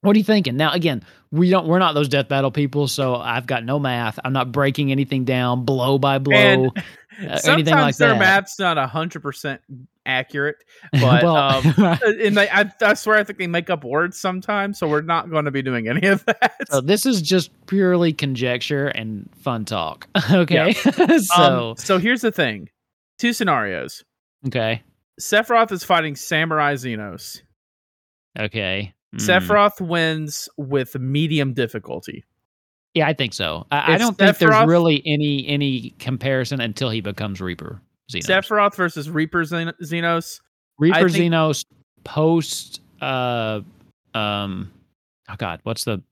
What 0.00 0.16
are 0.16 0.18
you 0.18 0.24
thinking? 0.24 0.56
Now, 0.56 0.72
again, 0.72 1.02
we 1.30 1.48
don't 1.48 1.66
we're 1.66 1.78
not 1.78 1.94
those 1.94 2.08
death 2.08 2.28
battle 2.28 2.50
people, 2.50 2.88
so 2.88 3.16
I've 3.16 3.46
got 3.46 3.64
no 3.64 3.78
math. 3.78 4.18
I'm 4.24 4.32
not 4.32 4.52
breaking 4.52 4.92
anything 4.92 5.24
down 5.24 5.64
blow 5.64 5.98
by 5.98 6.18
blow. 6.18 6.34
And 6.34 6.84
uh, 7.28 7.36
Sometimes 7.38 7.68
like 7.68 7.96
their 7.96 8.10
that. 8.10 8.18
map's 8.18 8.58
not 8.58 8.78
hundred 8.90 9.22
percent 9.22 9.60
accurate, 10.06 10.56
but 10.92 11.22
Well, 11.22 11.36
um, 11.36 11.74
and 12.04 12.36
they, 12.36 12.48
I, 12.48 12.70
I 12.80 12.94
swear 12.94 13.16
I 13.18 13.24
think 13.24 13.38
they 13.38 13.46
make 13.46 13.70
up 13.70 13.84
words 13.84 14.18
sometimes, 14.18 14.78
so 14.78 14.88
we're 14.88 15.00
not 15.02 15.30
going 15.30 15.44
to 15.44 15.50
be 15.50 15.62
doing 15.62 15.88
any 15.88 16.06
of 16.08 16.24
that. 16.26 16.52
so 16.70 16.80
this 16.80 17.06
is 17.06 17.22
just 17.22 17.50
purely 17.66 18.12
conjecture 18.12 18.88
and 18.88 19.28
fun 19.36 19.64
talk. 19.64 20.06
okay, 20.30 20.72
so 20.72 21.70
um, 21.70 21.76
so 21.76 21.98
here's 21.98 22.22
the 22.22 22.32
thing: 22.32 22.68
two 23.18 23.32
scenarios. 23.32 24.04
okay, 24.46 24.82
Sephiroth 25.20 25.72
is 25.72 25.84
fighting 25.84 26.16
Samurai 26.16 26.74
Zenos. 26.74 27.42
okay. 28.38 28.92
Mm. 29.14 29.20
Sephiroth 29.20 29.80
wins 29.80 30.48
with 30.56 30.98
medium 30.98 31.52
difficulty. 31.54 32.24
Yeah, 32.94 33.08
I 33.08 33.12
think 33.12 33.34
so. 33.34 33.66
I, 33.72 33.94
I 33.94 33.98
don't 33.98 34.16
think 34.16 34.38
there's 34.38 34.66
really 34.66 35.02
any 35.04 35.46
any 35.48 35.90
comparison 35.98 36.60
until 36.60 36.90
he 36.90 37.00
becomes 37.00 37.40
Reaper 37.40 37.80
Zenos. 38.10 38.26
Sephiroth 38.26 38.76
versus 38.76 39.10
Reaper 39.10 39.42
Xen- 39.42 39.74
Zenos. 39.82 40.40
Reaper 40.78 41.08
think- 41.08 41.32
Zenos 41.32 41.64
post 42.04 42.80
uh 43.00 43.60
um 44.14 44.70
oh 45.28 45.34
god, 45.36 45.60
what's 45.64 45.84
the 45.84 46.02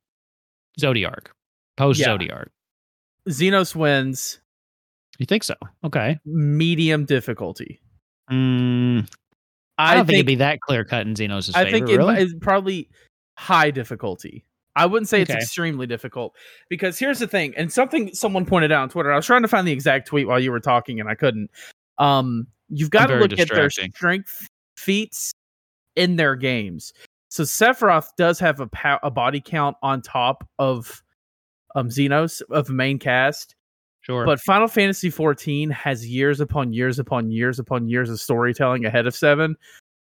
Zodiac? 0.81 1.31
Post 1.77 2.01
Yeah. 2.01 2.09
Zodiark. 2.09 2.49
Zenos 3.29 3.77
wins 3.77 4.41
You 5.19 5.27
think 5.27 5.45
so? 5.45 5.55
Okay. 5.85 6.19
medium 6.25 7.05
difficulty. 7.05 7.81
Mm, 8.31 9.09
I, 9.79 9.93
I, 9.93 9.95
don't 9.95 10.07
think, 10.07 10.09
think, 10.09 10.17
it'd 10.17 10.27
be 10.27 10.35
that 10.37 10.61
clear 10.61 10.85
cut 10.85 11.07
in 11.07 11.15
Zenos' 11.15 11.53
favor. 11.53 11.59
I 11.59 11.71
think 11.71 11.89
it, 11.89 11.97
really? 11.97 12.17
it's 12.17 12.35
probably 12.41 12.89
high 13.39 13.71
difficulty. 13.71 14.45
I 14.75 14.87
wouldn't 14.87 15.09
say 15.09 15.21
it's 15.21 15.31
extremely 15.31 15.87
difficult 15.87 16.35
because 16.69 16.99
here's 16.99 17.19
the 17.19 17.27
thing, 17.27 17.53
and 17.57 17.73
something 17.73 18.15
someone 18.15 18.47
pointed 18.47 18.73
out 18.73 18.83
on 18.83 18.89
Twitter. 18.89 19.13
I 19.13 19.17
was 19.17 19.27
trying 19.27 19.43
to 19.43 19.49
find 19.49 19.67
the 19.67 19.73
exact 19.73 20.09
tweet 20.09 20.27
while 20.27 20.41
you 20.41 20.51
were 20.51 20.61
talking, 20.61 20.99
and 20.99 21.09
I 21.09 21.15
couldn't. 21.15 21.51
Um, 21.99 22.47
you've 22.71 22.91
got 22.91 23.07
to 23.07 23.17
look 23.17 23.39
at 23.39 23.49
their 23.49 23.71
strength 23.71 24.47
feats 24.77 25.33
in 25.97 26.17
their 26.17 26.37
games. 26.37 26.93
So 27.29 27.45
Sephiroth 27.45 28.09
does 28.17 28.39
have 28.41 28.61
a 28.61 28.67
pow- 28.67 29.01
a 29.03 29.11
body 29.11 29.41
count 29.41 29.77
on 29.83 30.03
top 30.03 30.49
of 30.59 31.03
um 31.75 31.89
Zenos 31.89 32.43
of 32.51 32.69
main 32.71 32.99
cast, 32.99 33.55
sure. 34.01 34.25
but 34.25 34.41
Final 34.41 34.69
Fantasy 34.69 35.11
XIV 35.11 35.71
has 35.73 36.07
years 36.07 36.41
upon 36.41 36.73
years 36.73 36.99
upon 36.99 37.31
years 37.31 37.59
upon 37.59 37.89
years 37.89 38.11
of 38.11 38.21
storytelling 38.21 38.85
ahead 38.85 39.07
of 39.07 39.15
seven, 39.15 39.57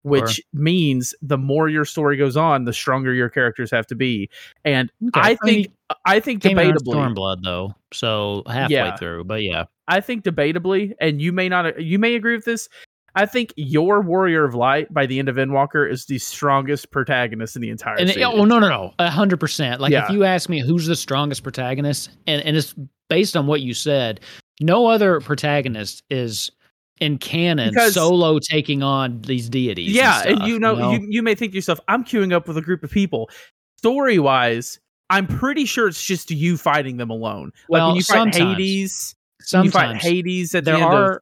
which 0.04 0.42
means 0.54 1.14
the 1.22 1.38
more 1.38 1.70
your 1.70 1.86
story 1.86 2.18
goes 2.18 2.38
on, 2.38 2.66
the 2.66 2.74
stronger 2.74 3.14
your 3.14 3.30
characters 3.30 3.70
have 3.72 3.86
to 3.88 3.96
be. 3.96 4.30
And 4.64 4.92
Okay. 5.10 5.20
I 5.20 5.36
think 5.44 5.68
I 6.06 6.20
think 6.20 6.42
came 6.42 6.58
in 6.60 6.68
on 6.68 6.74
debatably, 6.76 6.94
Stormblood 7.16 7.44
though, 7.44 7.76
so 7.92 8.44
halfway 8.48 8.76
Yeah. 8.76 8.96
through. 8.96 9.24
But 9.26 9.44
yeah, 9.44 9.66
I 9.88 10.02
think 10.02 10.24
debatably, 10.24 10.94
and 11.02 11.22
you 11.22 11.32
may 11.32 11.50
not, 11.50 11.82
you 11.82 11.98
may 12.00 12.16
agree 12.16 12.36
with 12.36 12.46
this. 12.46 12.70
I 13.16 13.26
think 13.26 13.54
your 13.58 14.02
Warrior 14.02 14.46
of 14.46 14.54
Light 14.54 14.94
by 14.94 15.08
the 15.08 15.18
end 15.18 15.30
of 15.30 15.36
Endwalker 15.36 15.90
is 15.90 16.06
the 16.06 16.20
strongest 16.20 16.92
protagonist 16.92 17.56
in 17.56 17.62
the 17.64 17.72
entire 17.72 17.98
and 17.98 18.08
it, 18.10 18.22
oh 18.22 18.46
no 18.46 18.60
no 18.60 18.70
no, 18.70 18.94
a 19.00 19.10
hundred 19.10 19.40
percent. 19.40 19.82
Like 19.82 19.92
Yeah. 19.92 20.06
if 20.06 20.12
you 20.12 20.24
ask 20.24 20.48
me 20.48 20.62
who's 20.62 20.86
the 20.86 20.96
strongest 20.96 21.42
protagonist, 21.44 22.12
and 22.28 22.42
and 22.44 22.56
it's 22.56 22.76
based 23.10 23.36
on 23.36 23.48
what 23.48 23.62
you 23.62 23.74
said, 23.74 24.20
no 24.62 24.86
other 24.86 25.20
protagonist 25.22 26.04
is 26.12 26.52
in 27.00 27.18
canon 27.18 27.70
Because- 27.70 27.94
solo 27.94 28.40
taking 28.40 28.84
on 28.84 29.22
these 29.22 29.50
deities. 29.50 29.92
yeah, 29.94 30.24
and, 30.26 30.38
stuff, 30.38 30.48
you 30.48 30.60
know, 30.60 30.92
You, 30.92 31.06
you 31.10 31.24
may 31.24 31.36
think 31.36 31.54
to 31.54 31.56
yourself, 31.58 31.80
I'm 31.88 32.04
queuing 32.04 32.34
up 32.34 32.48
with 32.48 32.58
a 32.58 32.62
group 32.62 32.84
of 32.84 32.92
people. 32.92 33.30
Story 33.78 34.20
wise, 34.20 34.80
I'm 35.10 35.26
pretty 35.26 35.66
sure 35.66 35.88
it's 35.88 36.04
just 36.04 36.30
you 36.32 36.58
fighting 36.58 36.98
them 36.98 37.10
alone. 37.10 37.52
Like 37.70 37.86
when 37.88 37.96
you 37.96 38.04
fight 38.04 38.34
sometimes. 38.34 38.58
Hades, 38.58 39.16
when 39.52 39.64
you 39.64 39.72
fight 39.72 39.96
Hades 39.96 40.54
at 40.54 40.66
there 40.66 40.78
the 40.78 40.84
are 40.84 41.12
of 41.14 41.20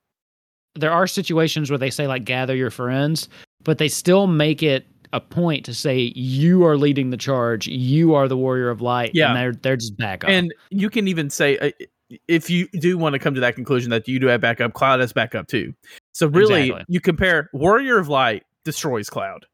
there 0.76 0.92
are 0.92 1.08
situations 1.08 1.70
where 1.72 1.78
they 1.78 1.90
say 1.90 2.08
like 2.08 2.24
gather 2.26 2.56
your 2.56 2.70
friends, 2.72 3.30
but 3.64 3.78
they 3.78 3.88
still 3.88 4.28
make 4.28 4.62
it 4.62 4.86
a 5.14 5.20
point 5.22 5.64
to 5.66 5.74
say 5.74 6.12
you 6.16 6.66
are 6.66 6.78
leading 6.78 7.12
the 7.12 7.18
charge, 7.18 7.68
you 7.68 8.14
are 8.14 8.28
the 8.28 8.36
warrior 8.38 8.70
of 8.70 8.82
light, 8.82 9.12
Yeah. 9.14 9.28
and 9.30 9.38
they're 9.38 9.54
they're 9.54 9.78
just 9.78 9.96
back 9.98 10.24
up. 10.24 10.30
and 10.30 10.54
you 10.70 10.90
can 10.90 11.08
even 11.08 11.30
say 11.30 11.58
uh, 11.60 11.72
if 12.28 12.50
you 12.50 12.68
do 12.80 12.98
want 12.98 13.14
to 13.14 13.20
come 13.20 13.34
to 13.36 13.42
that 13.42 13.56
conclusion 13.56 13.90
that 13.92 14.08
you 14.08 14.20
do 14.20 14.28
have 14.28 14.42
backup, 14.42 14.74
Cloud 14.74 15.00
has 15.00 15.14
backup 15.14 15.48
too. 15.48 15.74
So 16.14 16.28
really, 16.28 16.68
Exactly. 16.70 16.86
you 16.88 17.02
compare 17.02 17.50
Warrior 17.54 17.98
of 17.98 18.08
Light 18.08 18.44
destroys 18.66 19.10
Cloud, 19.10 19.46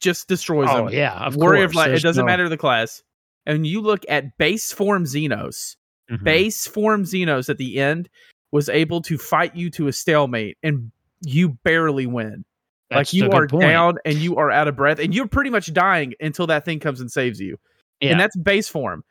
just 0.00 0.28
destroys 0.28 0.68
oh 0.70 0.86
him. 0.86 0.94
yeah, 0.94 1.14
of 1.14 1.36
Warrior 1.36 1.64
course. 1.64 1.70
of 1.72 1.74
Light. 1.76 1.90
It 1.92 2.02
doesn't 2.02 2.22
no- 2.24 2.30
matter 2.30 2.48
the 2.48 2.56
class. 2.58 3.02
And 3.46 3.66
you 3.66 3.80
look 3.80 4.04
at 4.08 4.36
base 4.38 4.72
form 4.72 5.04
Zenos. 5.04 5.76
Mhm. 6.10 6.24
Base 6.24 6.66
form 6.66 7.04
Zenos 7.04 7.48
at 7.48 7.58
the 7.58 7.78
end 7.78 8.08
was 8.52 8.68
able 8.68 9.02
to 9.02 9.16
fight 9.18 9.54
you 9.56 9.70
to 9.70 9.88
a 9.88 9.92
stalemate, 9.92 10.56
and 10.62 10.90
you 11.22 11.50
barely 11.64 12.06
win. 12.06 12.44
That's 12.90 13.12
like 13.12 13.14
you 13.14 13.30
are 13.30 13.46
point. 13.48 13.62
down 13.62 13.98
and 14.04 14.14
you 14.16 14.36
are 14.36 14.50
out 14.50 14.68
of 14.68 14.76
breath, 14.76 14.98
and 15.00 15.14
you're 15.14 15.26
pretty 15.28 15.50
much 15.50 15.72
dying 15.72 16.14
until 16.20 16.46
that 16.48 16.64
thing 16.64 16.78
comes 16.78 17.00
and 17.00 17.10
saves 17.10 17.40
you. 17.40 17.58
Yeah. 18.00 18.10
And 18.12 18.20
that's 18.20 18.36
base 18.36 18.68
form. 18.68 19.02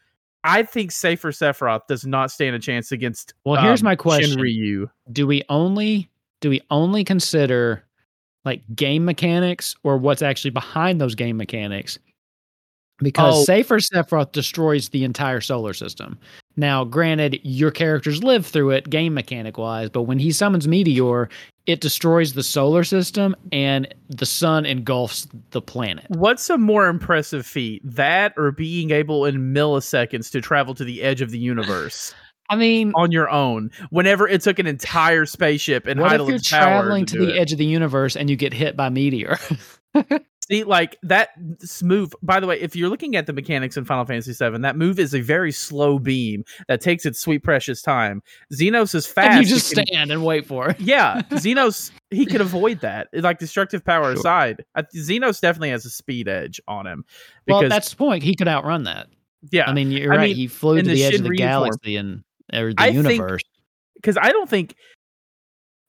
I 0.45 0.63
think 0.63 0.91
Safer 0.91 1.31
Sephiroth 1.31 1.87
does 1.87 2.05
not 2.05 2.29
stand 2.31 2.55
a 2.55 2.59
chance 2.59 2.91
against. 2.91 3.33
Well, 3.45 3.61
here's 3.61 3.81
um, 3.81 3.85
my 3.85 3.95
question. 3.95 4.39
Shinryu. 4.39 4.89
do 5.11 5.25
we 5.27 5.43
only 5.49 6.09
do 6.41 6.49
we 6.49 6.61
only 6.69 7.03
consider 7.03 7.83
like 8.45 8.61
game 8.75 9.03
mechanics 9.03 9.75
or 9.83 9.97
what's 9.97 10.21
actually 10.21 10.51
behind 10.51 11.01
those 11.01 11.15
game 11.15 11.37
mechanics? 11.37 11.97
Because 12.99 13.35
Oh. 13.35 13.43
Safer 13.43 13.79
Sephiroth 13.79 14.31
destroys 14.31 14.89
the 14.89 15.03
entire 15.03 15.41
solar 15.41 15.73
system. 15.73 16.17
Now, 16.55 16.85
granted, 16.85 17.39
your 17.43 17.71
characters 17.71 18.23
live 18.23 18.45
through 18.45 18.69
it 18.69 18.89
game 18.89 19.13
mechanic 19.13 19.57
wise, 19.57 19.89
but 19.89 20.03
when 20.03 20.19
he 20.19 20.31
summons 20.31 20.67
Meteor, 20.67 21.27
it 21.65 21.81
destroys 21.81 22.33
the 22.33 22.43
solar 22.43 22.83
system 22.83 23.35
and 23.51 23.93
the 24.09 24.25
sun 24.25 24.65
engulfs 24.65 25.27
the 25.51 25.61
planet. 25.61 26.05
What's 26.09 26.49
a 26.49 26.57
more 26.57 26.87
impressive 26.87 27.45
feat, 27.45 27.81
that 27.83 28.33
or 28.37 28.51
being 28.51 28.91
able 28.91 29.25
in 29.25 29.53
milliseconds 29.53 30.31
to 30.31 30.41
travel 30.41 30.75
to 30.75 30.83
the 30.83 31.01
edge 31.01 31.21
of 31.21 31.31
the 31.31 31.39
universe 31.39 32.13
I 32.49 32.55
mean, 32.55 32.91
on 32.95 33.11
your 33.11 33.29
own? 33.29 33.71
Whenever 33.89 34.27
it 34.27 34.41
took 34.41 34.59
an 34.59 34.67
entire 34.67 35.25
spaceship 35.25 35.87
and 35.87 35.99
what 35.99 36.19
if 36.19 36.27
you're 36.27 36.37
traveling 36.37 37.05
to 37.07 37.17
do 37.17 37.25
the 37.25 37.35
it? 37.35 37.39
edge 37.39 37.51
of 37.51 37.57
the 37.57 37.65
universe 37.65 38.15
and 38.15 38.29
you 38.29 38.35
get 38.35 38.53
hit 38.53 38.77
by 38.77 38.89
Meteor? 38.89 39.37
See, 40.47 40.63
like 40.63 40.95
that 41.01 41.29
move. 41.81 42.13
By 42.21 42.39
the 42.39 42.45
way, 42.45 42.59
if 42.61 42.75
you're 42.75 42.89
looking 42.89 43.15
at 43.15 43.25
the 43.25 43.33
mechanics 43.33 43.77
in 43.77 43.85
Final 43.85 44.05
Fantasy 44.05 44.31
VII, 44.31 44.59
that 44.59 44.75
move 44.77 44.99
is 44.99 45.15
a 45.15 45.21
very 45.21 45.51
slow 45.51 45.97
beam 45.97 46.43
that 46.67 46.81
takes 46.81 47.03
its 47.03 47.19
sweet 47.19 47.43
precious 47.43 47.81
time. 47.81 48.21
Zenos 48.53 48.93
is 48.93 49.07
fast. 49.07 49.29
and 49.31 49.41
you 49.41 49.47
he 49.47 49.53
just 49.59 49.73
can- 49.73 49.85
stand 49.87 50.11
and 50.11 50.23
wait 50.23 50.45
for 50.45 50.69
it. 50.69 50.79
yeah, 50.79 51.21
Zenos 51.31 51.89
he 52.11 52.27
could 52.27 52.41
avoid 52.41 52.81
that. 52.81 53.07
Like 53.13 53.39
destructive 53.39 53.83
power 53.83 54.11
Sure. 54.11 54.19
aside, 54.19 54.63
I, 54.75 54.83
Zenos 54.95 55.41
definitely 55.41 55.71
has 55.71 55.83
a 55.85 55.89
speed 55.89 56.27
edge 56.27 56.61
on 56.67 56.85
him. 56.85 57.05
Well, 57.47 57.61
Because 57.61 57.71
that's 57.71 57.89
the 57.89 57.95
point. 57.95 58.21
He 58.21 58.35
could 58.35 58.47
outrun 58.47 58.83
that. 58.83 59.07
yeah, 59.51 59.67
I 59.67 59.73
mean, 59.73 59.89
you're 59.89 60.13
I 60.13 60.17
right. 60.17 60.27
mean, 60.27 60.35
he 60.35 60.45
flew 60.47 60.77
to 60.77 60.83
the 60.83 60.93
the 60.93 61.03
edge 61.05 61.15
of 61.15 61.23
the 61.23 61.29
Shinryu 61.29 61.37
form. 61.39 61.47
galaxy 61.47 61.95
and 61.95 62.23
or 62.53 62.71
the 62.71 62.75
I 62.77 62.91
think- 62.93 62.95
universe. 63.09 63.41
because 63.95 64.17
I 64.21 64.29
don't 64.29 64.47
think 64.49 64.75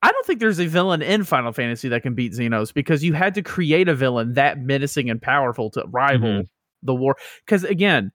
I 0.07 0.13
don't 0.13 0.25
think 0.27 0.39
there's 0.41 0.61
a 0.61 0.67
villain 0.67 1.03
in 1.03 1.25
Final 1.25 1.53
Fantasy 1.53 1.89
that 1.89 2.03
can 2.03 2.15
beat 2.15 2.33
Zenos 2.33 2.73
because 2.73 3.03
you 3.03 3.13
had 3.13 3.35
to 3.35 3.43
create 3.43 3.89
a 3.89 3.95
villain 3.95 4.35
that 4.35 4.59
menacing 4.61 5.11
and 5.11 5.21
powerful 5.21 5.71
to 5.71 5.85
rival 5.89 6.29
Mhm. 6.29 6.49
the 6.83 6.95
war. 6.95 7.17
Because 7.45 7.65
again, 7.65 8.13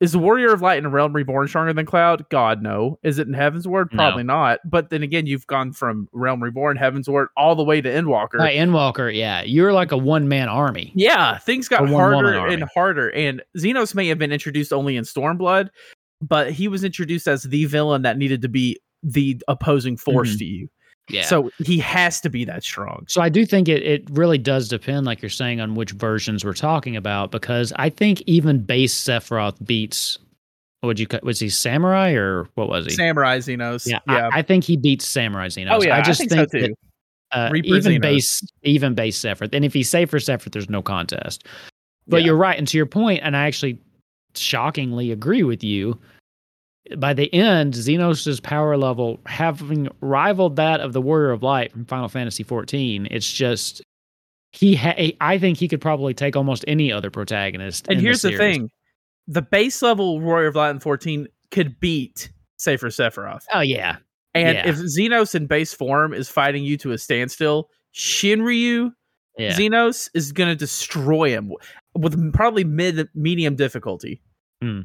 is 0.00 0.12
the 0.12 0.18
Warrior 0.18 0.52
of 0.52 0.60
Light 0.62 0.78
in 0.78 0.90
Realm 0.90 1.12
Reborn 1.14 1.48
stronger 1.48 1.72
than 1.72 1.84
Cloud? 1.86 2.24
God, 2.30 2.62
no. 2.62 2.98
Is 3.02 3.18
it 3.18 3.26
in 3.28 3.34
Heavensward? 3.34 3.92
No. 3.92 3.96
Probably 3.96 4.22
not. 4.24 4.60
But 4.64 4.90
then 4.90 5.02
again, 5.02 5.26
you've 5.26 5.46
gone 5.46 5.72
from 5.72 6.08
Realm 6.12 6.42
Reborn, 6.42 6.76
Heavensward, 6.78 7.26
all 7.36 7.54
the 7.54 7.64
way 7.64 7.80
to 7.80 7.88
Endwalker. 7.88 8.34
Right, 8.34 8.56
Endwalker, 8.56 9.14
yeah, 9.14 9.42
you're 9.42 9.72
like 9.74 9.92
a 9.92 9.96
one 9.98 10.28
man 10.28 10.48
army. 10.48 10.92
Yeah, 10.94 11.36
things 11.38 11.68
got 11.68 11.86
harder 11.88 12.46
and 12.46 12.64
harder. 12.74 13.08
And 13.10 13.42
Zenos 13.58 13.94
may 13.94 14.08
have 14.08 14.18
been 14.18 14.32
introduced 14.32 14.72
only 14.72 14.96
in 14.96 15.04
Stormblood, 15.04 15.68
but 16.22 16.52
he 16.52 16.68
was 16.68 16.84
introduced 16.84 17.26
as 17.28 17.42
the 17.44 17.64
villain 17.66 18.02
that 18.02 18.16
needed 18.18 18.42
to 18.42 18.48
be 18.48 18.78
the 19.02 19.40
opposing 19.48 19.96
force 19.96 20.34
Mhm. 20.34 20.38
to 20.38 20.44
you. 20.44 20.68
Yeah. 21.08 21.22
So 21.22 21.50
he 21.58 21.78
has 21.78 22.20
to 22.22 22.28
be 22.30 22.44
that 22.46 22.64
strong. 22.64 23.04
So 23.08 23.20
I 23.20 23.28
do 23.28 23.46
think 23.46 23.68
it, 23.68 23.82
it 23.82 24.08
really 24.10 24.38
does 24.38 24.68
depend, 24.68 25.06
like 25.06 25.22
you're 25.22 25.28
saying, 25.28 25.60
on 25.60 25.74
which 25.76 25.92
versions 25.92 26.44
we're 26.44 26.52
talking 26.52 26.96
about, 26.96 27.30
because 27.30 27.72
I 27.76 27.90
think 27.90 28.22
even 28.26 28.60
base 28.62 28.92
Sephiroth 28.94 29.64
beats. 29.64 30.18
Would 30.82 30.98
you? 31.00 31.06
cut- 31.06 31.24
Was 31.24 31.38
he 31.40 31.48
samurai 31.48 32.10
or 32.12 32.48
what 32.54 32.68
was 32.68 32.86
he? 32.86 32.92
Samurai 32.92 33.38
Zenos. 33.38 33.86
yeah, 33.86 33.98
Yeah. 34.08 34.28
I, 34.32 34.38
I 34.38 34.42
think 34.42 34.62
he 34.64 34.76
beats 34.76 35.06
samurai 35.06 35.48
Zenos. 35.48 35.68
oh 35.70 35.82
yeah, 35.82 35.96
I 35.96 36.02
just 36.02 36.18
think, 36.20 36.30
think, 36.32 36.50
so 36.50 36.58
too. 36.58 36.74
that, 37.32 37.52
uh, 37.52 37.52
even 37.64 37.92
Zenos. 37.94 38.00
base, 38.02 38.40
even 38.62 38.94
base 38.94 39.18
Sephiroth, 39.18 39.54
and 39.54 39.64
if 39.64 39.72
he's 39.72 39.88
safer 39.88 40.18
Sephiroth, 40.18 40.52
there's 40.52 40.68
no 40.70 40.82
contest. 40.82 41.44
But 42.06 42.20
Yeah. 42.20 42.26
you're 42.26 42.36
right, 42.36 42.56
and 42.58 42.68
to 42.68 42.76
your 42.76 42.86
point, 42.86 43.20
and 43.24 43.36
I 43.36 43.46
actually 43.46 43.78
shockingly 44.34 45.10
agree 45.12 45.42
with 45.42 45.64
you. 45.64 45.98
By 46.96 47.14
the 47.14 47.32
end, 47.34 47.74
Zenos' 47.74 48.42
power 48.42 48.76
level 48.76 49.18
having 49.26 49.88
rivaled 50.00 50.56
that 50.56 50.80
of 50.80 50.92
the 50.92 51.00
Warrior 51.00 51.30
of 51.32 51.42
Light 51.42 51.72
from 51.72 51.84
Final 51.86 52.08
Fantasy 52.08 52.44
XIV, 52.44 53.08
it's 53.10 53.30
just 53.30 53.82
he. 54.52 54.76
Ha- 54.76 55.12
I 55.20 55.38
think 55.38 55.58
he 55.58 55.68
could 55.68 55.80
probably 55.80 56.14
take 56.14 56.36
almost 56.36 56.64
any 56.68 56.92
other 56.92 57.10
protagonist. 57.10 57.86
And 57.88 58.00
here's 58.00 58.22
the, 58.22 58.30
series. 58.30 58.56
thing: 58.56 58.70
the 59.26 59.42
base 59.42 59.82
level 59.82 60.20
Warrior 60.20 60.48
of 60.48 60.54
Light 60.56 60.70
in 60.70 60.80
14 60.80 61.26
could 61.50 61.78
beat 61.80 62.30
Safer 62.58 62.88
Sephiroth. 62.88 63.42
Oh 63.52 63.60
yeah, 63.60 63.96
And 64.34 64.56
Yeah. 64.56 64.68
if 64.68 64.76
Zenos 64.76 65.34
in 65.34 65.46
base 65.46 65.74
form 65.74 66.14
is 66.14 66.28
fighting 66.28 66.62
you 66.64 66.76
to 66.78 66.92
a 66.92 66.98
standstill, 66.98 67.68
Shinryu 67.94 68.92
yeah. 69.38 69.52
Zenos 69.52 70.08
is 70.14 70.32
going 70.32 70.48
to 70.48 70.56
destroy 70.56 71.30
him 71.30 71.52
with 71.94 72.32
probably 72.32 72.64
mid 72.64 73.08
medium 73.14 73.56
difficulty. 73.56 74.22
Hmm. 74.62 74.82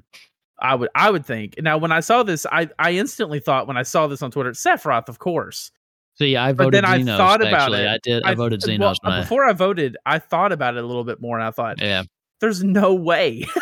I 0.62 0.76
would 0.76 0.89
I 0.95 1.10
would 1.12 1.26
think. 1.26 1.56
Now 1.60 1.78
when 1.78 1.91
I 1.91 2.00
saw 2.00 2.24
this, 2.24 2.45
I 2.52 2.69
I 2.80 2.91
instantly 2.93 3.39
thought 3.39 3.67
when 3.67 3.78
I 3.78 3.84
saw 3.84 4.08
this 4.08 4.21
on 4.21 4.32
Twitter, 4.32 4.52
Sephiroth, 4.52 5.10
of 5.10 5.19
course. 5.19 5.71
so 6.15 6.24
yeah, 6.24 6.43
I 6.43 6.54
But 6.54 6.65
voted 6.65 6.84
then 6.84 6.86
I 6.86 7.04
thought 7.17 7.41
about 7.41 7.74
actually. 7.74 7.82
it. 7.84 7.88
I 7.89 8.00
did. 8.04 8.24
I, 8.24 8.34
voted 8.36 8.62
Zenos. 8.62 8.95
well, 9.04 9.21
before 9.21 9.45
I 9.45 9.54
voted, 9.54 9.97
I 10.06 10.19
thought 10.19 10.52
about 10.52 10.78
it 10.78 10.84
a 10.84 10.88
little 10.88 11.04
bit 11.04 11.19
more, 11.21 11.38
and 11.38 11.45
I 11.47 11.52
thought, 11.52 11.82
yeah. 11.82 12.04
"There's 12.39 12.63
no 12.63 12.93
way." 12.93 13.45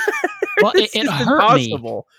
Well, 0.61 0.73
it, 0.75 0.89
it 0.93 1.07
hurt 1.07 1.55
me. 1.55 1.73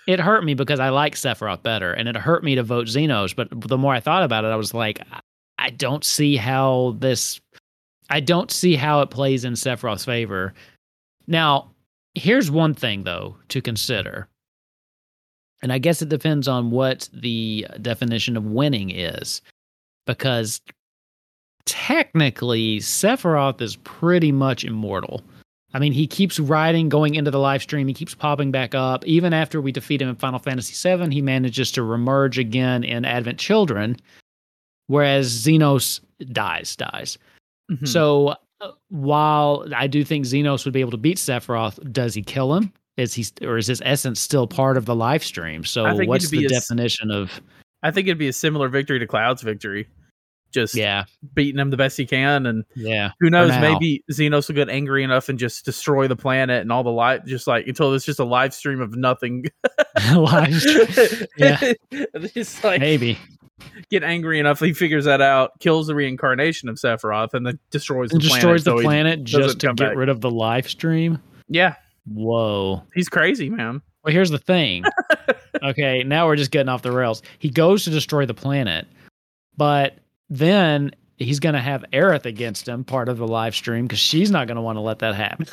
it 0.07 0.19
hurt 0.19 0.43
me 0.43 0.55
because 0.55 0.79
I 0.79 0.89
like 0.89 1.13
Sephiroth 1.13 1.61
better, 1.61 1.93
and 1.93 2.09
it 2.09 2.15
hurt 2.17 2.43
me 2.43 2.55
to 2.55 2.63
vote 2.63 2.87
Zenos. 2.87 3.35
But 3.35 3.49
the 3.51 3.77
more 3.77 3.93
I 3.93 3.99
thought 3.99 4.23
about 4.23 4.45
it, 4.45 4.47
I 4.47 4.55
was 4.55 4.73
like, 4.73 4.99
I- 5.11 5.19
I 5.59 5.69
don't 5.69 6.03
see 6.03 6.37
how 6.37 6.95
this, 6.97 7.39
I 8.09 8.19
don't 8.19 8.49
see 8.49 8.73
how 8.75 9.01
it 9.01 9.11
plays 9.11 9.45
in 9.45 9.53
Sephiroth's 9.53 10.05
favor 10.05 10.55
Now, 11.27 11.69
here's 12.15 12.49
one 12.49 12.73
thing 12.73 13.03
though 13.03 13.35
to 13.49 13.61
consider. 13.61 14.27
And 15.61 15.71
I 15.71 15.77
guess 15.77 16.01
it 16.01 16.09
depends 16.09 16.47
on 16.47 16.71
what 16.71 17.07
the 17.13 17.67
definition 17.81 18.35
of 18.35 18.45
winning 18.45 18.89
is. 18.89 19.41
Because 20.07 20.61
technically, 21.65 22.79
Sephiroth 22.79 23.61
is 23.61 23.75
pretty 23.77 24.31
much 24.31 24.63
immortal. 24.63 25.21
I 25.73 25.79
mean, 25.79 25.93
he 25.93 26.05
keeps 26.07 26.39
riding, 26.39 26.89
going 26.89 27.15
into 27.15 27.31
the 27.31 27.37
Lifestream. 27.37 27.87
He 27.87 27.93
keeps 27.93 28.13
popping 28.13 28.51
back 28.51 28.75
up. 28.75 29.05
Even 29.05 29.33
after 29.33 29.61
we 29.61 29.71
defeat 29.71 30.01
him 30.01 30.09
in 30.09 30.15
Final 30.15 30.39
Fantasy 30.39 30.73
VII, 30.97 31.13
he 31.13 31.21
manages 31.21 31.71
to 31.73 31.81
remerge 31.81 32.37
again 32.37 32.83
in 32.83 33.05
Advent 33.05 33.39
Children, 33.39 33.95
whereas 34.87 35.31
Zenos 35.31 36.01
dies, 36.31 36.75
dies. 36.75 37.17
Mhm. 37.71 37.87
So 37.87 38.35
uh, 38.59 38.71
while 38.89 39.65
I 39.73 39.87
do 39.87 40.03
think 40.03 40.25
Zenos 40.25 40.65
would 40.65 40.73
be 40.73 40.81
able 40.81 40.91
to 40.91 40.97
beat 40.97 41.17
Sephiroth, 41.17 41.79
does 41.93 42.13
he 42.13 42.21
kill 42.21 42.53
him? 42.53 42.73
Is 42.97 43.13
he 43.13 43.25
or 43.41 43.57
is 43.57 43.67
his 43.67 43.81
essence 43.85 44.19
still 44.19 44.47
part 44.47 44.77
of 44.77 44.85
the 44.85 44.95
Lifestream? 44.95 45.65
So 45.65 46.03
what's 46.05 46.29
the 46.29 46.45
a 46.45 46.47
definition 46.47 47.09
of 47.09 47.41
I 47.83 47.91
think 47.91 48.07
it'd 48.07 48.17
be 48.17 48.27
a 48.27 48.33
similar 48.33 48.67
victory 48.67 48.99
to 48.99 49.07
Cloud's 49.07 49.41
victory. 49.41 49.87
Just 50.51 50.75
yeah, 50.75 51.05
beating 51.33 51.59
him 51.59 51.69
the 51.69 51.77
best 51.77 51.95
he 51.95 52.05
can, 52.05 52.45
and 52.45 52.65
yeah, 52.75 53.11
who 53.21 53.29
knows? 53.29 53.51
Maybe 53.61 54.03
Zenos 54.11 54.49
will 54.49 54.55
get 54.55 54.67
angry 54.67 55.01
enough 55.01 55.29
and 55.29 55.39
just 55.39 55.63
destroy 55.63 56.09
the 56.09 56.15
planet 56.17 56.61
and 56.61 56.73
all 56.73 56.83
the 56.83 56.91
light, 56.91 57.25
just 57.25 57.47
like 57.47 57.67
until 57.67 57.93
it's 57.93 58.03
just 58.03 58.19
a 58.19 58.25
Lifestream 58.25 58.81
of 58.81 58.93
nothing. 58.97 59.45
Lifestream. 59.97 61.25
Yeah. 61.37 61.73
just 62.33 62.61
like 62.65 62.81
maybe 62.81 63.17
get 63.89 64.03
angry 64.03 64.39
enough, 64.39 64.59
he 64.59 64.73
figures 64.73 65.05
that 65.05 65.21
out, 65.21 65.57
kills 65.59 65.87
the 65.87 65.95
reincarnation 65.95 66.67
of 66.67 66.75
Sephiroth, 66.75 67.33
and 67.33 67.45
then 67.45 67.57
destroys 67.69 68.09
the 68.09 68.19
destroys 68.19 68.63
planet. 68.63 68.65
the 68.65 68.71
so 68.71 68.81
planet 68.81 69.23
just 69.23 69.59
to 69.61 69.67
get 69.67 69.77
back. 69.77 69.95
rid 69.95 70.09
of 70.09 70.19
the 70.19 70.29
Lifestream. 70.29 71.21
yeah, 71.47 71.75
Whoa. 72.13 72.83
he's 72.95 73.09
crazy, 73.09 73.49
man. 73.49 73.81
Well, 74.03 74.11
here's 74.13 74.29
the 74.31 74.37
thing. 74.39 74.83
okay, 75.63 76.03
now 76.03 76.25
we're 76.27 76.35
just 76.35 76.51
getting 76.51 76.69
off 76.69 76.81
the 76.81 76.91
rails. 76.91 77.21
He 77.39 77.49
goes 77.49 77.83
to 77.83 77.89
destroy 77.91 78.25
the 78.25 78.33
planet, 78.33 78.87
but 79.57 79.97
then 80.29 80.91
he's 81.17 81.39
going 81.39 81.53
to 81.53 81.61
have 81.61 81.85
Aerith 81.93 82.25
against 82.25 82.67
him, 82.67 82.83
part 82.83 83.09
of 83.09 83.17
the 83.19 83.27
Lifestream, 83.27 83.83
because 83.83 83.99
she's 83.99 84.31
not 84.31 84.47
going 84.47 84.55
to 84.55 84.61
want 84.61 84.77
to 84.77 84.81
let 84.81 84.99
that 84.99 85.13
happen. 85.13 85.45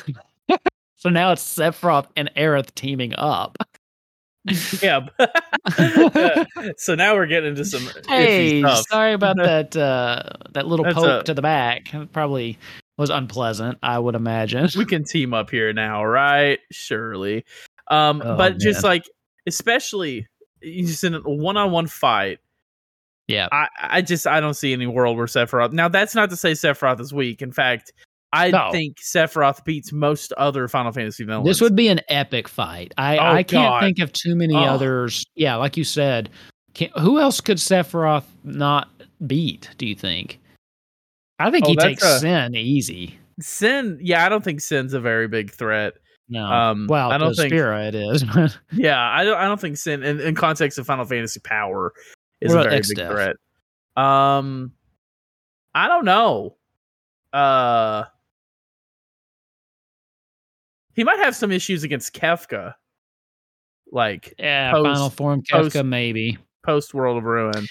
so 0.95 1.09
now 1.09 1.31
it's 1.31 1.43
Sephiroth 1.43 2.07
and 2.15 2.31
Aerith 2.35 2.73
teaming 2.73 3.13
up. 3.15 3.57
Yeah. 4.81 5.07
so 6.77 6.95
now 6.95 7.13
we're 7.13 7.27
getting 7.27 7.49
into 7.49 7.65
some 7.65 7.83
Hey, 8.07 8.61
stuff. 8.61 8.85
sorry 8.89 9.13
about 9.13 9.35
that. 9.37 9.75
Uh, 9.75 10.23
that 10.53 10.65
little 10.65 10.85
That's 10.85 10.95
poke 10.95 11.21
a- 11.21 11.23
to 11.25 11.33
the 11.35 11.41
back 11.41 11.93
probably 12.13 12.57
was 12.99 13.09
unpleasant. 13.09 13.79
I 13.81 13.97
would 13.97 14.13
imagine. 14.15 14.69
we 14.77 14.85
can 14.85 15.03
team 15.03 15.33
up 15.33 15.49
here 15.49 15.73
now, 15.73 16.03
right? 16.05 16.59
Surely. 16.71 17.45
Um, 17.89 18.21
Oh, 18.23 18.37
but 18.37 18.59
just 18.59 18.83
like, 18.83 19.03
especially 19.47 20.27
just 20.61 21.03
in 21.03 21.15
a 21.15 21.21
one-on-one 21.21 21.87
fight, 21.87 22.39
yeah, 23.27 23.47
I, 23.51 23.67
I 23.81 24.01
just 24.01 24.27
I 24.27 24.39
don't 24.39 24.53
see 24.55 24.73
any 24.73 24.85
world 24.87 25.15
where 25.17 25.25
Sephiroth. 25.27 25.71
Now 25.71 25.87
that's 25.87 26.13
not 26.15 26.29
to 26.31 26.35
say 26.35 26.51
Sephiroth 26.53 26.99
is 26.99 27.13
weak. 27.13 27.41
In 27.41 27.51
fact, 27.51 27.93
I 28.33 28.49
No. 28.51 28.69
think 28.71 28.97
Sephiroth 28.99 29.63
beats 29.65 29.91
most 29.91 30.33
other 30.33 30.67
Final 30.67 30.91
Fantasy 30.91 31.23
villains. 31.23 31.47
this 31.47 31.61
would 31.61 31.75
be 31.75 31.87
an 31.87 32.01
epic 32.09 32.47
fight. 32.47 32.93
I 32.97 33.17
Oh, 33.17 33.21
I 33.23 33.43
can't 33.43 33.69
God. 33.69 33.81
think 33.81 33.99
of 33.99 34.11
too 34.13 34.35
many 34.35 34.55
Oh. 34.55 34.59
others. 34.63 35.23
Yeah, 35.35 35.55
like 35.55 35.77
you 35.77 35.83
said, 35.83 36.29
who 36.99 37.19
else 37.19 37.39
could 37.41 37.57
Sephiroth 37.57 38.25
not 38.43 38.89
beat? 39.25 39.69
Do 39.77 39.85
you 39.87 39.95
think? 39.95 40.39
I 41.39 41.49
think 41.51 41.65
Oh, 41.65 41.69
he 41.69 41.75
takes 41.77 42.03
a- 42.03 42.19
Sin 42.19 42.55
easy. 42.55 43.17
Sin. 43.39 43.97
Yeah, 44.01 44.25
I 44.25 44.29
don't 44.29 44.43
think 44.43 44.59
Sin's 44.61 44.93
a 44.93 44.99
very 44.99 45.27
big 45.27 45.51
threat. 45.51 45.93
No, 46.27 46.45
Um, 46.45 46.85
well, 46.87 47.11
I 47.11 47.17
don't 47.17 47.33
think- 47.33 47.49
Spira 47.51 47.85
it 47.87 47.95
is. 47.95 48.23
Yeah, 48.71 48.99
I 48.99 49.23
don't. 49.23 49.37
I 49.37 49.45
don't 49.45 49.59
think 49.59 49.77
Sin, 49.77 50.03
in, 50.03 50.19
in 50.19 50.35
context 50.35 50.77
of 50.77 50.85
Final 50.85 51.05
Fantasy 51.05 51.39
power, 51.39 51.93
is 52.41 52.53
a 52.53 52.61
very 52.63 52.81
big 52.81 52.95
threat. 52.95 53.35
Um, 53.97 54.73
I 55.73 55.87
don't 55.87 56.05
know. 56.05 56.55
Uh, 57.33 58.03
he 60.93 61.03
might 61.03 61.19
have 61.19 61.35
some 61.35 61.51
issues 61.51 61.83
against 61.83 62.13
Kefka, 62.13 62.73
like 63.91 64.33
yeah, 64.37 64.71
Post- 64.71 64.85
final 64.85 65.09
form 65.09 65.41
Kefka 65.41 65.61
post- 65.73 65.83
maybe. 65.85 66.37
post 66.65 66.93
World 66.93 67.17
of 67.17 67.23
Ruin. 67.23 67.65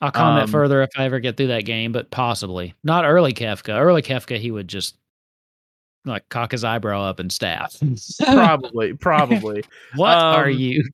I'll 0.00 0.10
comment 0.10 0.44
Um, 0.44 0.50
further 0.50 0.82
if 0.82 0.90
I 0.96 1.04
ever 1.04 1.20
get 1.20 1.36
through 1.36 1.46
that 1.48 1.64
game, 1.64 1.92
but 1.92 2.10
possibly 2.10 2.74
not 2.84 3.04
early 3.04 3.32
Kefka. 3.32 3.78
Early 3.80 4.02
Kefka, 4.02 4.38
he 4.38 4.50
would 4.50 4.68
just 4.68 4.96
like 6.04 6.28
cock 6.28 6.52
his 6.52 6.64
eyebrow 6.64 7.02
up 7.02 7.18
and 7.18 7.32
stab. 7.32 7.70
Probably, 8.24 8.92
probably. 8.94 9.64
what 9.96 10.14
are 10.16 10.46
um, 10.46 10.52
you? 10.52 10.84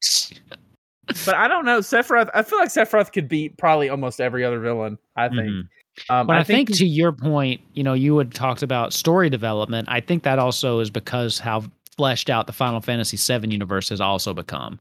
But 1.27 1.35
I 1.35 1.49
don't 1.49 1.65
know. 1.65 1.81
Sephiroth. 1.81 2.31
I 2.33 2.43
feel 2.43 2.59
like 2.59 2.69
Sephiroth 2.69 3.13
could 3.13 3.29
beat 3.29 3.59
probably 3.59 3.89
almost 3.91 4.21
every 4.21 4.45
other 4.45 4.61
villain. 4.61 4.97
I 5.17 5.29
think. 5.29 5.41
Mhm. 5.49 5.63
Um, 6.09 6.27
But 6.27 6.37
I, 6.37 6.45
think, 6.45 6.71
he- 6.71 6.75
to 6.77 6.87
your 6.87 7.13
point, 7.13 7.61
you 7.75 7.83
know, 7.83 7.93
you 7.93 8.17
had 8.17 8.33
talked 8.33 8.63
about 8.63 8.93
story 8.95 9.29
development. 9.29 9.89
I 9.91 10.01
think 10.01 10.23
that 10.23 10.39
also 10.39 10.79
is 10.79 10.89
because 10.89 11.39
how 11.39 11.65
fleshed 11.97 12.31
out 12.31 12.47
the 12.47 12.53
Final 12.55 12.81
Fantasy 12.81 13.19
VII 13.19 13.51
universe 13.53 13.91
has 13.91 14.01
also 14.01 14.33
become 14.33 14.81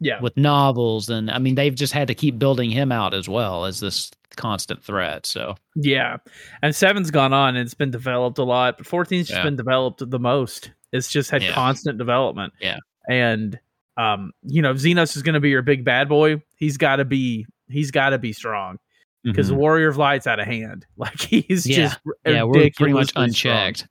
yeah, 0.00 0.20
with 0.20 0.36
novels, 0.36 1.08
and 1.08 1.30
I 1.30 1.38
mean, 1.38 1.54
they've 1.54 1.74
just 1.74 1.92
had 1.92 2.08
to 2.08 2.14
keep 2.14 2.38
building 2.38 2.70
him 2.70 2.90
out 2.92 3.14
as 3.14 3.28
well 3.28 3.64
as 3.64 3.80
this 3.80 4.10
constant 4.36 4.82
threat. 4.82 5.26
So 5.26 5.54
Yeah, 5.76 6.16
and 6.62 6.74
seven's 6.74 7.10
gone 7.10 7.32
on 7.32 7.56
and 7.56 7.58
it's 7.64 7.74
been 7.74 7.90
developed 7.90 8.38
a 8.38 8.44
lot, 8.44 8.78
but 8.78 8.86
14's 8.86 9.28
just 9.28 9.32
Yeah. 9.38 9.42
been 9.44 9.56
developed 9.56 10.08
the 10.08 10.18
most. 10.18 10.70
It's 10.92 11.10
just 11.10 11.30
had 11.30 11.42
Yeah. 11.42 11.52
constant 11.52 11.98
development. 11.98 12.52
Yeah. 12.60 12.78
and 13.08 13.58
um, 13.96 14.32
you 14.44 14.62
know, 14.62 14.72
Xenos 14.74 15.14
is 15.16 15.22
going 15.22 15.34
to 15.34 15.40
be 15.40 15.50
your 15.50 15.62
big 15.62 15.84
bad 15.84 16.08
boy. 16.08 16.40
He's 16.56 16.76
got 16.78 16.96
to 16.96 17.04
be. 17.04 17.44
He's 17.68 17.90
got 17.90 18.10
to 18.10 18.18
be 18.18 18.32
strong 18.32 18.78
because 19.24 19.48
the 19.48 19.54
Mhm. 19.54 19.58
Warrior 19.58 19.88
of 19.88 19.96
Light's 19.98 20.26
out 20.26 20.38
of 20.40 20.46
hand. 20.46 20.86
Like 20.96 21.20
he's 21.20 21.66
Yeah. 21.66 21.76
just 21.76 21.98
yeah, 22.24 22.42
we're 22.44 22.70
pretty 22.70 22.92
much 22.94 23.08
ridiculously 23.12 23.32
strong. 23.32 23.56
unchecked. 23.56 23.88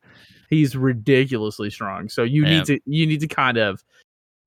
He's 0.49 0.75
ridiculously 0.75 1.69
strong. 1.69 2.09
So 2.09 2.23
you 2.23 2.43
need 2.45 2.65
to 2.65 2.79
you 2.85 3.05
need 3.05 3.19
to 3.19 3.27
kind 3.27 3.57
of 3.57 3.83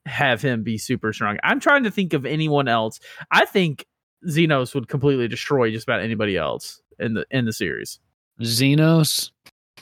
have 0.07 0.43
him 0.43 0.63
be 0.63 0.79
super 0.79 1.13
strong. 1.13 1.37
I'm 1.43 1.61
trying 1.61 1.85
to 1.85 1.91
think 1.91 2.13
of 2.13 2.27
anyone 2.27 2.69
else. 2.69 2.99
I 3.31 3.45
think 3.45 3.87
Zenos 4.29 4.75
would 4.75 4.89
completely 4.89 5.29
destroy 5.29 5.71
just 5.71 5.85
about 5.87 6.01
anybody 6.01 6.37
else 6.37 6.81
in 6.99 7.15
the 7.15 7.25
in 7.31 7.45
the 7.45 7.53
series. 7.53 7.99
Zenos 8.41 9.31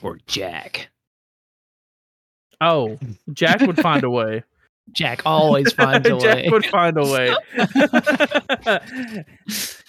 or 0.03 0.19
Jack. 0.27 0.91
Oh, 2.61 2.99
Jack 3.33 3.61
would 3.63 3.79
find 3.81 4.05
a 4.05 4.11
way. 4.21 4.45
Jack 4.93 5.23
always 5.25 5.73
finds 5.75 6.07
a 6.09 6.19
Jack 6.19 6.23
way. 6.37 6.43
Jack 6.43 6.53
would 6.53 6.67
find 6.67 6.97
a 6.99 7.05
way. 7.05 7.35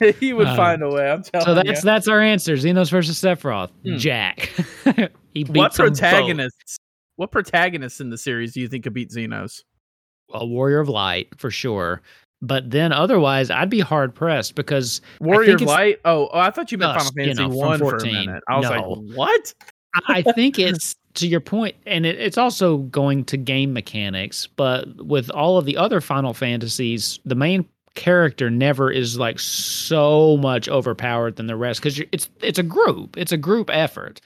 he 0.19 0.33
would 0.33 0.47
Uh, 0.47 0.55
find 0.55 0.81
a 0.83 0.89
way. 0.89 1.09
I'm 1.09 1.23
telling 1.23 1.41
you. 1.47 1.53
so 1.53 1.55
that's 1.55 1.69
you. 1.83 1.85
that's 1.85 2.07
our 2.07 2.21
answer. 2.21 2.53
Zenos 2.53 2.89
versus 2.91 3.19
Sephiroth. 3.19 3.71
Hmm. 3.83 3.97
Jack. 3.97 4.51
he 5.33 5.43
beats 5.43 5.49
What 5.49 5.73
protagonists? 5.73 6.77
What 7.15 7.31
protagonists 7.31 7.99
in 7.99 8.09
the 8.09 8.17
series 8.17 8.53
do 8.53 8.61
you 8.61 8.67
think 8.67 8.83
could 8.83 8.93
beat 8.93 9.09
Zenos? 9.11 9.63
A 10.33 10.45
warrior 10.45 10.79
of 10.79 10.89
light 10.89 11.27
for 11.37 11.51
sure. 11.51 12.01
But 12.41 12.71
then 12.71 12.91
otherwise, 12.91 13.51
I'd 13.51 13.69
be 13.69 13.81
hard 13.81 14.15
pressed 14.15 14.55
because 14.55 14.99
Warrior 15.19 15.55
of 15.55 15.61
Light? 15.61 15.99
Oh, 16.05 16.27
oh, 16.33 16.39
I 16.39 16.49
thought 16.49 16.71
you 16.71 16.79
meant 16.79 16.97
Final 16.97 17.11
you 17.15 17.23
Fantasy 17.35 17.47
know, 17.47 17.55
One 17.55 17.79
for 17.79 17.97
a 17.97 18.03
minute. 18.03 18.43
I 18.47 18.57
was 18.57 18.69
No. 18.69 18.89
like, 18.93 19.15
what? 19.15 19.53
I 20.07 20.21
think 20.23 20.57
it's 20.59 20.95
to 21.15 21.27
your 21.27 21.39
point, 21.39 21.75
and 21.85 22.05
it, 22.05 22.19
it's 22.19 22.39
also 22.39 22.77
going 22.77 23.25
to 23.25 23.37
game 23.37 23.73
mechanics. 23.73 24.47
But 24.47 25.05
with 25.05 25.29
all 25.29 25.57
of 25.57 25.65
the 25.65 25.77
other 25.77 26.01
Final 26.01 26.33
Fantasies, 26.33 27.19
the 27.25 27.35
main 27.35 27.63
character 27.93 28.49
never 28.49 28.89
is 28.89 29.19
like 29.19 29.37
so 29.37 30.37
much 30.37 30.67
overpowered 30.69 31.35
than 31.35 31.47
the 31.47 31.57
rest 31.57 31.81
because 31.81 31.99
it's 32.11 32.29
it's 32.41 32.57
a 32.57 32.63
group, 32.63 33.17
it's 33.17 33.31
a 33.31 33.37
group 33.37 33.69
effort. 33.71 34.19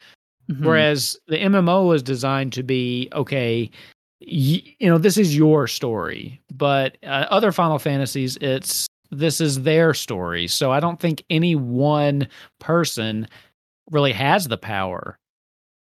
Hmm. 0.50 0.64
Whereas 0.64 1.18
the 1.28 1.38
MMO 1.38 1.94
is 1.94 2.04
designed 2.04 2.54
to 2.54 2.64
be 2.64 3.10
okay, 3.14 3.70
you 4.20 4.62
know, 4.82 4.98
this 4.98 5.18
is 5.18 5.36
your 5.36 5.68
story. 5.68 6.42
But 6.54 6.98
uh, 7.04 7.26
other 7.30 7.52
Final 7.52 7.80
Fantasies, 7.80 8.38
it's 8.42 8.88
this 9.12 9.40
is 9.40 9.64
their 9.64 9.94
story. 9.94 10.48
So 10.48 10.72
I 10.72 10.80
don't 10.80 11.00
think 11.00 11.24
any 11.30 11.56
one 11.56 12.28
person 12.60 13.28
really 13.92 14.14
has 14.14 14.48
the 14.48 14.58
power 14.58 15.18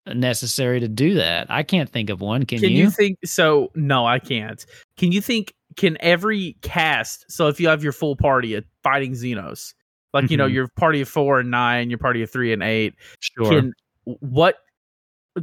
necessary 0.06 0.80
to 0.80 0.88
do 0.88 1.14
that. 1.14 1.46
I 1.50 1.62
can't 1.62 1.90
think 1.90 2.08
of 2.10 2.20
one. 2.20 2.44
Can, 2.46 2.60
Can 2.60 2.70
you? 2.70 2.84
you 2.84 2.90
think 2.90 3.18
so? 3.24 3.70
No, 3.74 4.06
I 4.06 4.18
can't. 4.18 4.64
Can 4.96 5.12
you 5.12 5.20
think? 5.20 5.54
Can 5.76 5.96
every 6.00 6.56
cast? 6.62 7.30
So 7.30 7.48
if 7.48 7.60
you 7.60 7.68
have 7.68 7.82
your 7.82 7.92
full 7.92 8.16
party 8.16 8.56
at 8.56 8.64
fighting 8.82 9.12
Zenos, 9.12 9.72
like 10.12 10.30
you 10.30 10.36
know 10.36 10.48
Mhm. 10.48 10.52
your 10.52 10.68
party 10.68 11.00
of 11.00 11.08
four 11.08 11.38
and 11.40 11.50
nine, 11.50 11.90
your 11.90 11.98
party 11.98 12.22
of 12.22 12.30
three 12.30 12.52
and 12.52 12.62
eight, 12.62 12.94
sure. 13.20 13.48
can 13.50 13.72
what 14.04 14.56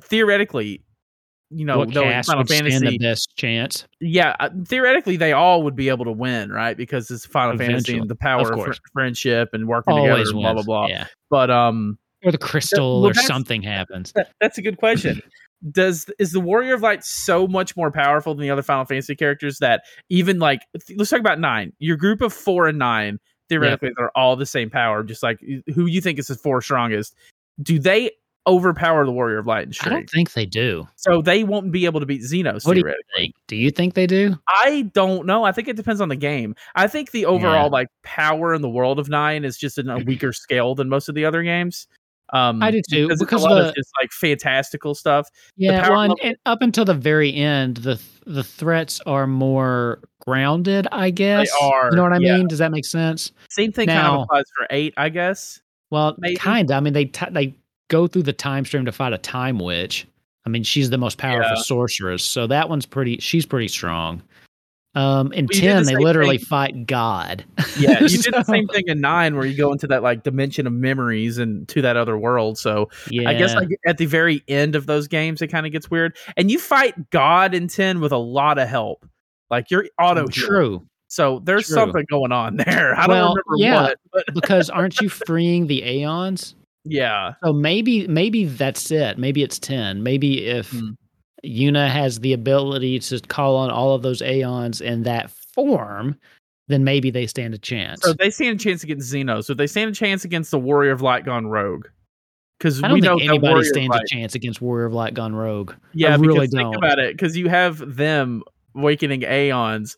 theoretically, 0.01 0.81
you 1.49 1.65
know, 1.65 1.79
what 1.79 1.91
cast 1.91 2.29
Final 2.29 2.45
Fantasy, 2.45 2.79
the 2.79 2.97
best 2.97 3.35
chance? 3.35 3.85
yeah, 3.99 4.35
uh, 4.39 4.49
theoretically 4.65 5.17
they 5.17 5.33
all 5.33 5.63
would 5.63 5.75
be 5.75 5.89
able 5.89 6.05
to 6.05 6.11
win, 6.11 6.51
right? 6.51 6.75
Because 6.75 7.09
it's 7.09 7.25
Final 7.25 7.57
Fantasy 7.57 7.97
and 7.97 8.09
the 8.09 8.15
power 8.15 8.51
Of 8.51 8.59
of, 8.59 8.65
fr- 8.65 8.81
friendship 8.93 9.49
and 9.53 9.67
working 9.67 9.93
Always 9.93 10.29
together, 10.29 10.31
and 10.31 10.41
blah 10.41 10.53
blah 10.53 10.63
blah. 10.63 10.87
Yeah. 10.87 11.07
But 11.29 11.49
um, 11.49 11.97
Or 12.23 12.31
the 12.31 12.37
crystal 12.37 13.01
well, 13.01 13.11
or 13.11 13.13
something 13.13 13.61
happens. 13.61 14.11
that, 14.13 14.31
that's 14.41 14.57
a 14.57 14.61
good 14.61 14.77
question. 14.77 15.21
does 15.71 16.05
is 16.19 16.31
the 16.31 16.39
Warrior 16.39 16.75
of 16.75 16.81
Light 16.81 17.03
so 17.03 17.47
much 17.47 17.75
more 17.75 17.91
powerful 17.91 18.35
than 18.35 18.43
the 18.43 18.49
other 18.49 18.61
Final 18.61 18.85
Fantasy 18.85 19.15
characters 19.15 19.57
that 19.59 19.83
even 20.09 20.39
like 20.39 20.61
let's 20.95 21.09
talk 21.09 21.19
about 21.19 21.39
nine. 21.39 21.73
Your 21.79 21.97
group 21.97 22.21
of 22.21 22.33
four 22.33 22.67
and 22.67 22.77
nine 22.77 23.19
theoretically 23.49 23.91
they're 23.97 24.15
all 24.17 24.35
the 24.35 24.45
same 24.45 24.69
power, 24.69 25.03
just 25.03 25.23
like 25.23 25.39
who 25.73 25.85
you 25.85 26.01
think 26.01 26.19
is 26.19 26.27
the 26.27 26.35
four 26.35 26.61
strongest. 26.61 27.15
Do 27.61 27.79
they 27.79 28.11
overpower 28.47 29.05
the 29.05 29.11
Warrior 29.11 29.37
of 29.39 29.45
Light 29.45 29.67
and 29.67 29.77
I 29.81 29.89
don't 29.89 30.09
think 30.09 30.33
they 30.33 30.45
do. 30.45 30.87
So 30.95 31.21
they 31.21 31.43
won't 31.43 31.71
be 31.71 31.85
able 31.85 31.99
to 31.99 32.05
beat 32.05 32.21
Zenos. 32.21 32.65
What 32.65 32.75
do 32.75 32.79
you 32.79 32.95
think? 33.15 33.35
Do 33.47 33.55
you 33.57 33.69
think 33.71 33.93
they 33.93 34.07
do? 34.07 34.35
I 34.47 34.89
don't 34.93 35.25
know. 35.25 35.43
I 35.43 35.51
think 35.51 35.67
it 35.67 35.75
depends 35.75 35.99
on 36.01 36.09
the 36.09 36.15
game. 36.15 36.55
I 36.75 36.87
think 36.87 37.11
the 37.11 37.25
overall 37.25 37.65
Yeah. 37.65 37.71
like 37.71 37.87
power 38.03 38.53
in 38.53 38.61
the 38.61 38.69
world 38.69 38.99
of 38.99 39.09
nine 39.09 39.43
is 39.45 39.57
just 39.57 39.77
in 39.77 39.89
a 39.89 39.97
weaker 40.05 40.31
scale 40.33 40.73
than 40.75 40.87
most 40.89 41.09
of 41.09 41.15
the 41.15 41.25
other 41.25 41.43
games. 41.43 41.87
Um, 42.33 42.61
I 42.61 42.71
do 42.71 42.81
too, 42.89 43.07
because, 43.07 43.19
because 43.19 43.41
it's 43.43 43.45
a 43.45 43.49
lot 43.55 43.61
the- 43.63 43.69
of 43.69 43.75
just 43.75 43.89
like 44.01 44.11
fantastical 44.11 44.93
stuff. 44.95 45.29
Yeah, 45.55 45.89
well, 45.89 46.01
and, 46.01 46.09
level- 46.11 46.17
and 46.23 46.35
up 46.45 46.61
until 46.61 46.83
the 46.85 46.93
very 46.93 47.33
end, 47.33 47.77
the 47.77 48.01
the 48.25 48.43
threats 48.43 48.99
are 49.05 49.27
more 49.27 49.99
grounded. 50.25 50.87
I 50.91 51.09
guess 51.09 51.49
are, 51.61 51.89
You 51.89 51.95
know 51.95 52.03
what 52.03 52.11
I 52.13 52.17
yeah. 52.19 52.35
mean? 52.37 52.47
Does 52.49 52.59
that 52.59 52.71
make 52.73 52.83
sense? 52.85 53.31
Same 53.49 53.71
thing 53.71 53.87
kind 53.87 54.05
of 54.05 54.23
applies 54.23 54.43
for 54.57 54.67
eight, 54.69 54.93
I 54.97 55.07
guess. 55.07 55.61
Well, 55.89 56.15
Maybe. 56.17 56.35
kind 56.35 56.69
of. 56.69 56.75
I 56.75 56.79
mean, 56.81 56.91
they 56.91 57.05
t- 57.05 57.25
they 57.31 57.55
go 57.89 58.07
through 58.07 58.23
the 58.23 58.33
time 58.33 58.65
stream 58.65 58.85
to 58.85 58.91
fight 58.91 59.13
a 59.13 59.17
time 59.17 59.59
witch. 59.59 60.07
I 60.45 60.49
mean, 60.49 60.63
she's 60.63 60.89
the 60.89 60.97
most 60.97 61.17
powerful 61.17 61.51
Yeah. 61.55 61.61
sorceress, 61.61 62.23
so 62.23 62.47
that 62.47 62.69
one's 62.69 62.85
pretty. 62.85 63.17
She's 63.17 63.45
pretty 63.45 63.67
strong. 63.67 64.21
Um, 64.95 65.31
in 65.33 65.45
Well, 65.51 65.59
ten, 65.61 65.83
the 65.83 65.91
they 65.91 65.95
literally 65.97 66.37
thing- 66.37 66.45
fight 66.47 66.87
God. 66.87 67.43
Yeah, 67.77 67.99
you 68.01 68.07
did 68.21 68.33
the 68.33 68.43
same 68.43 68.67
thing 68.67 68.83
in 68.87 68.99
nine 68.99 69.35
where 69.35 69.45
you 69.45 69.55
go 69.55 69.71
into 69.71 69.85
that 69.87 70.01
like 70.01 70.23
dimension 70.23 70.65
of 70.65 70.73
memories 70.73 71.37
and 71.37 71.67
to 71.67 71.81
that 71.83 71.97
other 71.97 72.17
world. 72.17 72.57
So 72.57 72.89
Yeah, 73.11 73.29
I 73.29 73.35
guess 73.35 73.53
like 73.53 73.67
at 73.85 73.97
the 73.99 74.05
very 74.07 74.41
end 74.47 74.75
of 74.75 74.87
those 74.87 75.07
games, 75.07 75.41
it 75.43 75.47
kind 75.49 75.67
of 75.67 75.71
gets 75.71 75.91
weird. 75.91 76.15
And 76.35 76.49
you 76.49 76.57
fight 76.57 77.11
God 77.11 77.53
in 77.53 77.67
ten 77.67 77.99
with 77.99 78.11
a 78.11 78.17
lot 78.17 78.57
of 78.57 78.67
help. 78.69 79.05
Like 79.51 79.69
you're 79.69 79.85
auto 80.01 80.25
true. 80.27 80.83
So 81.09 81.39
there's 81.45 81.67
True. 81.67 81.75
something 81.75 82.05
going 82.09 82.31
on 82.31 82.57
there. 82.57 82.93
I 82.97 83.05
Well, 83.07 83.35
don't 83.35 83.43
remember 83.47 83.63
yeah. 83.63 83.81
what, 83.83 83.97
but 84.11 84.33
because 84.33 84.69
aren't 84.69 84.99
you 84.99 85.07
freeing 85.09 85.67
the 85.67 85.83
aeons? 85.83 86.55
Yeah. 86.89 87.33
So 87.43 87.53
maybe 87.53 88.07
maybe 88.07 88.45
that's 88.45 88.91
it. 88.91 89.17
Maybe 89.17 89.43
it's 89.43 89.59
ten. 89.59 90.03
Maybe 90.03 90.45
if 90.47 90.71
Hmm. 90.71 90.91
Yuna 91.45 91.89
has 91.89 92.19
the 92.19 92.33
ability 92.33 92.99
to 92.99 93.19
call 93.21 93.55
on 93.57 93.69
all 93.69 93.93
of 93.93 94.01
those 94.01 94.21
aeons 94.21 94.81
in 94.81 95.03
that 95.03 95.29
form, 95.53 96.17
then 96.67 96.83
maybe 96.83 97.11
they 97.11 97.27
stand 97.27 97.53
a 97.53 97.57
chance. 97.57 98.01
So 98.01 98.13
they 98.13 98.29
stand 98.29 98.59
a 98.59 98.63
chance 98.63 98.83
against 98.83 99.13
Xeno. 99.13 99.43
So 99.43 99.53
they 99.53 99.67
stand 99.67 99.91
a 99.91 99.93
chance 99.93 100.25
against 100.25 100.51
the 100.51 100.59
Warrior 100.59 100.91
of 100.91 101.01
Light 101.01 101.25
gone 101.25 101.47
rogue. 101.47 101.87
Because 102.57 102.81
I 102.81 102.91
we 102.91 103.01
don't 103.01 103.13
know 103.13 103.19
think 103.19 103.29
anybody 103.29 103.63
stands 103.65 103.95
a 103.95 104.01
chance 104.07 104.33
against 104.33 104.61
Warrior 104.61 104.87
of 104.87 104.93
Light 104.93 105.13
gone 105.13 105.35
rogue. 105.35 105.73
Yeah, 105.93 106.13
I 106.13 106.17
really 106.17 106.47
think 106.47 106.59
don't. 106.61 106.75
about 106.75 106.97
it. 106.97 107.13
Because 107.15 107.37
you 107.37 107.49
have 107.49 107.95
them 107.95 108.41
awakening 108.75 109.23
Aeons 109.23 109.95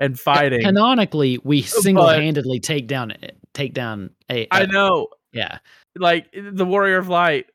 and 0.00 0.18
fighting. 0.18 0.62
Canonically, 0.62 1.38
we 1.44 1.62
single 1.62 2.08
handedly 2.08 2.58
take 2.58 2.88
down 2.88 3.12
take 3.54 3.72
down 3.72 4.10
a. 4.28 4.48
I 4.50 4.62
a- 4.62 4.66
know, 4.66 5.06
Yeah, 5.32 5.58
like 5.96 6.26
the 6.32 6.64
Warrior 6.64 6.98
of 6.98 7.08
Light 7.08 7.46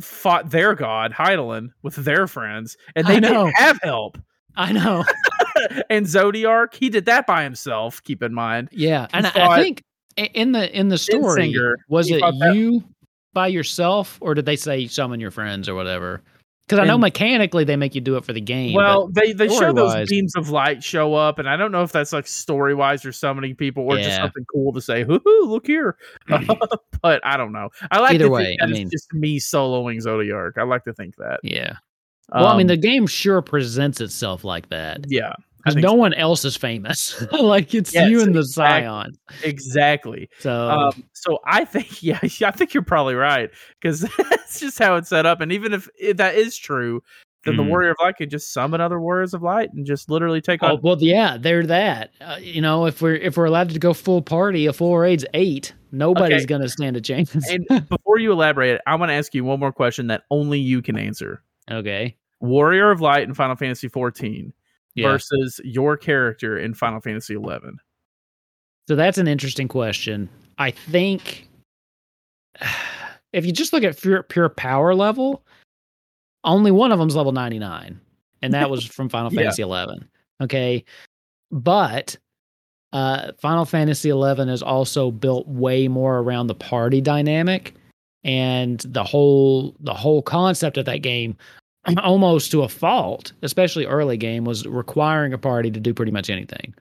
fought 0.00 0.50
their 0.50 0.74
god 0.74 1.12
Hydaelyn 1.12 1.68
with 1.82 1.96
their 1.96 2.26
friends, 2.26 2.76
and 2.94 3.06
they 3.06 3.20
didn't 3.20 3.52
have 3.56 3.78
help. 3.82 4.18
I 4.56 4.72
know. 4.72 5.04
and 5.90 6.06
Zodiark, 6.06 6.74
he 6.74 6.90
did 6.90 7.06
that 7.06 7.26
by 7.26 7.42
himself. 7.42 8.02
Keep 8.02 8.22
in 8.22 8.34
mind. 8.34 8.68
Yeah, 8.72 9.06
and 9.12 9.26
I, 9.26 9.32
I 9.48 9.62
think 9.62 9.82
in 10.16 10.52
the 10.52 10.74
in 10.76 10.88
the 10.88 10.98
story, 10.98 11.52
Endsinger, 11.52 11.76
was 11.88 12.10
it 12.10 12.20
fought 12.20 12.34
that- 12.40 12.54
you 12.54 12.84
by 13.32 13.48
yourself, 13.48 14.18
or 14.20 14.34
did 14.34 14.46
they 14.46 14.56
say 14.56 14.86
summon 14.86 15.20
your 15.20 15.30
friends 15.30 15.68
or 15.68 15.74
whatever? 15.74 16.22
Because 16.66 16.80
I 16.80 16.84
know 16.84 16.98
mechanically 16.98 17.62
they 17.62 17.76
make 17.76 17.94
you 17.94 18.00
do 18.00 18.16
it 18.16 18.24
for 18.24 18.32
the 18.32 18.40
game. 18.40 18.74
Well, 18.74 19.06
they 19.08 19.32
they 19.32 19.46
show 19.48 19.72
those 19.72 20.08
beams 20.08 20.34
of 20.34 20.50
light 20.50 20.82
show 20.82 21.14
up, 21.14 21.38
and 21.38 21.48
I 21.48 21.56
don't 21.56 21.70
know 21.70 21.82
if 21.84 21.92
that's 21.92 22.12
like 22.12 22.26
story 22.26 22.74
wise 22.74 23.04
or 23.04 23.12
summoning 23.12 23.54
people, 23.54 23.84
or 23.84 23.96
just 23.98 24.16
something 24.16 24.44
cool 24.52 24.72
to 24.72 24.80
say. 24.80 25.04
Hoo 25.04 25.20
hoo, 25.24 25.44
look 25.46 25.66
here. 25.66 25.96
but 27.02 27.24
I 27.24 27.36
don't 27.36 27.52
know. 27.52 27.68
I 27.90 28.00
like 28.00 28.14
Either 28.16 28.24
to 28.24 28.30
way, 28.30 28.44
think 28.44 28.62
I 28.62 28.66
mean- 28.66 28.90
just 28.90 29.12
me 29.14 29.38
soloing 29.38 29.98
Zodiark. 30.04 30.58
I 30.58 30.64
like 30.64 30.84
to 30.84 30.92
think 30.92 31.16
that. 31.16 31.40
yeah. 31.44 31.76
Well, 32.34 32.46
I 32.48 32.56
mean, 32.56 32.62
Um, 32.62 32.68
the 32.68 32.76
game 32.76 33.06
sure 33.06 33.40
presents 33.40 34.00
itself 34.00 34.42
like 34.42 34.68
that. 34.70 35.04
yeah, 35.06 35.34
Because 35.66 35.82
no 35.82 35.88
so. 35.90 35.94
one 35.94 36.14
else 36.14 36.44
is 36.44 36.56
famous. 36.56 37.22
like 37.32 37.74
it's 37.74 37.92
Yes, 37.92 38.10
you 38.10 38.22
and 38.22 38.34
the 38.34 38.40
exactly. 38.40 38.86
Scion. 38.86 39.12
exactly. 39.42 40.28
So 40.38 40.68
Um, 40.70 41.04
so 41.12 41.38
I 41.44 41.64
think, 41.64 42.02
yeah, 42.02 42.18
I 42.22 42.28
think 42.52 42.72
you're 42.74 42.82
probably 42.82 43.14
right 43.14 43.50
because 43.80 44.00
that's 44.30 44.60
just 44.60 44.78
how 44.78 44.96
it's 44.96 45.08
set 45.08 45.26
up. 45.26 45.40
And 45.40 45.52
even 45.52 45.72
if, 45.72 45.88
if 45.98 46.16
that 46.18 46.34
is 46.36 46.56
true, 46.56 47.02
then 47.44 47.54
Mhm. 47.54 47.58
the 47.58 47.62
Warrior 47.64 47.90
of 47.90 47.96
Light 48.00 48.16
could 48.16 48.30
just 48.30 48.52
summon 48.52 48.80
other 48.80 49.00
Warriors 49.00 49.32
of 49.34 49.42
Light 49.42 49.70
and 49.72 49.86
just 49.86 50.10
literally 50.10 50.40
take 50.40 50.62
Oh, 50.62 50.74
on. 50.74 50.80
well, 50.82 50.96
yeah, 51.00 51.36
they're 51.38 51.66
that. 51.66 52.10
Uh, 52.20 52.38
you 52.40 52.60
know, 52.60 52.86
if 52.86 53.00
we're 53.02 53.14
if 53.14 53.36
we're 53.36 53.44
allowed 53.44 53.70
to 53.70 53.78
go 53.78 53.92
full 53.94 54.20
party, 54.22 54.66
a 54.66 54.72
full 54.72 54.96
raid's 54.98 55.24
eight. 55.34 55.72
Nobody's 55.92 56.38
Okay. 56.42 56.46
gonna 56.46 56.68
stand 56.68 56.96
a 56.96 57.00
chance. 57.00 57.34
And 57.48 57.64
before 57.88 58.18
you 58.18 58.32
elaborate, 58.32 58.80
I 58.86 58.96
want 58.96 59.10
to 59.10 59.14
ask 59.14 59.32
you 59.34 59.44
one 59.44 59.60
more 59.60 59.72
question 59.72 60.08
that 60.08 60.22
only 60.30 60.58
you 60.58 60.82
can 60.82 60.96
answer. 60.98 61.42
okay. 61.70 62.16
Warrior 62.40 62.90
of 62.90 63.00
Light 63.00 63.22
in 63.22 63.32
Final 63.32 63.56
Fantasy 63.56 63.88
14 63.88 64.52
Yeah. 64.96 65.08
versus 65.08 65.60
your 65.62 65.96
character 65.96 66.58
in 66.58 66.74
Final 66.74 67.00
Fantasy 67.00 67.34
11. 67.34 67.76
So 68.88 68.96
that's 68.96 69.18
an 69.18 69.28
interesting 69.28 69.68
question. 69.68 70.28
I 70.58 70.70
think 70.72 71.48
if 73.32 73.46
you 73.46 73.52
just 73.52 73.72
look 73.72 73.84
at 73.84 74.00
pure, 74.00 74.22
pure 74.24 74.48
power 74.48 74.94
level, 74.94 75.44
only 76.44 76.70
one 76.70 76.92
of 76.92 76.98
them's 76.98 77.14
level 77.14 77.32
99, 77.32 78.00
and 78.42 78.54
that 78.54 78.70
was 78.70 78.84
from 78.84 79.08
Final 79.08 79.30
Yeah. 79.32 79.42
Fantasy 79.42 79.62
11. 79.62 80.08
Okay. 80.42 80.84
But 81.50 82.16
uh, 82.92 83.32
Final 83.40 83.64
Fantasy 83.64 84.08
11 84.08 84.48
is 84.48 84.62
also 84.62 85.10
built 85.10 85.46
way 85.46 85.88
more 85.88 86.18
around 86.18 86.46
the 86.46 86.54
party 86.54 87.00
dynamic 87.00 87.74
and 88.24 88.80
the 88.80 89.04
whole 89.04 89.76
the 89.80 89.94
whole 89.94 90.22
concept 90.22 90.78
of 90.78 90.84
that 90.86 91.02
game 91.02 91.36
almost 91.98 92.50
to 92.50 92.62
a 92.62 92.68
fault 92.68 93.32
especially 93.42 93.86
early 93.86 94.16
game 94.16 94.44
was 94.44 94.66
requiring 94.66 95.32
a 95.32 95.38
party 95.38 95.70
to 95.70 95.80
do 95.80 95.94
pretty 95.94 96.12
much 96.12 96.30
anything 96.30 96.74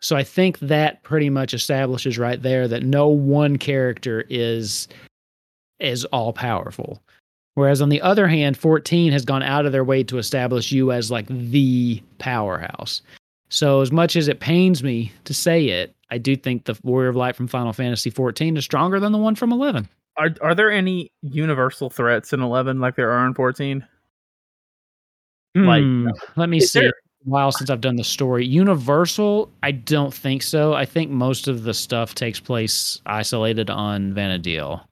so 0.00 0.16
I 0.16 0.22
think 0.22 0.58
that 0.60 1.02
pretty 1.02 1.30
much 1.30 1.54
establishes 1.54 2.18
right 2.18 2.40
there 2.40 2.68
that 2.68 2.84
no 2.84 3.08
one 3.08 3.56
character 3.56 4.24
is 4.28 4.88
is 5.80 6.04
all 6.06 6.32
powerful. 6.32 7.00
Whereas 7.54 7.82
on 7.82 7.88
the 7.88 8.00
other 8.00 8.28
hand, 8.28 8.56
14 8.56 9.12
has 9.12 9.24
gone 9.24 9.42
out 9.42 9.66
of 9.66 9.72
their 9.72 9.84
way 9.84 10.04
to 10.04 10.18
establish 10.18 10.70
you 10.70 10.92
as 10.92 11.10
like 11.10 11.26
the 11.28 12.00
powerhouse. 12.18 13.02
So 13.48 13.80
as 13.80 13.90
much 13.90 14.14
as 14.14 14.28
it 14.28 14.40
pains 14.40 14.82
me 14.82 15.12
to 15.24 15.34
say 15.34 15.66
it, 15.66 15.94
I 16.10 16.18
do 16.18 16.36
think 16.36 16.64
the 16.64 16.78
Warrior 16.84 17.08
of 17.08 17.16
Light 17.16 17.34
from 17.34 17.48
Final 17.48 17.72
Fantasy 17.72 18.10
14 18.10 18.56
is 18.56 18.64
stronger 18.64 19.00
than 19.00 19.12
the 19.12 19.18
one 19.18 19.34
from 19.34 19.52
11. 19.52 19.88
Are, 20.16 20.30
are 20.40 20.54
there 20.54 20.70
any 20.70 21.10
universal 21.22 21.90
threats 21.90 22.32
in 22.32 22.40
11 22.40 22.80
like 22.80 22.96
there 22.96 23.10
are 23.10 23.26
in 23.26 23.34
14? 23.34 23.84
Like, 25.66 25.82
Hmm, 25.82 26.08
let 26.36 26.48
me 26.48 26.60
see. 26.60 26.80
there- 26.80 26.92
while 27.24 27.50
since 27.52 27.68
I've 27.68 27.80
done 27.80 27.96
the 27.96 28.04
story. 28.04 28.46
Universal, 28.46 29.50
I 29.62 29.72
don't 29.72 30.14
think 30.14 30.42
so. 30.42 30.72
I 30.72 30.84
think 30.86 31.10
most 31.10 31.46
of 31.48 31.64
the 31.64 31.74
stuff 31.74 32.14
takes 32.14 32.40
place 32.40 33.00
isolated 33.06 33.68
on 33.70 34.14
Vana'diel. 34.14 34.82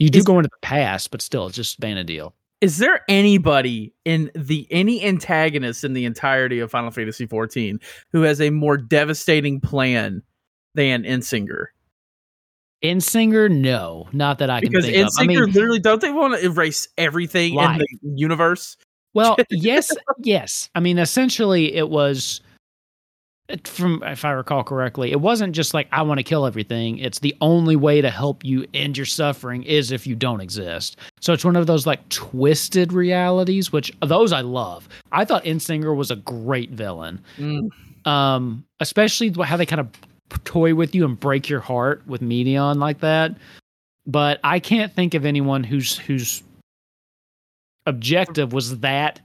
You 0.00 0.08
do 0.10 0.18
Is- 0.18 0.24
go 0.24 0.38
into 0.38 0.48
the 0.50 0.66
past, 0.66 1.10
but 1.10 1.22
still, 1.22 1.46
it's 1.46 1.54
just 1.54 1.78
Vana'diel. 1.80 2.32
Is 2.60 2.78
there 2.78 3.02
anybody 3.08 3.92
in 4.06 4.30
the 4.34 4.66
any 4.70 5.04
antagonist 5.04 5.84
in 5.84 5.92
the 5.92 6.06
entirety 6.06 6.60
of 6.60 6.70
Final 6.70 6.90
Fantasy 6.90 7.26
14 7.26 7.78
who 8.12 8.22
has 8.22 8.40
a 8.40 8.48
more 8.50 8.76
devastating 8.78 9.60
plan 9.60 10.22
than 10.74 11.02
Endsinger? 11.04 11.66
Endsinger, 12.82 13.50
no, 13.50 14.08
not 14.12 14.38
that 14.38 14.50
I 14.50 14.60
can 14.60 14.70
Because 14.70 14.84
think 14.86 14.96
of. 14.96 15.08
I 15.18 15.24
Endsinger 15.24 15.26
mean, 15.26 15.52
literally 15.52 15.78
don't 15.78 16.00
they 16.00 16.10
want 16.12 16.34
to 16.38 16.44
erase 16.44 16.88
everything 16.98 17.54
Life. 17.54 17.80
in 17.80 17.86
the 18.02 18.18
universe? 18.20 18.76
Well, 19.14 19.36
yes, 19.50 19.90
yes. 20.18 20.68
I 20.74 20.80
mean, 20.80 20.98
essentially, 20.98 21.74
it 21.74 21.88
was 21.88 22.40
from 23.64 24.02
if 24.04 24.24
I 24.24 24.30
recall 24.30 24.64
correctly, 24.64 25.12
it 25.12 25.20
wasn't 25.20 25.54
just 25.54 25.74
like 25.74 25.86
I 25.92 26.02
want 26.02 26.18
to 26.18 26.24
kill 26.24 26.46
everything. 26.46 26.98
It's 26.98 27.18
the 27.18 27.36
only 27.40 27.76
way 27.76 28.00
to 28.00 28.10
help 28.10 28.44
you 28.44 28.66
end 28.72 28.96
your 28.96 29.06
suffering 29.06 29.62
is 29.64 29.92
if 29.92 30.06
you 30.06 30.14
don't 30.14 30.40
exist. 30.40 30.96
So 31.20 31.32
it's 31.32 31.44
one 31.44 31.56
of 31.56 31.66
those 31.66 31.86
like 31.86 32.06
twisted 32.08 32.92
realities, 32.92 33.70
which 33.72 33.92
those 34.00 34.32
I 34.32 34.40
love. 34.40 34.88
I 35.12 35.24
thought 35.24 35.44
Endsinger 35.44 35.94
was 35.94 36.10
a 36.10 36.16
great 36.16 36.70
villain. 36.70 37.22
Mm, 37.38 37.68
um, 38.06 38.64
especially 38.80 39.30
how 39.44 39.56
they 39.56 39.66
kind 39.66 39.80
of 39.80 39.90
toy 40.44 40.74
with 40.74 40.94
you 40.94 41.04
and 41.04 41.18
break 41.18 41.48
your 41.48 41.60
heart 41.60 42.02
with 42.06 42.22
Meteion 42.22 42.76
like 42.78 43.00
that. 43.00 43.36
But 44.06 44.40
I 44.42 44.58
can't 44.58 44.92
think 44.92 45.14
of 45.14 45.24
anyone 45.24 45.64
who's 45.64 45.98
whose 45.98 46.42
objective 47.86 48.52
was 48.52 48.80
that 48.80 49.20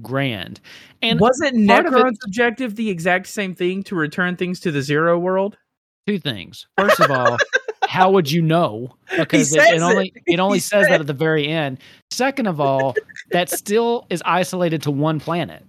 grand. 0.00 0.60
And 1.02 1.20
Wasn't 1.20 1.54
it- 1.54 1.60
Necron's 1.60 2.18
objective 2.24 2.76
the 2.76 2.88
exact 2.90 3.26
same 3.26 3.54
thing 3.54 3.82
to 3.84 3.94
return 3.94 4.36
things 4.36 4.60
to 4.60 4.70
the 4.70 4.82
zero 4.82 5.18
world? 5.18 5.56
two 6.08 6.18
things. 6.18 6.66
First 6.76 6.98
of 6.98 7.12
all, 7.12 7.38
how 7.86 8.10
would 8.10 8.28
you 8.28 8.42
know? 8.42 8.96
because 9.16 9.54
it, 9.54 9.60
it 9.62 9.74
it. 9.76 9.82
only 9.82 10.12
it 10.26 10.40
only 10.40 10.56
He 10.56 10.60
says 10.60 10.86
said- 10.86 10.90
that 10.94 11.00
at 11.02 11.06
the 11.06 11.12
very 11.12 11.46
end. 11.46 11.78
Second 12.10 12.46
of 12.48 12.60
all, 12.60 12.96
that 13.30 13.48
still 13.50 14.06
is 14.10 14.20
isolated 14.26 14.82
to 14.82 14.90
one 14.90 15.20
planet. 15.20 15.62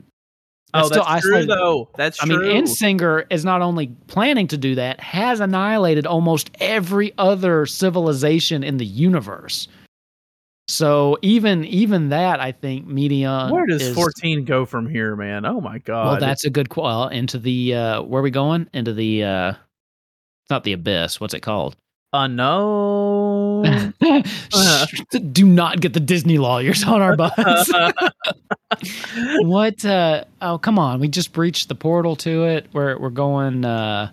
oh, 0.73 0.87
still 0.87 1.03
that's 1.03 1.21
true 1.23 1.45
though. 1.45 1.87
That's 1.97 2.19
I 2.19 2.25
true. 2.25 2.39
mean, 2.51 2.63
Endsinger 2.65 3.25
is 3.29 3.45
not 3.45 3.61
only 3.61 3.87
planning 4.07 4.47
to 4.47 4.57
do 4.57 4.73
that, 4.73 4.99
has 5.01 5.39
annihilated 5.39 6.07
almost 6.07 6.49
every 6.59 7.13
other 7.19 7.67
civilization 7.67 8.63
in 8.63 8.77
the 8.77 8.85
universe. 8.87 9.67
So 10.73 11.19
even 11.21 11.65
even 11.65 12.09
that, 12.09 12.39
I 12.39 12.51
think, 12.51 12.87
Meteion. 12.87 13.51
Where 13.51 13.67
does 13.67 13.83
is, 13.83 13.95
14 13.95 14.43
go 14.43 14.65
from 14.65 14.89
here, 14.89 15.15
man? 15.15 15.45
Oh 15.45 15.61
my 15.61 15.77
god. 15.77 16.05
Well, 16.05 16.19
that's 16.19 16.45
a 16.45 16.49
good 16.49 16.69
qu- 16.69 16.81
well 16.81 17.09
into 17.09 17.37
the 17.37 17.75
uh 17.75 18.01
where 18.01 18.21
are 18.21 18.23
we 18.23 18.31
going? 18.31 18.67
Into 18.73 18.91
the 18.91 19.23
uh 19.23 19.53
not 20.49 20.63
the 20.63 20.73
abyss. 20.73 21.21
What's 21.21 21.35
it 21.35 21.41
called? 21.41 21.75
unknown. 22.15 23.91
Do 25.31 25.45
not 25.47 25.81
get 25.81 25.93
the 25.93 25.99
Disney 25.99 26.37
lawyers 26.37 26.83
on 26.83 27.01
our 27.01 27.15
butts. 27.15 27.71
what 29.41 29.83
uh 29.83 30.23
oh 30.41 30.57
come 30.57 30.79
on, 30.79 30.99
we 30.99 31.07
just 31.07 31.33
breached 31.33 31.69
the 31.69 31.75
portal 31.75 32.15
to 32.17 32.45
it. 32.45 32.67
We're 32.73 32.97
we're 32.99 33.09
going 33.09 33.65
uh 33.65 34.11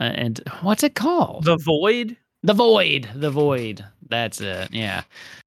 and 0.00 0.40
what's 0.62 0.84
it 0.84 0.94
called? 0.94 1.44
the 1.44 1.58
void. 1.58 2.16
The 2.44 2.54
void. 2.54 3.08
The 3.14 3.30
void. 3.30 3.84
That's 4.08 4.40
it. 4.40 4.72
Yeah. 4.72 5.02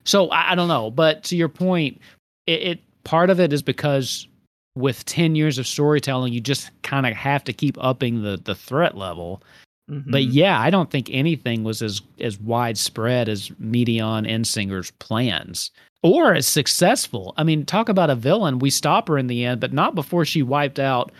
So 0.06 0.30
I, 0.30 0.52
I 0.52 0.56
don't 0.56 0.67
know, 0.67 0.91
but 0.91 1.24
to 1.26 1.36
your 1.36 1.50
point, 1.50 2.00
it, 2.47 2.62
it 2.62 2.80
part 3.04 3.30
of 3.30 3.39
it 3.39 3.52
is 3.54 3.62
because 3.62 4.28
with 4.76 5.04
ten 5.06 5.36
years 5.36 5.58
of 5.58 5.67
storytelling, 5.67 6.32
you 6.34 6.39
just 6.41 6.69
kind 6.84 7.06
of 7.06 7.13
have 7.13 7.43
to 7.45 7.54
keep 7.54 7.78
upping 7.80 8.21
the 8.24 8.39
the 8.43 8.56
threat 8.56 8.95
level. 8.97 9.41
But 9.88 10.21
Mhm. 10.21 10.30
yeah, 10.32 10.58
I 10.62 10.69
don't 10.69 10.89
think 10.89 11.10
anything 11.12 11.63
was 11.65 11.82
as 11.82 12.02
as 12.19 12.39
widespread 12.39 13.28
as 13.28 13.50
Meteion 13.62 14.26
Endsinger's 14.30 14.91
plans 15.00 15.69
or 16.02 16.34
as 16.34 16.47
successful. 16.47 17.34
I 17.36 17.43
mean, 17.43 17.65
talk 17.65 17.89
about 17.89 18.10
a 18.10 18.15
villain. 18.15 18.60
We 18.60 18.69
stop 18.69 19.10
her 19.10 19.17
in 19.17 19.28
the 19.28 19.43
end, 19.43 19.60
but 19.60 19.74
not 19.74 19.93
before 19.93 20.24
she 20.24 20.43
wiped 20.43 20.80
out 20.80 21.12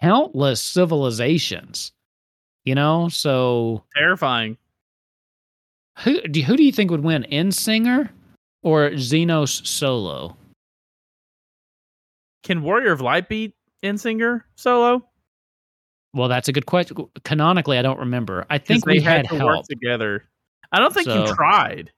countless 0.00 0.60
civilizations. 0.62 1.92
You 2.64 2.74
know, 2.76 3.08
so 3.08 3.82
terrifying. 3.96 4.56
Who 6.00 6.20
do 6.22 6.42
who 6.42 6.56
do 6.56 6.64
you 6.64 6.72
think 6.72 6.90
would 6.90 7.04
win, 7.04 7.26
Endsinger 7.30 8.08
or 8.62 8.90
Zenos 8.90 9.66
solo? 9.66 10.36
Can 12.44 12.62
Warrior 12.62 12.92
of 12.92 13.00
Light 13.00 13.28
beat 13.28 13.54
Endsinger 13.84 14.42
solo? 14.56 15.06
Well, 16.14 16.28
that's 16.28 16.48
a 16.48 16.52
good 16.52 16.66
question. 16.66 16.96
Canonically, 17.24 17.78
I 17.78 17.82
don't 17.82 17.98
remember. 18.00 18.44
I 18.50 18.58
think 18.58 18.84
they 18.84 18.94
we 18.94 19.00
had 19.00 19.28
to 19.28 19.36
help. 19.36 19.42
work 19.58 19.66
together. 19.68 20.28
I 20.72 20.78
don't 20.78 20.92
think 20.92 21.06
So- 21.06 21.26
you 21.26 21.34
tried. 21.34 21.92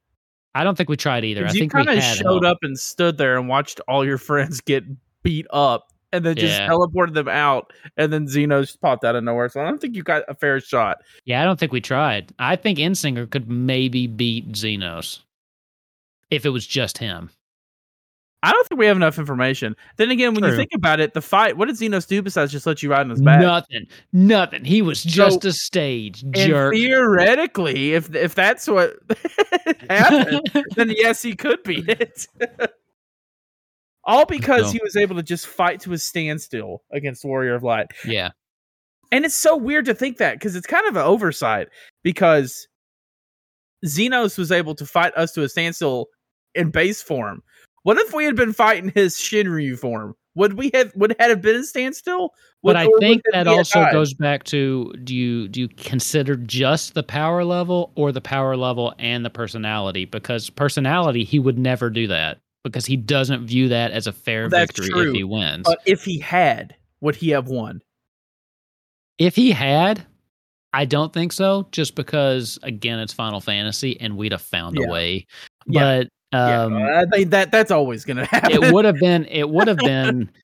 I 0.56 0.62
don't 0.62 0.76
think 0.76 0.88
we 0.88 0.96
tried 0.96 1.24
either. 1.24 1.44
I 1.46 1.48
You 1.50 1.58
think 1.60 1.74
we 1.74 1.84
kind 1.84 1.98
of 1.98 2.04
showed 2.04 2.44
help. 2.44 2.44
up 2.44 2.58
and 2.62 2.78
stood 2.78 3.18
there 3.18 3.36
and 3.36 3.48
watched 3.48 3.80
all 3.88 4.04
your 4.04 4.18
friends 4.28 4.60
get 4.60 4.84
beat 5.24 5.46
up, 5.50 5.88
and 6.14 6.24
then 6.24 6.36
just 6.36 6.58
Yeah. 6.60 6.68
teleported 6.68 7.14
them 7.14 7.28
out, 7.28 7.72
and 7.96 8.12
then 8.12 8.26
Zenos 8.26 8.78
popped 8.80 9.04
out 9.04 9.16
of 9.16 9.24
nowhere. 9.24 9.48
So 9.48 9.60
I 9.60 9.64
don't 9.64 9.80
think 9.80 9.96
you 9.96 10.02
got 10.02 10.22
a 10.28 10.34
fair 10.34 10.60
shot. 10.60 10.98
Yeah, 11.24 11.42
I 11.42 11.44
don't 11.44 11.58
think 11.58 11.72
we 11.72 11.80
tried. 11.80 12.32
I 12.38 12.56
think 12.56 12.78
Endsinger 12.78 13.28
could 13.30 13.48
maybe 13.50 14.06
beat 14.06 14.52
Zenos 14.52 15.20
if 16.30 16.44
it 16.46 16.50
was 16.50 16.66
just 16.66 16.98
him. 16.98 17.30
I 18.42 18.52
don't 18.52 18.68
think 18.68 18.78
we 18.78 18.84
have 18.84 18.96
enough 18.98 19.18
information. 19.18 19.74
Then 19.96 20.10
again, 20.10 20.34
when 20.34 20.44
you 20.44 20.54
think 20.54 20.68
about 20.74 21.00
it, 21.00 21.14
the 21.14 21.22
fight, 21.22 21.56
what 21.56 21.66
did 21.66 21.76
Zenos 21.76 22.06
do 22.06 22.20
besides 22.20 22.52
just 22.52 22.66
let 22.66 22.82
you 22.82 22.90
ride 22.90 23.00
on 23.00 23.08
his 23.08 23.22
back? 23.22 23.40
Nothing. 23.40 23.86
Nothing. 24.12 24.66
He 24.66 24.82
was 24.82 25.02
just 25.02 25.46
a 25.46 25.52
stage 25.54 26.22
jerk. 26.32 26.74
theoretically, 26.74 27.94
if 27.94 28.14
if 28.14 28.34
that's 28.34 28.68
what 28.68 28.96
happened, 29.88 30.42
then 30.76 30.90
yes, 30.94 31.22
he 31.22 31.34
could 31.34 31.62
beat 31.62 31.88
it. 31.88 32.26
All 34.06 34.26
because 34.26 34.64
No. 34.64 34.70
he 34.72 34.80
was 34.82 34.96
able 34.96 35.16
to 35.16 35.22
just 35.22 35.46
fight 35.46 35.80
to 35.80 35.92
a 35.92 35.98
standstill 35.98 36.82
against 36.92 37.24
Warrior 37.24 37.54
of 37.54 37.62
Light. 37.62 37.86
yeah. 38.04 38.30
And 39.12 39.24
it's 39.24 39.34
so 39.34 39.56
weird 39.56 39.84
to 39.84 39.94
think 39.94 40.16
that 40.18 40.34
because 40.34 40.56
it's 40.56 40.66
kind 40.66 40.86
of 40.88 40.96
an 40.96 41.02
oversight 41.02 41.68
because 42.02 42.66
Zenos 43.86 44.36
was 44.38 44.50
able 44.50 44.74
to 44.74 44.86
fight 44.86 45.12
us 45.16 45.32
to 45.32 45.42
a 45.42 45.48
standstill 45.48 46.06
in 46.54 46.70
base 46.70 47.00
form. 47.02 47.42
What 47.82 47.98
if 47.98 48.12
we 48.14 48.24
had 48.24 48.34
been 48.34 48.52
fighting 48.52 48.90
his 48.94 49.14
Shinryu 49.16 49.78
form? 49.78 50.14
Would 50.36 50.54
we 50.54 50.70
have 50.74 50.92
would 50.96 51.12
it 51.12 51.20
have 51.20 51.42
been 51.42 51.56
a 51.56 51.64
standstill? 51.64 52.30
But 52.62 52.74
I 52.76 52.88
think 52.98 53.22
that 53.32 53.46
also 53.46 53.80
dive? 53.82 53.92
goes 53.92 54.14
back 54.14 54.42
to 54.44 54.92
do 55.04 55.14
you 55.14 55.46
do 55.48 55.60
you 55.60 55.68
consider 55.68 56.34
just 56.34 56.94
the 56.94 57.04
power 57.04 57.44
level 57.44 57.92
or 57.94 58.10
the 58.10 58.20
power 58.22 58.56
level 58.56 58.94
and 58.98 59.24
the 59.24 59.30
personality? 59.30 60.06
Because 60.06 60.50
personality, 60.50 61.22
he 61.22 61.38
would 61.38 61.58
never 61.58 61.88
do 61.88 62.08
that 62.08 62.38
because 62.64 62.84
he 62.86 62.96
doesn't 62.96 63.46
view 63.46 63.68
that 63.68 63.92
as 63.92 64.06
a 64.08 64.12
fair 64.12 64.48
That's 64.48 64.72
victory 64.72 64.88
true. 64.88 65.10
if 65.10 65.14
he 65.14 65.22
wins. 65.24 65.62
But 65.64 65.80
if 65.86 66.02
he 66.04 66.18
had, 66.18 66.74
would 67.00 67.14
he 67.14 67.30
have 67.30 67.46
won? 67.48 67.82
if 69.18 69.36
he 69.36 69.52
had, 69.52 70.04
I 70.72 70.84
don't 70.86 71.12
think 71.12 71.30
so. 71.32 71.68
Just 71.70 71.94
because 71.94 72.58
again, 72.64 72.98
it's 72.98 73.12
Final 73.12 73.40
Fantasy, 73.40 74.00
and 74.00 74.16
we'd 74.16 74.32
have 74.32 74.42
found 74.42 74.76
Yeah. 74.76 74.86
a 74.88 74.90
way. 74.90 75.26
Yeah. 75.66 76.02
But 76.32 76.36
um, 76.36 76.74
yeah, 76.76 77.00
I 77.02 77.04
think 77.16 77.30
that 77.30 77.52
that's 77.52 77.70
always 77.70 78.04
going 78.04 78.16
to 78.16 78.24
happen. 78.24 78.50
it 78.50 78.72
would 78.72 78.84
have 78.84 78.96
been 78.96 79.24
it 79.26 79.48
would 79.48 79.68
have 79.68 79.76
been 79.76 80.28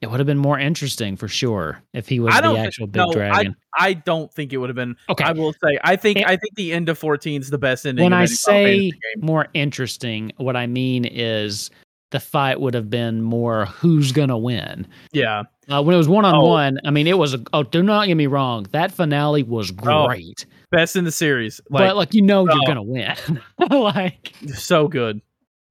it 0.00 0.10
would 0.10 0.20
have 0.20 0.26
been 0.26 0.38
more 0.38 0.58
interesting 0.58 1.16
for 1.16 1.28
sure 1.28 1.82
if 1.92 2.08
he 2.08 2.20
was 2.20 2.34
the 2.34 2.56
actual 2.58 2.86
big 2.86 3.00
no, 3.00 3.12
dragon. 3.12 3.56
I 3.78 3.94
don't 3.94 4.32
think 4.32 4.52
it 4.52 4.58
would 4.58 4.68
have 4.68 4.76
been. 4.76 4.96
okay. 5.08 5.24
I 5.24 5.32
will 5.32 5.52
say, 5.54 5.78
I 5.82 5.96
think 5.96 6.18
It- 6.18 6.26
I 6.26 6.36
think 6.36 6.54
the 6.56 6.72
end 6.72 6.88
of 6.88 6.98
14 6.98 7.40
is 7.40 7.50
the 7.50 7.58
best 7.58 7.86
ending. 7.86 8.04
when 8.04 8.12
I 8.12 8.26
say 8.26 8.92
more 9.20 9.48
interesting, 9.54 10.32
what 10.36 10.56
I 10.56 10.66
mean 10.66 11.04
is 11.04 11.70
the 12.10 12.20
fight 12.20 12.58
would 12.60 12.74
have 12.74 12.88
been 12.88 13.20
more 13.22 13.66
who's 13.66 14.12
gonna 14.12 14.38
win. 14.38 14.86
yeah, 15.12 15.42
Uh, 15.68 15.82
when 15.82 15.94
it 15.94 15.98
was 15.98 16.08
one 16.08 16.24
on 16.24 16.42
one, 16.42 16.78
I 16.86 16.90
mean, 16.90 17.06
it 17.06 17.18
was. 17.18 17.34
A, 17.34 17.42
oh, 17.52 17.62
do 17.62 17.82
not 17.82 18.06
get 18.06 18.14
me 18.14 18.26
wrong. 18.26 18.66
That 18.72 18.90
finale 18.92 19.42
was 19.42 19.70
Oh, 19.82 20.06
great, 20.06 20.46
best 20.70 20.96
in 20.96 21.04
the 21.04 21.12
series. 21.12 21.60
Like 21.68 21.88
but 21.88 21.96
like 21.96 22.14
you 22.14 22.22
know, 22.22 22.44
you're 22.44 22.62
oh. 22.62 22.66
gonna 22.66 22.82
win. 22.82 23.14
like 23.70 24.32
so 24.54 24.88
good, 24.88 25.20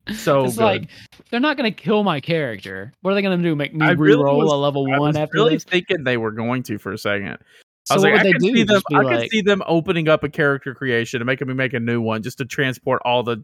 so 0.16 0.46
it's 0.46 0.58
like 0.58 0.90
they're 1.30 1.40
not 1.40 1.58
gonna 1.58 1.72
kill 1.72 2.04
my 2.04 2.20
character. 2.20 2.94
What 3.02 3.12
are 3.12 3.16
they 3.16 3.22
gonna 3.22 3.38
do? 3.42 3.56
Make 3.56 3.74
me 3.74 3.86
I 3.86 3.92
re-roll 3.92 4.40
was- 4.40 4.52
a 4.52 4.56
level 4.56 4.84
one? 4.86 4.94
I 4.96 5.00
one 5.00 5.08
was 5.10 5.18
after 5.18 5.36
really 5.36 5.56
this? 5.56 5.64
thinking 5.64 6.04
they 6.04 6.18
were 6.18 6.32
going 6.32 6.64
to 6.64 6.78
for 6.78 6.92
a 6.94 6.98
second. 6.98 7.38
So 7.86 7.94
I 7.94 7.96
was 7.96 8.04
what 8.04 8.12
like, 8.14 8.20
I 8.20 8.24
they 8.24 8.32
could 8.34 8.42
do? 8.42 8.54
see 8.56 8.64
them. 8.64 8.82
I 8.94 9.00
like, 9.02 9.20
could 9.22 9.30
see 9.32 9.42
them 9.42 9.64
opening 9.66 10.10
up 10.10 10.24
a 10.24 10.30
character 10.30 10.74
creation 10.76 11.22
and 11.22 11.26
making 11.26 11.48
me 11.48 11.54
make 11.54 11.74
a 11.74 11.80
new 11.80 12.02
one 12.02 12.22
just 12.22 12.38
to 12.40 12.46
transport 12.46 13.02
all 13.06 13.24
the 13.24 13.44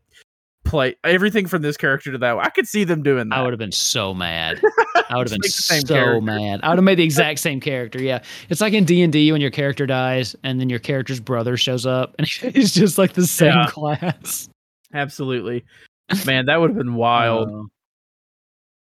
play 0.66 0.96
everything 1.04 1.46
from 1.46 1.62
this 1.62 1.76
character 1.78 2.12
to 2.14 2.18
that. 2.18 2.36
one. 2.38 2.46
I 2.46 2.50
could 2.50 2.68
see 2.68 2.84
them 2.84 3.04
doing 3.04 3.30
that. 3.30 3.38
I 3.38 3.42
would 3.44 3.52
have 3.54 3.60
been 3.60 3.72
so 3.72 4.14
mad. 4.14 4.62
I 5.10 5.18
would 5.18 5.30
have 5.30 5.40
been 5.42 5.50
so 5.50 5.82
character. 5.94 6.22
mad. 6.22 6.62
I 6.64 6.70
would 6.70 6.78
have 6.78 6.84
made 6.84 6.98
the 7.00 7.04
exact 7.04 7.40
same 7.40 7.60
character. 7.60 8.02
Yeah, 8.02 8.22
it's 8.50 8.60
like 8.62 8.74
in 8.74 8.84
D 8.86 9.02
and 9.02 9.14
D 9.14 9.32
when 9.32 9.40
your 9.42 9.52
character 9.52 9.86
dies 9.86 10.36
and 10.44 10.60
then 10.60 10.70
your 10.70 10.80
character's 10.80 11.20
brother 11.20 11.56
shows 11.58 11.86
up 11.86 12.16
and 12.18 12.28
he's 12.54 12.74
just 12.74 12.98
like 12.98 13.14
the 13.14 13.28
same 13.28 13.48
Yeah. 13.54 13.68
class. 13.68 14.50
Absolutely, 14.94 15.64
man. 16.26 16.46
That 16.48 16.60
would 16.62 16.70
have 16.72 16.78
been 16.78 16.96
wild, 16.96 17.50
Uh, 17.50 17.64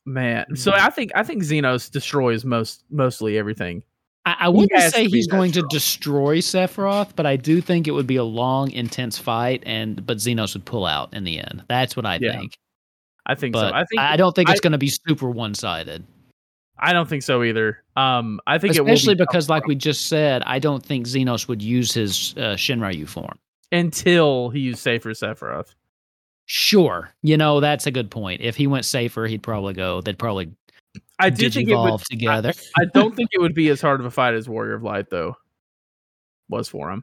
man. 0.05 0.57
So 0.57 0.71
Mm. 0.73 0.79
I 0.79 0.91
think 0.91 1.13
I 1.15 1.23
think 1.23 1.43
Zenos 1.43 1.91
destroys 1.91 2.45
most 2.45 2.85
mostly 2.91 3.39
everything. 3.39 3.83
I, 4.25 4.37
I 4.41 4.49
wouldn't 4.49 4.73
has 4.81 4.93
say 4.93 5.07
he's 5.07 5.27
that 5.27 5.37
going 5.37 5.53
to 5.53 5.63
destroy 5.71 6.39
Sephiroth, 6.39 7.11
but 7.15 7.27
I 7.27 7.37
do 7.37 7.61
think 7.61 7.87
it 7.87 7.93
would 7.93 8.07
be 8.09 8.17
a 8.17 8.25
long, 8.25 8.71
intense 8.73 9.19
fight, 9.19 9.63
and 9.67 10.05
but 10.05 10.19
Zenos 10.19 10.55
would 10.55 10.65
pull 10.65 10.85
out 10.85 11.15
in 11.15 11.25
the 11.25 11.39
end. 11.39 11.65
That's 11.69 11.97
what 11.97 12.07
I 12.07 12.19
Yeah, 12.21 12.33
think. 12.33 12.57
I 13.25 13.35
think 13.35 13.53
But 13.53 13.71
so. 13.71 13.75
I 13.75 13.85
think 13.85 14.01
I 14.01 14.17
don't 14.17 14.35
think 14.35 14.51
it's 14.51 14.61
going 14.61 14.73
to 14.73 14.79
be 14.79 14.89
super 14.89 15.31
one 15.31 15.55
sided. 15.55 16.05
I 16.79 16.93
don't 16.93 17.09
think 17.09 17.23
so 17.23 17.43
either. 17.43 17.83
Um, 17.97 18.39
I 18.47 18.59
think 18.59 18.73
Especially 18.73 19.13
it 19.13 19.19
will 19.19 19.25
be 19.25 19.29
because, 19.29 19.49
like 19.49 19.67
we 19.67 19.75
just 19.75 20.09
said, 20.09 20.43
I 20.45 20.59
don't 20.59 20.85
think 20.85 21.07
Zenos 21.07 21.49
would 21.49 21.63
use 21.63 21.93
his 21.95 22.35
uh, 22.37 22.55
Shinryu 22.55 23.09
form. 23.09 23.39
until 23.73 24.51
he 24.51 24.61
used 24.61 24.81
Safer 24.81 25.11
Sephiroth. 25.11 25.75
Sure, 26.47 27.11
you 27.23 27.37
know 27.37 27.61
that's 27.61 27.87
a 27.87 27.91
good 27.91 28.11
point. 28.11 28.41
If 28.41 28.57
he 28.57 28.67
went 28.67 28.85
safer, 28.85 29.27
he'd 29.27 29.43
probably 29.43 29.75
go. 29.75 30.01
They'd 30.01 30.19
probably 30.19 30.53
I 31.19 31.29
do 31.31 31.51
think 31.51 31.69
it 31.69 31.77
would. 31.77 32.01
together. 32.11 32.53
I 32.79 32.85
don't 32.95 33.15
think 33.17 33.31
it 33.33 33.41
would 33.41 33.55
be 33.55 33.69
as 33.71 33.81
hard 33.81 34.01
of 34.01 34.07
a 34.07 34.11
fight 34.11 34.35
as 34.35 34.49
Warrior 34.49 34.75
of 34.75 34.83
Light 34.83 35.11
though. 35.11 35.37
Was 36.49 36.69
for 36.69 36.91
him. 36.91 37.03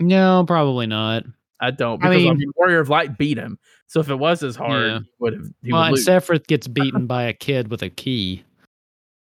no, 0.00 0.44
probably 0.46 0.86
not. 0.86 1.24
I 1.60 1.70
don't 1.70 2.04
I 2.04 2.08
because 2.10 2.22
I 2.26 2.28
mean- 2.30 2.38
mean, 2.38 2.52
Warrior 2.56 2.80
of 2.80 2.88
Light 2.90 3.16
beat 3.16 3.38
him. 3.38 3.58
So 3.86 4.00
if 4.00 4.08
it 4.10 4.16
was 4.16 4.42
as 4.42 4.56
hard, 4.56 4.86
Yeah. 4.86 4.98
he 4.98 5.04
would 5.20 5.32
have. 5.34 5.46
He 5.62 5.72
well, 5.72 5.90
would 5.90 5.98
and. 5.98 6.06
Sephiroth 6.06 6.46
gets 6.46 6.66
beaten 6.68 7.06
by 7.06 7.22
a 7.24 7.32
kid 7.32 7.70
with 7.70 7.82
a 7.82 7.88
key. 7.90 8.42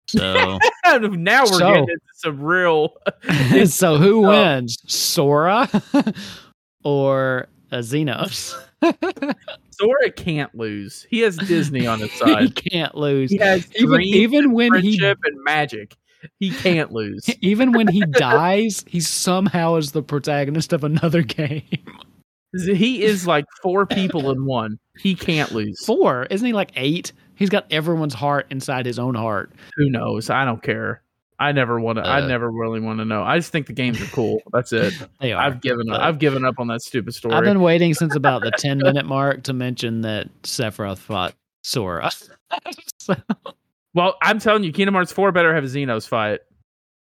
So, 0.08 0.60
now 0.86 1.42
we're 1.44 1.46
So- 1.48 1.60
getting 1.60 1.84
into 1.84 2.00
some 2.16 2.40
real. 2.42 2.94
so 3.66 3.98
who 3.98 4.20
wins, 4.22 4.78
Sora 4.86 5.68
or 6.84 7.48
uh, 7.72 7.78
Zenos? 7.78 8.54
Sora 9.72 10.12
can't 10.16 10.54
lose. 10.56 11.06
He 11.10 11.20
has 11.20 11.38
Disney 11.38 11.88
on 11.88 12.00
his 12.00 12.12
side. 12.20 12.44
he 12.44 12.50
can't 12.52 12.96
lose. 12.96 13.32
he 13.32 13.38
has 13.38 13.68
Even 13.76 13.96
dreams, 13.96 14.16
even 14.16 14.52
when 14.54 14.74
he 14.76 14.98
friendship, 14.98 15.20
and 15.24 15.44
magic. 15.44 15.96
He 16.40 16.52
can't 16.52 16.92
lose. 16.92 17.30
even 17.42 17.72
when 17.72 17.88
he 17.88 18.02
dies, 18.02 18.84
he 18.88 19.00
somehow 19.00 19.76
is 19.76 19.92
the 19.92 20.02
protagonist 20.02 20.74
of 20.74 20.84
another 20.84 21.22
game. 21.22 21.64
He 22.54 23.04
is 23.04 23.28
like 23.28 23.46
four 23.62 23.86
people 23.86 24.32
in 24.32 24.46
one. 24.46 24.80
He 24.98 25.14
can't 25.14 25.52
lose. 25.52 25.84
Four, 25.86 26.26
isn't 26.30 26.46
he? 26.46 26.54
Like 26.54 26.72
eight. 26.76 27.12
He's 27.36 27.50
got 27.50 27.66
everyone's 27.70 28.14
heart 28.14 28.48
inside 28.50 28.86
his 28.86 28.98
own 28.98 29.14
heart. 29.14 29.52
Who 29.76 29.90
knows? 29.90 30.30
I 30.30 30.46
don't 30.46 30.64
care. 30.64 31.02
I 31.40 31.52
never 31.52 31.80
want 31.80 31.98
to. 31.98 32.04
I 32.08 32.22
Uh, 32.22 32.28
never 32.28 32.50
really 32.50 32.80
want 32.80 33.00
to 33.00 33.06
know. 33.06 33.22
I 33.24 33.38
just 33.38 33.52
think 33.52 33.68
the 33.68 33.74
games 33.74 34.02
are 34.02 34.06
cool. 34.08 34.42
That's 34.54 34.72
it. 34.74 34.94
They 35.20 35.34
are. 35.34 35.42
I've 35.44 35.62
given 35.62 35.90
up. 35.92 36.00
I've 36.02 36.20
given 36.20 36.46
up 36.46 36.56
on 36.60 36.68
that 36.68 36.82
stupid 36.82 37.14
story. 37.14 37.36
I've 37.36 37.44
been 37.44 37.60
waiting 37.62 37.94
since 37.94 38.16
about 38.16 38.42
the 38.44 38.52
10 38.52 38.78
minute 38.80 39.06
mark 39.06 39.44
to 39.44 39.54
mention 39.54 40.02
that 40.02 40.28
Sephiroth 40.44 40.98
fought 41.00 41.36
Sora. 41.64 42.12
So, 43.00 43.16
well, 43.94 44.16
I'm 44.22 44.40
telling 44.40 44.64
you, 44.64 44.72
Kingdom 44.72 44.94
Hearts 44.96 45.12
4 45.12 45.32
better 45.32 45.54
have 45.54 45.64
a 45.64 45.68
Zenos 45.68 46.08
fight. 46.08 46.40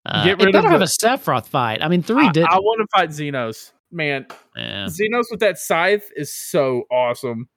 uh, 0.04 0.24
Get 0.24 0.40
it 0.40 0.44
rid 0.46 0.54
of 0.54 0.64
have 0.64 0.80
the- 0.80 0.84
a 0.84 0.88
Sephiroth 0.88 1.46
fight. 1.46 1.82
I 1.82 1.88
mean, 1.88 2.02
three 2.02 2.28
did. 2.30 2.44
I 2.44 2.56
want 2.58 2.80
to 2.80 2.86
fight 2.98 3.10
Zenos. 3.10 3.72
Man, 3.92 4.26
yeah. 4.56 4.86
Zenos 4.86 5.24
with 5.30 5.40
that 5.40 5.58
scythe 5.58 6.10
is 6.16 6.34
so 6.34 6.82
awesome. 6.90 7.48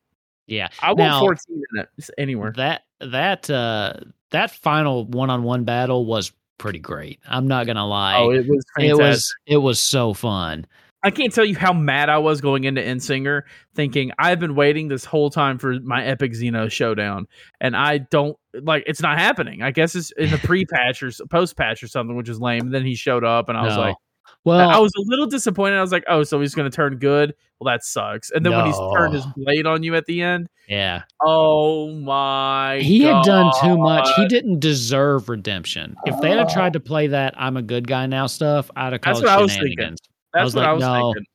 yeah. 0.45 0.67
I 0.81 0.89
want 0.89 0.99
Now- 0.99 1.19
14 1.21 1.39
in 1.73 1.79
it. 1.81 2.09
Anywhere. 2.17 2.53
That 2.55 2.83
that 3.01 3.49
uh 3.49 3.93
that 4.31 4.51
final 4.51 5.05
one 5.05 5.29
on 5.29 5.43
one 5.43 5.63
battle 5.63 6.05
was 6.05 6.31
pretty 6.59 6.77
great. 6.79 7.19
I'm 7.27 7.47
not 7.47 7.65
gonna 7.65 7.87
lie. 7.87 8.17
Oh, 8.17 8.29
it 8.29 8.47
was 8.47 8.63
it 8.77 8.95
was 8.95 9.35
it 9.47 9.57
was 9.57 9.79
so 9.79 10.13
fun. 10.13 10.67
I 11.01 11.11
can't 11.11 11.33
tell 11.33 11.45
you 11.45 11.55
how 11.55 11.71
mad 11.71 12.09
I 12.09 12.17
was 12.17 12.41
going 12.41 12.65
into 12.65 12.81
Endsinger, 12.81 13.43
thinking 13.73 14.11
I've 14.19 14.39
been 14.39 14.53
waiting 14.53 14.89
this 14.89 15.05
whole 15.05 15.29
time 15.29 15.57
for 15.57 15.79
my 15.79 16.03
epic 16.05 16.33
Xeno 16.33 16.69
showdown, 16.69 17.25
and 17.61 17.75
I 17.75 17.99
don't 17.99 18.37
like 18.53 18.83
it's 18.85 19.01
not 19.01 19.17
happening. 19.17 19.61
I 19.63 19.71
guess 19.71 19.95
it's 19.95 20.11
in 20.11 20.29
the 20.29 20.37
pre-patch 20.43 21.01
or 21.01 21.09
post-patch 21.29 21.81
or 21.81 21.87
something, 21.87 22.15
which 22.17 22.27
is 22.29 22.39
lame. 22.41 22.69
then 22.69 22.85
he 22.85 22.95
showed 22.95 23.23
up, 23.23 23.47
and 23.49 23.57
I 23.57 23.63
was 23.63 23.75
No. 23.75 23.79
like, 23.81 23.95
well, 24.43 24.69
I 24.69 24.77
was 24.79 24.91
a 24.97 25.01
little 25.01 25.25
disappointed. 25.27 25.77
I 25.77 25.81
was 25.81 25.91
like, 25.91 26.03
oh, 26.07 26.23
so 26.23 26.39
he's 26.39 26.55
going 26.55 26.69
to 26.69 26.75
turn 26.75 26.97
good? 26.97 27.33
Well, 27.59 27.71
that 27.73 27.83
sucks. 27.83 28.31
And 28.31 28.45
then 28.45 28.53
when 28.53 28.65
he's 28.67 28.77
turned 28.95 29.13
his 29.13 29.25
blade 29.35 29.65
on 29.65 29.83
you 29.83 29.95
at 29.95 30.05
the 30.05 30.21
end, 30.21 30.47
yeah. 30.69 31.03
oh 31.21 31.91
my! 31.95 32.79
He 32.81 33.01
had 33.01 33.23
done 33.23 33.51
too 33.61 33.77
much. 33.77 34.07
He 34.15 34.27
didn't 34.27 34.59
deserve 34.59 35.27
redemption. 35.27 35.95
If 36.05 36.19
they 36.21 36.31
had 36.31 36.47
tried 36.49 36.73
to 36.73 36.79
play 36.79 37.07
that 37.07 37.33
I'm 37.37 37.57
a 37.57 37.61
good 37.61 37.87
guy 37.87 38.05
now 38.05 38.27
stuff, 38.27 38.71
I'd 38.77 38.93
have 38.93 39.01
called 39.01 39.17
That's 39.17 39.23
what 39.25 39.31
I 39.31 39.41
was 39.41 39.51
thinking. 39.51 39.71
shenanigans. 39.71 39.99
That's 40.33 40.43
was 40.45 40.55
what 40.55 40.61
like, 40.61 40.69
I 40.69 40.73
was 40.73 40.81
no. 40.81 41.13
thinking. 41.13 41.25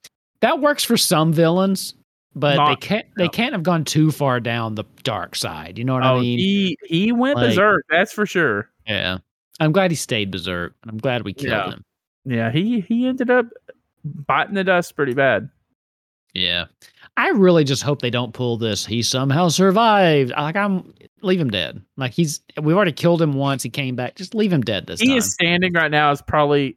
That 0.40 0.60
works 0.60 0.82
for 0.84 0.96
some 0.96 1.32
villains, 1.32 1.94
but 2.34 2.68
they 2.68 2.76
can't 2.76 3.06
they 3.18 3.28
can't 3.28 3.52
have 3.52 3.62
gone 3.62 3.84
too 3.84 4.10
far 4.10 4.40
down 4.40 4.76
the 4.76 4.84
dark 5.02 5.36
side. 5.36 5.76
You 5.78 5.84
know 5.84 5.94
what 5.94 6.04
Oh, 6.04 6.16
I 6.16 6.20
mean? 6.20 6.38
he 6.38 6.78
he 6.86 7.12
went 7.12 7.36
Like- 7.36 7.48
berserk. 7.50 7.84
That's 7.90 8.12
for 8.12 8.24
sure. 8.24 8.70
yeah. 8.86 9.18
I'm 9.60 9.72
glad 9.72 9.90
he 9.90 9.96
stayed 9.96 10.30
berserk. 10.30 10.74
and 10.82 10.90
I'm 10.90 10.98
glad 10.98 11.22
we 11.24 11.32
killed 11.34 11.50
Yeah. 11.52 11.70
him. 11.70 11.84
Yeah, 12.24 12.50
he 12.50 12.80
he 12.80 13.06
ended 13.06 13.30
up 13.30 13.46
biting 14.04 14.54
the 14.54 14.64
dust 14.64 14.96
pretty 14.96 15.14
bad. 15.14 15.48
Yeah. 16.34 16.66
I 17.16 17.28
really 17.28 17.62
just 17.62 17.82
hope 17.82 18.02
they 18.02 18.10
don't 18.10 18.34
pull 18.34 18.56
this. 18.56 18.84
He 18.84 19.02
somehow 19.02 19.48
survived. 19.48 20.32
Like 20.32 20.56
I'm 20.56 20.92
leave 21.22 21.40
him 21.40 21.50
dead. 21.50 21.80
Like 21.96 22.12
he's 22.12 22.40
we've 22.60 22.74
already 22.74 22.92
killed 22.92 23.22
him 23.22 23.34
once. 23.34 23.62
He 23.62 23.70
came 23.70 23.94
back. 23.94 24.16
Just 24.16 24.34
leave 24.34 24.52
him 24.52 24.62
dead 24.62 24.86
this 24.86 25.00
he 25.00 25.08
time. 25.08 25.18
is 25.18 25.32
standing 25.32 25.72
right 25.72 25.90
now 25.90 26.10
is 26.10 26.20
probably 26.22 26.76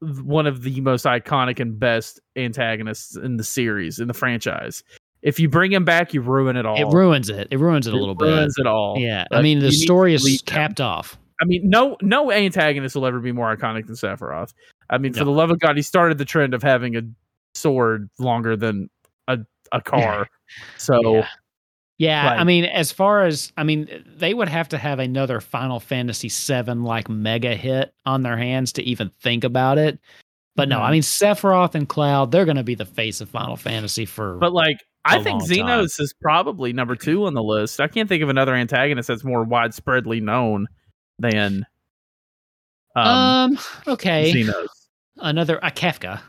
one 0.00 0.46
of 0.46 0.62
the 0.62 0.80
most 0.80 1.04
iconic 1.04 1.58
and 1.58 1.78
best 1.78 2.20
antagonists 2.36 3.16
in 3.16 3.36
the 3.36 3.44
series 3.44 3.98
in 3.98 4.06
the 4.08 4.14
franchise. 4.14 4.84
If 5.22 5.38
you 5.38 5.48
bring 5.48 5.72
him 5.72 5.84
back, 5.84 6.14
you 6.14 6.20
ruin 6.20 6.56
it 6.56 6.66
all. 6.66 6.76
it 6.76 6.92
ruins 6.92 7.28
it. 7.28 7.48
It 7.50 7.58
ruins 7.58 7.86
it 7.86 7.94
a 7.94 7.96
little 7.96 8.14
bit. 8.14 8.26
ruins 8.26 8.56
it 8.58 8.66
all. 8.66 8.96
Yeah. 8.98 9.24
I 9.32 9.42
mean 9.42 9.58
the 9.58 9.72
story 9.72 10.14
is 10.14 10.22
leave 10.24 10.40
him. 10.40 10.46
capped 10.46 10.80
off. 10.80 11.18
I 11.40 11.44
mean, 11.44 11.68
no 11.68 11.96
no 12.02 12.30
antagonist 12.30 12.94
will 12.94 13.06
ever 13.06 13.18
be 13.18 13.32
more 13.32 13.54
iconic 13.56 13.86
than 13.86 13.96
Sephiroth. 13.96 14.52
I 14.92 14.98
mean, 14.98 15.14
for 15.14 15.24
the 15.24 15.30
love 15.30 15.50
of 15.50 15.58
God, 15.58 15.76
he 15.76 15.82
started 15.82 16.18
the 16.18 16.24
trend 16.24 16.54
of 16.54 16.62
having 16.62 16.96
a 16.96 17.02
sword 17.54 18.08
longer 18.18 18.56
than 18.56 18.90
a 19.26 19.38
a 19.72 19.80
car. 19.80 20.28
So 20.76 21.14
Yeah. 21.14 21.28
Yeah, 21.98 22.34
I 22.36 22.42
mean, 22.42 22.64
as 22.64 22.90
far 22.90 23.24
as 23.24 23.52
I 23.56 23.62
mean, 23.62 23.88
they 24.04 24.34
would 24.34 24.48
have 24.48 24.68
to 24.70 24.78
have 24.78 24.98
another 24.98 25.40
Final 25.40 25.78
Fantasy 25.78 26.28
VII 26.28 26.72
like 26.72 27.08
mega 27.08 27.54
hit 27.54 27.94
on 28.04 28.22
their 28.22 28.36
hands 28.36 28.72
to 28.72 28.82
even 28.82 29.12
think 29.20 29.44
about 29.44 29.78
it. 29.78 30.00
But 30.56 30.68
no. 30.68 30.80
I 30.80 30.90
mean, 30.90 31.02
Sephiroth 31.02 31.76
and 31.76 31.88
Cloud, 31.88 32.32
they're 32.32 32.44
going 32.44 32.56
to 32.56 32.64
be 32.64 32.74
the 32.74 32.84
face 32.84 33.20
of 33.20 33.28
Final 33.28 33.56
Fantasy 33.56 34.04
for. 34.04 34.36
But 34.38 34.52
like, 34.52 34.78
I 35.04 35.22
think 35.22 35.40
long 35.40 35.48
time. 35.48 35.58
Zenos 35.58 36.00
is 36.00 36.12
probably 36.20 36.72
number 36.72 36.96
two 36.96 37.26
on 37.26 37.34
the 37.34 37.42
list. 37.42 37.80
I 37.80 37.86
can't 37.86 38.08
think 38.08 38.22
of 38.22 38.28
another 38.28 38.54
antagonist 38.54 39.08
that's 39.08 39.24
more 39.24 39.46
widespreadly 39.46 40.20
known 40.20 40.66
than 41.18 41.66
um, 42.96 43.06
um, 43.06 43.58
okay, 43.86 44.32
Zenos. 44.34 44.66
Another 45.22 45.58
a 45.62 45.70
Kefka. 45.70 46.20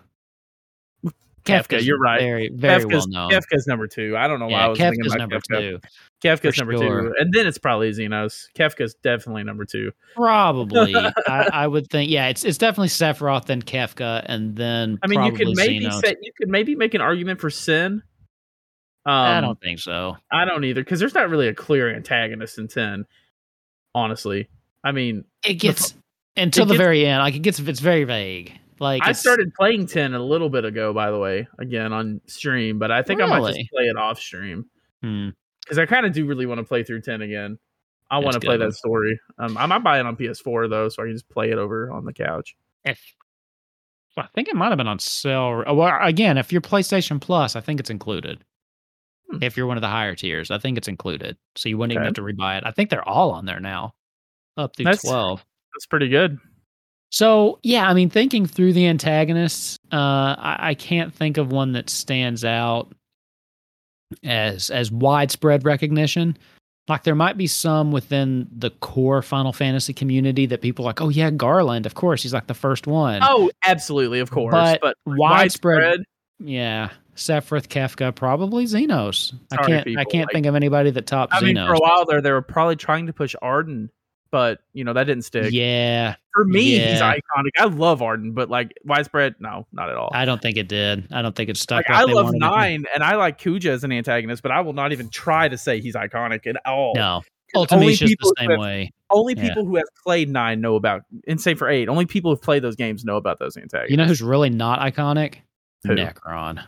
Kefka, 1.04 1.12
Kefka's 1.44 1.86
you're 1.86 2.00
right. 2.00 2.22
Very, 2.22 2.50
very 2.54 2.86
Kefka's, 2.86 2.90
well 2.90 3.08
known. 3.08 3.32
Kefka's 3.32 3.68
number 3.68 3.86
two. 3.86 4.16
I 4.16 4.30
don't 4.30 4.40
know 4.40 4.48
why 4.48 4.60
I 4.60 4.62
yeah, 4.64 4.68
was 4.70 4.80
thinking 4.80 5.02
Kefka's 5.04 5.16
about 5.16 5.20
number 5.20 5.40
Kefka. 5.40 5.60
two. 5.60 5.80
Kefka's 6.24 6.56
for 6.56 6.62
number 6.66 6.78
sure. 6.78 7.02
two, 7.02 7.14
and 7.20 7.34
then 7.34 7.48
it's 7.48 7.58
probably 7.58 7.92
Zenos. 7.92 8.46
Kefka's 8.58 8.94
definitely 9.04 9.44
number 9.44 9.66
two. 9.66 9.92
Probably, 10.16 10.96
I, 11.28 11.50
I 11.52 11.68
would 11.68 11.90
think. 11.90 12.10
Yeah, 12.10 12.28
it's 12.30 12.46
it's 12.46 12.58
definitely 12.58 12.88
Sephiroth, 12.88 13.46
then 13.46 13.62
Kefka, 13.62 14.24
and 14.26 14.56
then 14.56 15.00
I 15.04 15.08
mean, 15.08 15.22
you 15.26 15.34
could 15.34 15.50
maybe 15.56 15.90
say 15.92 16.16
you 16.22 16.32
could 16.38 16.48
maybe 16.48 16.76
make 16.76 16.94
an 16.94 17.02
argument 17.02 17.42
for 17.42 17.50
Sin. 17.50 18.04
Um, 19.06 19.14
I 19.14 19.42
don't 19.42 19.60
think 19.60 19.80
so. 19.80 20.16
I 20.32 20.46
don't 20.46 20.64
either 20.64 20.82
because 20.82 21.02
there's 21.02 21.14
not 21.14 21.30
really 21.30 21.50
a 21.50 21.54
clear 21.54 21.94
antagonist 21.94 22.58
in 22.58 22.70
ten. 22.70 23.06
Honestly, 23.94 24.48
I 24.82 24.94
mean, 24.94 25.26
It 25.46 25.56
gets 25.56 25.94
until 26.38 26.64
it 26.64 26.68
the 26.68 26.74
gets- 26.76 26.78
very 26.78 27.06
end. 27.06 27.20
Like 27.20 27.36
it 27.36 27.40
gets, 27.40 27.60
it's 27.60 27.82
very 27.82 28.06
vague. 28.06 28.58
Like 28.84 29.02
I 29.06 29.14
started 29.14 29.54
playing 29.54 29.88
ten 29.88 30.14
a 30.14 30.24
little 30.24 30.50
bit 30.50 30.66
ago, 30.66 30.94
by 30.94 31.10
the 31.10 31.18
way, 31.18 31.48
again 31.58 31.94
on 31.94 32.20
stream, 32.28 32.78
but 32.80 32.92
I 32.92 33.02
think 33.02 33.22
I 33.22 33.26
might 33.26 33.40
just 33.56 33.72
play 33.72 33.86
it 33.86 33.98
off 33.98 34.20
stream 34.20 34.66
Hmm. 35.02 35.30
because 35.62 35.80
I 35.80 35.86
kind 35.86 36.06
of 36.06 36.12
do 36.14 36.26
really 36.26 36.46
want 36.46 36.60
to 36.60 36.64
play 36.66 36.84
through 36.84 37.02
ten 37.02 37.22
again. 37.22 37.58
I 38.12 38.20
want 38.20 38.34
to 38.34 38.40
play 38.40 38.58
that 38.58 38.74
story. 38.74 39.20
Um, 39.40 39.58
I 39.58 39.66
might 39.66 39.84
buy 39.84 40.00
it 40.00 40.06
on 40.06 40.16
PS4 40.16 40.70
though, 40.70 40.90
so 40.90 41.02
I 41.02 41.06
can 41.08 41.14
just 41.16 41.30
play 41.30 41.50
it 41.52 41.58
over 41.58 41.90
on 41.92 42.06
the 42.06 42.14
couch. 42.14 42.56
If, 42.86 43.00
well, 44.16 44.26
I 44.26 44.30
think 44.36 44.50
it 44.50 44.56
might 44.56 44.68
have 44.70 44.78
been 44.78 44.88
on 44.88 45.00
sale. 45.00 45.64
oh, 45.66 45.74
Well, 45.74 45.98
again, 46.02 46.38
if 46.38 46.52
you're 46.52 46.62
PlayStation 46.62 47.20
Plus, 47.20 47.56
I 47.56 47.62
think 47.62 47.80
it's 47.80 47.90
included. 47.90 48.44
Hmm. 49.32 49.42
If 49.42 49.58
you're 49.58 49.66
one 49.66 49.78
of 49.78 49.82
the 49.82 49.88
higher 49.88 50.14
tiers, 50.14 50.52
I 50.52 50.58
think 50.60 50.78
it's 50.78 50.88
included. 50.90 51.38
So 51.56 51.70
you 51.70 51.78
wouldn't 51.78 51.94
even 51.94 52.04
have 52.04 52.14
to 52.16 52.22
rebuy 52.22 52.58
it. 52.58 52.64
I 52.68 52.72
think 52.72 52.90
they're 52.92 53.08
all 53.08 53.32
on 53.32 53.46
there 53.46 53.60
now, 53.62 53.96
up 54.58 54.76
through 54.76 54.84
That's- 54.86 55.02
twelve. 55.02 55.44
That's 55.74 55.88
pretty 55.88 56.10
good. 56.10 56.38
So 57.14 57.60
yeah, 57.62 57.88
I 57.88 57.94
mean, 57.94 58.10
thinking 58.10 58.48
through 58.48 58.74
the 58.74 58.88
antagonists, 58.88 59.78
uh, 59.92 59.96
I, 59.96 60.58
I 60.70 60.74
can't 60.74 61.14
think 61.14 61.38
of 61.38 61.52
one 61.52 61.74
that 61.74 61.88
stands 61.92 62.44
out 62.44 62.92
as 64.24 64.72
as 64.72 64.92
widespread 64.92 65.64
recognition. 65.64 66.36
Like 66.88 67.04
there 67.04 67.14
might 67.16 67.38
be 67.38 67.46
some 67.48 67.92
within 67.92 68.48
the 68.52 68.72
core 68.72 69.22
Final 69.22 69.54
Fantasy 69.54 69.94
community 69.94 70.48
that 70.48 70.62
people 70.62 70.86
are 70.86 70.90
like, 70.90 71.02
oh 71.02 71.10
yeah, 71.10 71.30
Garland, 71.30 71.86
of 71.86 71.94
course, 71.94 72.24
he's 72.24 72.34
like 72.34 72.48
the 72.48 72.54
first 72.56 72.88
one. 72.88 73.20
Oh, 73.24 73.52
absolutely, 73.64 74.20
of 74.20 74.32
course, 74.32 74.52
But 74.52 74.82
but, 74.82 74.98
widespread, 75.06 75.78
widespread. 75.84 76.00
yeah, 76.40 76.90
Sephiroth, 77.16 77.68
Kefka, 77.68 78.14
probably 78.14 78.66
Zenos. 78.66 79.34
I 79.52 79.58
can't, 79.58 79.88
I 79.98 80.04
can't 80.04 80.26
like- 80.26 80.34
think 80.34 80.46
of 80.48 80.56
anybody 80.56 80.90
that 80.90 81.06
tops 81.06 81.34
I 81.34 81.42
mean, 81.42 81.56
Zenos. 81.58 81.68
for 81.68 81.74
a 81.76 81.80
while 81.80 82.06
there, 82.06 82.22
they 82.22 82.32
were 82.32 82.42
probably 82.42 82.76
trying 82.76 83.06
to 83.06 83.14
push 83.14 83.34
Ardyn, 83.42 83.88
but 84.34 84.62
you 84.74 84.84
know 84.84 84.94
that 84.94 85.04
didn't 85.04 85.26
stick. 85.26 85.54
yeah, 85.54 86.16
For 86.34 86.44
me, 86.44 86.80
he's 86.80 87.00
iconic. 87.00 87.52
I 87.60 87.66
love 87.66 88.00
Ardyn, 88.00 88.34
but 88.34 88.50
like 88.50 88.74
widespread, 88.84 89.36
no, 89.40 89.68
not 89.72 89.90
at 89.92 89.96
all. 89.96 90.10
I 90.12 90.26
don't 90.26 90.42
think 90.42 90.58
it 90.58 90.68
did. 90.68 91.08
I 91.14 91.22
don't 91.22 91.36
think 91.36 91.52
it 91.52 91.58
stuck. 91.58 91.88
like, 91.88 91.96
I 91.96 92.04
love. 92.04 92.32
Nine, 92.34 92.86
and 92.96 93.04
I 93.04 93.16
like 93.16 93.40
Kuja 93.40 93.68
as 93.68 93.84
an 93.84 93.92
antagonist, 93.92 94.42
but 94.42 94.52
I 94.52 94.62
will 94.62 94.74
not 94.74 94.92
even 94.92 95.10
try 95.10 95.48
to 95.48 95.58
say 95.58 95.80
he's 95.80 95.94
iconic 95.94 96.48
at 96.48 96.58
all. 96.66 96.94
No, 96.96 97.22
only 97.22 97.24
Ultimate's 97.56 98.00
just 98.00 98.10
people 98.10 98.30
the 98.36 98.42
same 98.42 98.50
have- 98.50 98.60
way. 98.60 98.90
Only 99.12 99.36
Yeah. 99.38 99.50
people 99.50 99.66
who 99.66 99.76
have 99.76 99.86
played 100.04 100.28
Nine 100.30 100.60
know 100.60 100.76
about, 100.76 101.04
and 101.28 101.40
same 101.40 101.56
for 101.56 101.70
Eight. 101.70 101.88
Only 101.88 102.08
people 102.08 102.32
who've 102.32 102.42
played 102.42 102.64
those 102.64 102.76
games 102.76 103.06
know 103.06 103.18
about 103.18 103.38
those 103.38 103.56
antagonists. 103.56 103.92
You 103.92 103.98
know 103.98 104.06
who's 104.06 104.24
really 104.24 104.50
not 104.50 104.80
iconic? 104.80 105.36
Who? 105.84 105.90
Necron. 105.96 106.66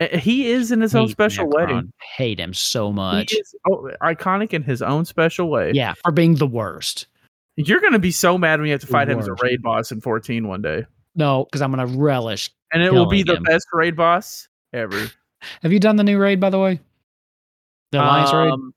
Uh, 0.00 0.16
He 0.16 0.50
is 0.50 0.72
in 0.72 0.80
his 0.80 0.94
own 0.94 1.08
special 1.08 1.46
way. 1.48 1.82
Hate 2.16 2.40
him 2.40 2.54
so 2.54 2.92
much. 2.92 3.32
He 3.32 3.38
is 3.38 3.54
oh, 3.70 3.90
iconic 4.02 4.52
in 4.52 4.62
his 4.62 4.80
own 4.82 5.04
special 5.04 5.50
way. 5.50 5.72
Yeah, 5.74 5.94
for 6.02 6.10
being 6.12 6.36
the 6.36 6.46
worst. 6.46 7.06
You're 7.56 7.80
gonna 7.80 7.98
be 7.98 8.10
so 8.12 8.38
mad 8.38 8.58
when 8.60 8.66
you 8.68 8.72
have 8.72 8.80
to 8.80 8.86
The 8.86 8.92
fight 8.92 9.08
him 9.08 9.18
as 9.18 9.28
a 9.28 9.34
raid 9.42 9.60
boss 9.62 9.92
in 9.92 10.00
14 10.00 10.48
one 10.48 10.62
day, 10.62 10.86
No, 11.14 11.44
because 11.44 11.60
I'm 11.60 11.70
gonna 11.70 11.86
relish. 11.86 12.50
and 12.72 12.82
it 12.82 12.92
will 12.92 13.06
be 13.06 13.22
the 13.22 13.36
him. 13.36 13.42
best 13.42 13.66
raid 13.72 13.96
boss 13.96 14.48
ever. 14.72 15.10
Have 15.62 15.72
you 15.72 15.80
done 15.80 15.96
the 15.96 16.04
new 16.04 16.18
raid 16.18 16.40
by 16.40 16.48
the 16.50 16.58
way? 16.58 16.80
The 17.92 17.98
Alliance 18.02 18.32
raid? 18.32 18.50
Um, 18.52 18.72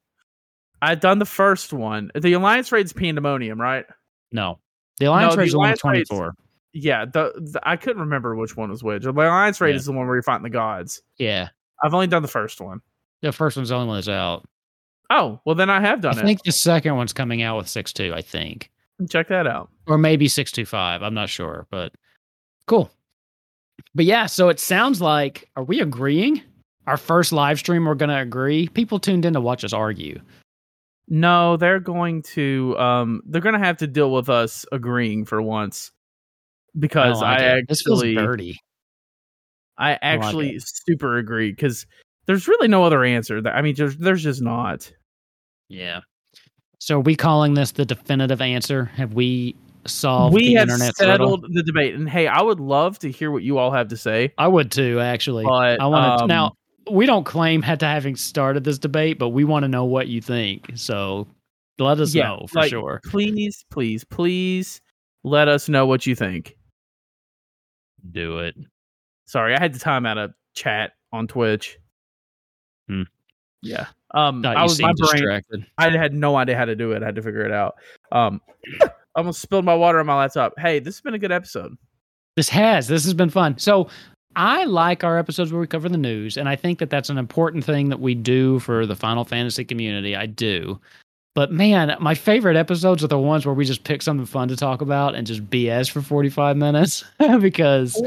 I've 0.82 1.00
done 1.00 1.20
the 1.20 1.26
first 1.26 1.72
one. 1.72 2.12
The 2.20 2.34
Alliance 2.34 2.72
raid's 2.72 2.92
Pandemonium, 2.92 3.62
right? 3.62 3.86
No. 4.34 4.60
The 5.00 5.06
Alliance 5.06 5.36
the 5.36 5.40
raid 5.40 5.46
is 5.48 5.52
the 5.54 5.58
one 5.60 5.66
Alliance 5.68 5.84
raid's- 5.86 6.10
24. 6.10 6.34
Yeah, 6.74 7.06
the, 7.06 7.32
the 7.36 7.60
I 7.64 7.78
couldn't 7.78 8.02
remember 8.02 8.36
which 8.36 8.58
one 8.58 8.70
was 8.72 8.84
which. 8.84 9.04
The 9.04 9.12
Alliance 9.12 9.62
raid 9.62 9.72
Yeah. 9.72 9.76
is 9.76 9.86
the 9.86 9.92
one 9.92 10.08
where 10.08 10.16
you're 10.16 10.24
fighting 10.24 10.44
the 10.44 10.50
gods. 10.50 11.02
Yeah. 11.18 11.50
I've 11.84 11.94
only 11.94 12.08
done 12.08 12.22
the 12.24 12.28
first 12.28 12.60
one. 12.60 12.82
The 13.22 13.32
first 13.32 13.56
one's 13.58 13.70
the 13.70 13.76
only 13.76 13.88
one 13.88 13.98
that's 13.98 14.10
out. 14.10 14.44
Oh, 15.10 15.40
well 15.46 15.56
then 15.56 15.70
I 15.70 15.80
have 15.82 16.02
done 16.02 16.18
I 16.18 16.22
it. 16.22 16.26
think 16.26 16.44
the 16.44 16.52
second 16.52 16.96
one's 16.96 17.14
coming 17.14 17.42
out 17.42 17.58
with 17.58 17.70
six 17.70 17.94
two. 17.94 18.14
I 18.16 18.22
think. 18.22 18.72
Check 19.10 19.28
that 19.30 19.48
out. 19.48 19.70
Or 19.88 19.98
maybe 19.98 20.28
625. 20.28 21.04
I'm 21.04 21.14
not 21.14 21.30
sure, 21.30 21.68
but 21.70 21.94
cool. 22.68 22.90
But 23.96 24.06
yeah, 24.06 24.26
so 24.28 24.50
it 24.50 24.60
sounds 24.60 25.02
like 25.02 25.50
are 25.56 25.64
we 25.64 25.80
agreeing? 25.82 26.42
Our 26.88 26.98
first 26.98 27.32
live 27.32 27.60
stream, 27.60 27.86
we're 27.86 27.96
gonna 27.96 28.20
agree. 28.22 28.68
People 28.68 29.00
tuned 29.00 29.26
in 29.26 29.34
to 29.34 29.42
watch 29.42 29.64
us 29.64 29.74
argue. 29.74 30.20
No, 31.08 31.58
they're 31.58 31.80
going 31.80 32.24
to 32.34 32.76
um 32.78 33.22
they're 33.26 33.42
gonna 33.42 33.60
have 33.60 33.78
to 33.78 33.88
deal 33.88 34.12
with 34.12 34.30
us 34.30 34.66
agreeing 34.72 35.26
for 35.26 35.42
once. 35.42 35.92
Because 36.78 37.20
don't 37.20 37.30
like 37.30 37.40
I, 37.40 37.58
it. 37.58 37.66
this 37.68 37.82
feels 37.82 38.02
actually 38.02 38.16
dirty. 38.16 38.60
I 39.78 39.92
like 39.92 40.00
actually 40.02 40.60
super 40.60 41.18
agree 41.18 41.52
because 41.52 41.86
there's 42.26 42.48
really 42.48 42.68
no 42.68 42.84
other 42.84 43.04
answer. 43.04 43.42
That 43.42 43.56
I 43.56 43.62
mean, 43.62 43.76
there's 43.76 43.98
there's 43.98 44.24
just 44.24 44.42
not. 44.42 44.92
Yeah. 45.70 46.02
So 46.80 46.98
are 46.98 47.02
we 47.02 47.16
calling 47.16 47.54
this 47.54 47.72
the 47.72 47.86
definitive 47.86 48.42
answer? 48.42 48.86
Have 48.86 49.14
we 49.14 49.56
solved 49.86 50.34
we 50.34 50.54
have 50.54 50.70
settled 50.70 51.46
the 51.50 51.64
debate, 51.64 51.96
and 51.96 52.10
hey, 52.10 52.28
I 52.28 52.42
would 52.42 52.60
love 52.60 53.00
to 53.00 53.12
hear 53.12 53.32
what 53.32 53.44
you 53.44 53.58
all 53.58 53.72
have 53.72 53.90
to 53.90 53.98
say. 53.98 54.34
I 54.38 54.48
would 54.48 54.72
too, 54.72 55.00
actually. 55.00 55.46
But 55.46 55.80
I 55.80 55.88
want 55.88 56.20
to 56.20 56.24
um, 56.24 56.28
now. 56.28 56.54
We 56.92 57.06
don't 57.06 57.24
claim 57.24 57.62
had 57.62 57.80
to 57.80 57.86
having 57.86 58.18
started 58.18 58.66
this 58.66 58.78
debate, 58.78 59.18
but 59.18 59.30
we 59.30 59.46
want 59.46 59.64
to 59.64 59.70
know 59.70 59.86
what 59.86 60.08
you 60.10 60.22
think. 60.22 60.72
So 60.76 61.28
let 61.80 62.00
us 62.00 62.14
Yeah, 62.14 62.28
know 62.28 62.46
for 62.50 62.60
like, 62.60 62.70
sure. 62.70 63.00
Please, 63.06 63.64
please, 63.72 64.04
please 64.04 64.82
let 65.24 65.48
us 65.48 65.70
know 65.70 65.86
what 65.86 66.06
you 66.06 66.14
think. 66.14 66.58
Do 68.12 68.40
it. 68.40 68.56
Sorry, 69.26 69.56
I 69.56 69.60
had 69.60 69.74
to 69.74 69.80
time 69.80 70.06
out 70.06 70.18
a 70.18 70.34
chat 70.54 70.94
on 71.12 71.28
Twitch. 71.28 71.80
Hmm. 72.88 73.04
Yeah. 73.62 73.88
Um, 74.14 74.46
I 74.46 74.62
was 74.62 74.80
my 74.80 74.94
brain. 74.94 75.12
distracted. 75.12 75.66
I 75.78 75.90
had 75.90 76.14
no 76.14 76.36
idea 76.36 76.58
how 76.58 76.66
to 76.66 76.76
do 76.76 76.92
it. 76.92 77.02
I 77.02 77.06
had 77.08 77.16
to 77.16 77.22
figure 77.22 77.46
it 77.46 77.52
out. 77.52 77.76
Um, 78.12 78.42
I 78.82 78.90
almost 79.16 79.42
spilled 79.42 79.66
my 79.66 79.74
water 79.74 80.00
on 80.00 80.06
my 80.06 80.18
laptop. 80.18 80.54
Hey, 80.58 80.80
this 80.80 80.96
has 80.96 81.02
been 81.02 81.14
a 81.14 81.20
good 81.20 81.32
episode. 81.32 81.76
This 82.36 82.50
has. 82.50 82.88
This 82.88 83.04
has 83.06 83.14
been 83.14 83.30
fun. 83.30 83.58
So 83.58 83.90
I 84.36 84.66
like 84.66 85.04
our 85.04 85.18
episodes 85.18 85.52
where 85.52 85.62
we 85.62 85.68
cover 85.68 85.90
the 85.90 85.98
news, 85.98 86.38
and 86.38 86.50
I 86.50 86.56
think 86.56 86.80
that 86.80 86.90
that's 86.90 87.10
an 87.10 87.18
important 87.18 87.64
thing 87.64 87.90
that 87.90 88.00
we 88.00 88.16
do 88.16 88.60
for 88.60 88.86
the 88.86 88.96
Final 88.96 89.24
Fantasy 89.24 89.64
community. 89.64 90.16
I 90.16 90.26
do. 90.26 90.80
But 91.36 91.52
man, 91.52 91.96
my 92.00 92.14
favorite 92.14 92.56
episodes 92.58 93.04
are 93.04 93.08
the 93.08 93.18
ones 93.18 93.46
where 93.46 93.56
we 93.56 93.66
just 93.66 93.84
pick 93.84 94.02
something 94.02 94.26
fun 94.26 94.50
to 94.50 94.56
talk 94.56 94.82
about 94.82 95.16
and 95.16 95.26
just 95.26 95.50
BS 95.50 95.90
for 95.90 96.02
45 96.02 96.56
minutes 96.58 97.04
because 97.40 98.00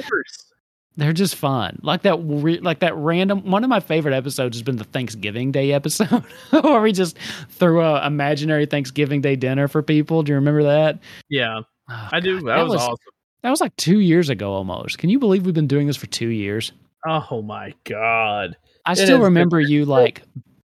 they're 0.96 1.12
just 1.12 1.34
fun. 1.34 1.78
Like 1.82 2.02
that 2.02 2.16
re- 2.22 2.60
like 2.60 2.78
that 2.80 2.94
random 2.96 3.50
one 3.50 3.64
of 3.64 3.70
my 3.70 3.80
favorite 3.80 4.14
episodes 4.14 4.56
has 4.56 4.62
been 4.62 4.76
the 4.76 4.84
Thanksgiving 4.84 5.50
Day 5.50 5.72
episode 5.72 6.22
where 6.50 6.80
we 6.80 6.92
just 6.92 7.18
threw 7.48 7.80
a 7.82 8.06
imaginary 8.06 8.64
Thanksgiving 8.66 9.20
Day 9.22 9.34
dinner 9.34 9.66
for 9.66 9.82
people. 9.82 10.22
Do 10.22 10.30
you 10.30 10.36
remember 10.36 10.62
that? 10.62 11.00
Yeah, 11.28 11.62
Oh, 11.88 12.08
I 12.12 12.20
do. 12.20 12.40
God, 12.40 12.58
That, 12.58 12.66
was, 12.68 12.80
awesome. 12.80 12.96
That 13.42 13.50
was 13.50 13.60
like 13.60 13.74
2 13.76 14.00
years 14.00 14.28
ago 14.28 14.52
almost. 14.52 14.98
Can 14.98 15.10
you 15.10 15.18
believe 15.18 15.44
we've 15.44 15.54
been 15.54 15.66
doing 15.68 15.86
this 15.88 15.96
for 15.96 16.06
2 16.06 16.28
years? 16.28 16.72
Oh 17.06 17.42
my 17.42 17.74
god. 17.84 18.56
I 18.84 18.92
It 18.92 18.96
still 18.96 19.20
remember 19.20 19.60
you 19.60 19.84
like 19.84 20.22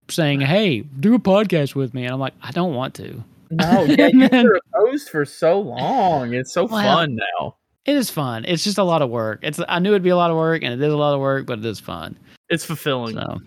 saying, 0.10 0.42
"Hey, 0.42 0.82
do 0.82 1.16
a 1.16 1.20
podcast 1.20 1.76
with 1.76 1.94
me," 1.94 2.06
and 2.06 2.14
I'm 2.14 2.20
like, 2.20 2.34
"I 2.42 2.52
don't 2.52 2.74
want 2.74 2.94
to." 2.96 3.24
No, 3.52 3.84
yeah, 3.84 4.08
you 4.14 4.30
were 4.30 4.60
opposed 4.74 5.10
for 5.10 5.26
so 5.26 5.60
long. 5.60 6.34
It's 6.34 6.54
so 6.54 6.66
Well, 6.66 6.84
fun 6.84 7.16
now. 7.16 7.56
It 7.86 7.96
is 7.96 8.10
fun. 8.10 8.46
It's 8.46 8.64
just 8.64 8.78
a 8.78 8.84
lot 8.84 9.02
of 9.02 9.10
work. 9.10 9.40
It's 9.42 9.60
I 9.68 9.80
knew 9.80 9.90
it'd 9.90 10.04
be 10.04 10.10
a 10.10 10.16
lot 10.16 10.32
of 10.32 10.38
work, 10.38 10.64
and 10.64 10.74
it 10.74 10.86
is 10.86 10.94
a 10.94 10.98
lot 10.98 11.14
of 11.14 11.20
work, 11.20 11.46
but 11.46 11.60
it 11.60 11.66
is 11.66 11.80
fun. 11.80 12.18
It's 12.50 12.66
fulfilling. 12.66 13.16
So, 13.16 13.42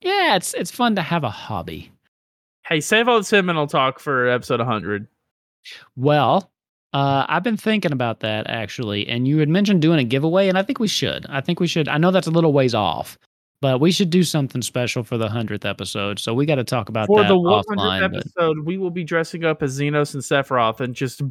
yeah, 0.00 0.36
it's 0.36 0.54
it's 0.54 0.70
fun 0.70 0.94
to 0.96 1.02
have 1.02 1.24
a 1.24 1.30
hobby. 1.30 1.90
Hey, 2.66 2.80
save 2.80 3.08
all 3.08 3.18
the 3.18 3.24
sentimental 3.24 3.66
talk 3.66 3.98
for 3.98 4.28
episode 4.28 4.60
100. 4.60 5.08
Well, 5.96 6.50
uh, 6.92 7.26
I've 7.28 7.42
been 7.42 7.56
thinking 7.56 7.92
about 7.92 8.20
that 8.20 8.48
actually, 8.48 9.08
and 9.08 9.26
you 9.26 9.38
had 9.38 9.48
mentioned 9.48 9.82
doing 9.82 9.98
a 9.98 10.04
giveaway, 10.04 10.48
and 10.48 10.56
I 10.56 10.62
think 10.62 10.78
we 10.78 10.88
should. 10.88 11.26
I 11.28 11.40
think 11.40 11.60
we 11.60 11.66
should. 11.66 11.88
I 11.88 11.98
know 11.98 12.10
that's 12.10 12.26
a 12.26 12.32
little 12.32 12.52
ways 12.52 12.74
off, 12.74 13.18
but 13.60 13.80
we 13.80 13.92
should 13.92 14.10
do 14.10 14.22
something 14.22 14.62
special 14.62 15.02
for 15.04 15.18
the 15.18 15.28
hundredth 15.28 15.64
episode. 15.64 16.18
So 16.18 16.32
we 16.34 16.46
got 16.46 16.56
to 16.56 16.64
talk 16.64 16.88
about 16.88 17.06
For 17.06 17.22
that 17.22 17.28
the. 17.28 17.34
100th 17.34 17.64
but- 17.76 18.16
episode, 18.16 18.60
we 18.64 18.78
will 18.78 18.90
be 18.90 19.04
dressing 19.04 19.44
up 19.44 19.62
as 19.62 19.78
Zenos 19.78 20.14
and 20.14 20.22
Sephiroth 20.22 20.80
and 20.80 20.94
just 20.94 21.22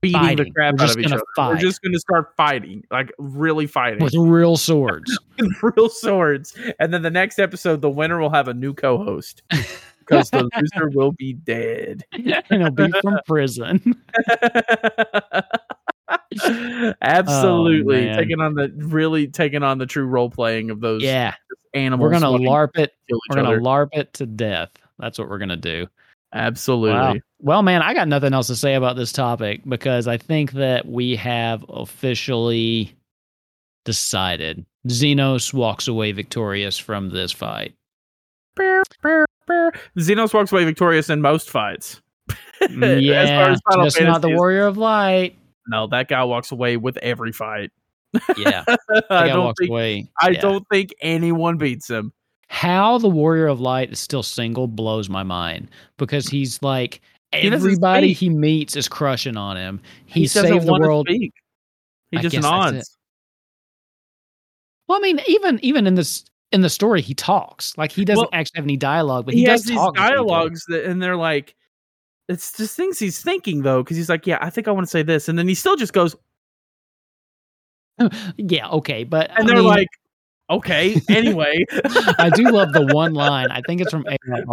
beating 0.00 0.36
the 0.36 0.48
crap 0.54 0.74
We're 0.74 0.82
out 0.84 0.86
just 0.86 0.98
of 0.98 1.04
each 1.04 1.12
other. 1.12 1.22
We're 1.38 1.56
just 1.56 1.82
going 1.82 1.92
to 1.92 1.98
start 1.98 2.34
fighting, 2.36 2.84
like 2.90 3.10
really 3.18 3.66
fighting 3.66 4.02
with 4.02 4.14
real 4.14 4.56
swords. 4.56 5.18
with 5.38 5.50
real 5.76 5.88
swords. 5.88 6.54
And 6.78 6.92
then 6.94 7.02
the 7.02 7.10
next 7.10 7.38
episode, 7.38 7.80
the 7.80 7.90
winner 7.90 8.20
will 8.20 8.30
have 8.30 8.46
a 8.48 8.54
new 8.54 8.74
co-host 8.74 9.42
because 9.98 10.30
the 10.30 10.48
loser 10.56 10.88
will 10.90 11.12
be 11.12 11.32
dead. 11.32 12.04
and 12.12 12.44
it'll 12.50 12.70
be 12.70 12.92
from 13.00 13.18
prison. 13.26 13.96
Oh, 16.44 16.92
Absolutely, 17.02 18.10
Oh, 18.10 18.16
taking 18.16 18.40
on 18.40 18.54
the 18.54 18.72
really 18.76 19.28
taking 19.28 19.62
on 19.62 19.78
the 19.78 19.86
true 19.86 20.06
role 20.06 20.30
playing 20.30 20.70
of 20.70 20.80
those 20.80 21.02
Yeah, 21.02 21.34
animals. 21.74 22.00
we're 22.06 22.18
gonna 22.18 22.38
larp 22.38 22.76
it. 22.78 22.92
We're 23.28 23.36
gonna 23.36 23.48
other. 23.50 23.60
larp 23.60 23.88
it 23.92 24.12
to 24.14 24.26
death. 24.26 24.70
That's 24.98 25.18
what 25.18 25.28
we're 25.28 25.38
gonna 25.38 25.56
do. 25.56 25.86
Absolutely. 26.34 26.94
Wow. 26.94 27.14
Well, 27.40 27.62
man, 27.62 27.82
I 27.82 27.92
got 27.92 28.08
nothing 28.08 28.32
else 28.32 28.46
to 28.46 28.56
say 28.56 28.74
about 28.74 28.96
this 28.96 29.12
topic 29.12 29.60
because 29.68 30.08
I 30.08 30.16
think 30.16 30.52
that 30.52 30.86
we 30.88 31.14
have 31.16 31.64
officially 31.68 32.94
decided 33.84 34.64
Zenos 34.88 35.52
walks 35.52 35.88
away 35.88 36.12
victorious 36.12 36.78
from 36.78 37.10
this 37.10 37.32
fight. 37.32 37.74
Zenos 39.98 40.32
walks 40.32 40.52
away 40.52 40.64
victorious 40.64 41.10
in 41.10 41.20
most 41.20 41.50
fights. 41.50 42.00
yeah, 42.70 43.54
Final 43.70 43.84
just 43.86 44.00
not 44.00 44.22
the 44.22 44.30
Warrior 44.30 44.66
of 44.66 44.78
Light. 44.78 45.36
No, 45.68 45.86
that 45.88 46.08
guy 46.08 46.24
walks 46.24 46.52
away 46.52 46.76
with 46.76 46.96
every 46.98 47.32
fight. 47.32 47.70
Yeah, 48.36 48.64
I 49.10 49.28
don't 49.28 49.54
think 49.56 49.70
away. 49.70 50.08
I 50.20 50.30
Yeah. 50.30 50.40
don't 50.40 50.66
think 50.70 50.94
anyone 51.00 51.56
beats 51.56 51.88
him. 51.88 52.12
How 52.48 52.98
the 52.98 53.08
Warrior 53.08 53.46
of 53.46 53.60
Light 53.60 53.92
is 53.92 53.98
still 53.98 54.22
single 54.22 54.66
blows 54.66 55.08
my 55.08 55.22
mind 55.22 55.70
because 55.96 56.28
he's 56.28 56.62
like 56.62 57.00
He 57.32 57.48
everybody 57.50 58.12
he 58.12 58.28
meets 58.28 58.76
is 58.76 58.88
crushing 58.88 59.38
on 59.38 59.56
him. 59.56 59.80
He, 60.04 60.24
doesn't 60.24 60.42
saved 60.48 60.66
the 60.66 60.72
world. 60.72 61.06
speak. 61.08 61.32
He 62.10 62.18
I 62.18 62.20
just 62.22 62.38
nods. 62.40 62.98
Well, 64.88 64.98
I 64.98 65.00
mean, 65.00 65.20
even 65.26 65.58
even 65.62 65.86
in 65.86 65.94
this 65.94 66.24
in 66.50 66.60
the 66.60 66.68
story, 66.68 67.00
he 67.00 67.14
talks 67.14 67.76
like 67.78 67.90
he 67.92 68.04
doesn't 68.04 68.20
Well, 68.20 68.28
actually 68.34 68.58
have 68.58 68.64
any 68.66 68.76
dialogue, 68.76 69.24
but 69.24 69.32
he, 69.32 69.40
he, 69.40 69.46
has 69.46 69.62
does 69.62 69.70
these 69.70 69.92
dialogues 69.94 70.62
that, 70.68 70.84
and 70.84 71.02
they're 71.02 71.16
like, 71.16 71.54
it's 72.32 72.56
just 72.56 72.76
things 72.76 72.98
he's 72.98 73.20
thinking 73.20 73.62
though, 73.62 73.82
because 73.82 73.96
he's 73.96 74.08
like, 74.08 74.26
yeah, 74.26 74.38
I 74.40 74.50
think 74.50 74.68
I 74.68 74.70
want 74.72 74.86
to 74.86 74.90
say 74.90 75.02
this, 75.02 75.28
and 75.28 75.38
then 75.38 75.48
he 75.48 75.54
still 75.54 75.76
just 75.76 75.92
goes, 75.92 76.16
Yeah, 78.36 78.68
okay, 78.68 79.04
but 79.04 79.30
and 79.30 79.44
I 79.44 79.46
they're 79.46 79.56
mean, 79.56 79.64
like, 79.66 79.88
okay, 80.50 81.00
anyway. 81.08 81.64
I 82.18 82.30
do 82.34 82.44
love 82.44 82.72
the 82.72 82.86
one 82.92 83.14
line. 83.14 83.50
I 83.50 83.60
think 83.66 83.80
it's 83.80 83.90
from 83.90 84.06
ARR 84.06 84.44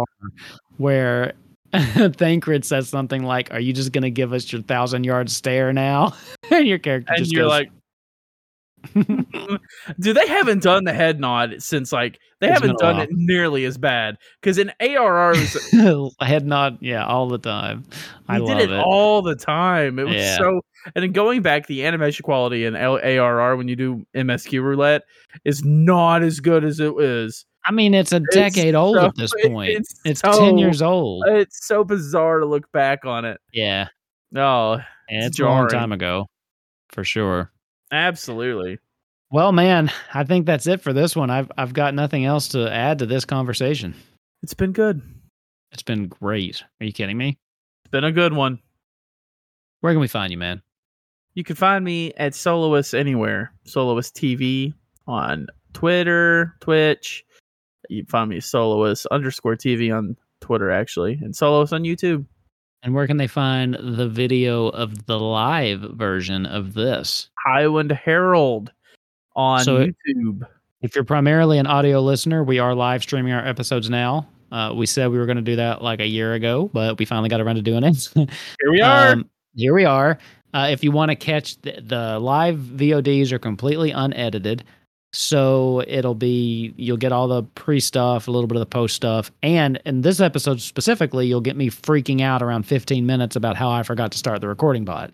where 0.76 1.34
Thancred 1.72 2.64
says 2.64 2.88
something 2.88 3.22
like, 3.22 3.52
"Are 3.52 3.60
you 3.60 3.72
just 3.72 3.92
going 3.92 4.02
to 4.02 4.10
give 4.10 4.32
us 4.32 4.50
your 4.52 4.62
thousand 4.62 5.04
yard 5.04 5.30
stare 5.30 5.72
now?" 5.72 6.14
and 6.50 6.66
your 6.66 6.78
character 6.78 7.12
and 7.12 7.18
just 7.18 7.32
you're 7.32 7.44
goes, 7.44 7.50
like, 7.50 7.70
dude, 8.94 10.16
they 10.16 10.26
haven't 10.26 10.62
done 10.62 10.84
the 10.84 10.92
head 10.92 11.20
nod 11.20 11.56
since 11.58 11.92
like 11.92 12.18
they 12.40 12.48
It's 12.48 12.60
haven't 12.60 12.78
done 12.78 12.98
it 13.00 13.10
nearly 13.12 13.64
as 13.64 13.76
bad 13.78 14.16
because 14.40 14.58
in 14.58 14.72
ARRs 14.80 16.12
head 16.20 16.46
nod, 16.46 16.78
yeah, 16.80 17.04
all 17.06 17.28
the 17.28 17.38
time. 17.38 17.84
I 18.28 18.38
love 18.38 18.48
did 18.58 18.70
it, 18.70 18.72
it. 18.72 18.80
all 18.84 19.22
the 19.22 19.36
time. 19.36 19.98
It 19.98 20.04
was 20.06 20.14
Yeah. 20.14 20.38
so, 20.38 20.60
and 20.94 21.02
then 21.02 21.12
going 21.12 21.42
back, 21.42 21.66
the 21.66 21.84
animation 21.84 22.22
quality 22.22 22.64
in 22.64 22.74
L- 22.76 22.98
ARR 23.02 23.56
when 23.56 23.68
you 23.68 23.76
do 23.76 24.06
MSQ 24.14 24.62
roulette 24.62 25.02
is 25.44 25.62
not 25.64 26.22
as 26.22 26.40
good 26.40 26.64
as 26.64 26.80
it 26.80 26.94
was. 26.94 27.44
I 27.66 27.72
mean, 27.72 27.92
it's 27.92 28.12
a 28.12 28.20
decade 28.32 28.74
old 28.74 28.96
so- 28.96 29.06
at 29.06 29.16
this 29.16 29.32
point. 29.44 29.72
it's 29.72 30.00
It's, 30.06 30.20
so- 30.20 30.38
ten 30.38 30.56
years 30.56 30.80
old. 30.80 31.24
It's 31.28 31.66
so 31.66 31.84
bizarre 31.84 32.38
to 32.40 32.46
look 32.46 32.70
back 32.72 33.04
on 33.04 33.24
it. 33.26 33.38
yeah, 33.52 33.88
Oh, 34.34 34.74
and 35.10 35.18
It's 35.24 35.26
it's 35.26 35.40
a 35.40 35.44
long 35.44 35.68
time 35.68 35.92
ago, 35.92 36.26
for 36.88 37.04
sure. 37.04 37.52
Absolutely. 37.92 38.78
Well, 39.30 39.52
man, 39.52 39.92
I 40.12 40.24
think 40.24 40.46
that's 40.46 40.66
it 40.66 40.80
for 40.80 40.92
this 40.92 41.14
one. 41.14 41.30
I've 41.30 41.50
I've 41.56 41.72
got 41.72 41.94
nothing 41.94 42.24
else 42.24 42.48
to 42.48 42.70
add 42.72 42.98
to 42.98 43.06
this 43.06 43.24
conversation. 43.24 43.94
It's 44.42 44.54
been 44.54 44.72
good. 44.72 45.02
It's 45.72 45.82
been 45.82 46.08
great. 46.08 46.62
Are 46.80 46.86
you 46.86 46.92
kidding 46.92 47.16
me? 47.16 47.38
It's 47.84 47.90
been 47.90 48.04
a 48.04 48.12
good 48.12 48.32
one. 48.32 48.58
Where 49.80 49.92
can 49.92 50.00
we 50.00 50.08
find 50.08 50.32
you, 50.32 50.38
man? 50.38 50.62
You 51.34 51.44
can 51.44 51.56
find 51.56 51.84
me 51.84 52.12
at 52.16 52.34
Soloist 52.34 52.94
anywhere. 52.94 53.52
Soloist 53.64 54.16
TV 54.16 54.74
on 55.06 55.46
Twitter, 55.72 56.56
Twitch. 56.60 57.24
You 57.88 58.02
can 58.02 58.10
find 58.10 58.30
me 58.30 58.40
Soloist 58.40 59.06
underscore 59.10 59.56
TV 59.56 59.96
on 59.96 60.16
Twitter, 60.40 60.70
actually, 60.70 61.18
and 61.22 61.34
Soloist 61.34 61.72
on 61.72 61.84
YouTube. 61.84 62.26
And 62.82 62.94
where 62.94 63.06
can 63.06 63.18
they 63.18 63.26
find 63.26 63.74
the 63.74 64.08
video 64.08 64.68
of 64.68 65.06
the 65.06 65.18
live 65.18 65.80
version 65.80 66.46
of 66.46 66.74
this? 66.74 67.28
Highwind 67.46 67.92
Herald 67.92 68.72
on 69.36 69.64
So 69.64 69.86
YouTube. 69.86 70.42
If 70.80 70.94
you're 70.94 71.04
primarily 71.04 71.58
an 71.58 71.66
audio 71.66 72.00
listener, 72.00 72.42
we 72.42 72.58
are 72.58 72.74
live 72.74 73.02
streaming 73.02 73.34
our 73.34 73.46
episodes 73.46 73.90
now. 73.90 74.26
Uh, 74.50 74.72
we 74.74 74.86
said 74.86 75.10
we 75.10 75.18
were 75.18 75.26
going 75.26 75.36
to 75.36 75.42
do 75.42 75.56
that 75.56 75.82
like 75.82 76.00
a 76.00 76.06
year 76.06 76.32
ago, 76.32 76.70
but 76.72 76.98
we 76.98 77.04
finally 77.04 77.28
got 77.28 77.40
around 77.40 77.56
to 77.56 77.62
doing 77.62 77.84
it. 77.84 78.08
Here 78.14 78.70
we 78.70 78.80
are. 78.80 79.12
Um, 79.12 79.30
here 79.54 79.74
we 79.74 79.84
are. 79.84 80.18
Uh, 80.54 80.68
if 80.70 80.82
you 80.82 80.90
want 80.92 81.10
to 81.10 81.16
catch 81.16 81.60
the, 81.62 81.80
the 81.82 82.18
live 82.18 82.56
VODs 82.56 83.32
are 83.32 83.38
completely 83.38 83.90
unedited. 83.90 84.64
So 85.12 85.82
it'll 85.88 86.14
be 86.14 86.72
you'll 86.76 86.96
get 86.96 87.10
all 87.10 87.26
the 87.26 87.42
pre 87.42 87.80
stuff, 87.80 88.28
a 88.28 88.30
little 88.30 88.46
bit 88.46 88.56
of 88.56 88.60
the 88.60 88.66
post 88.66 88.94
stuff, 88.94 89.32
and 89.42 89.80
in 89.84 90.02
this 90.02 90.20
episode 90.20 90.60
specifically, 90.60 91.26
you'll 91.26 91.40
get 91.40 91.56
me 91.56 91.68
freaking 91.68 92.20
out 92.20 92.42
around 92.42 92.62
15 92.62 93.04
minutes 93.04 93.34
about 93.34 93.56
how 93.56 93.70
I 93.70 93.82
forgot 93.82 94.12
to 94.12 94.18
start 94.18 94.40
the 94.40 94.48
recording 94.48 94.84
bot. 94.84 95.12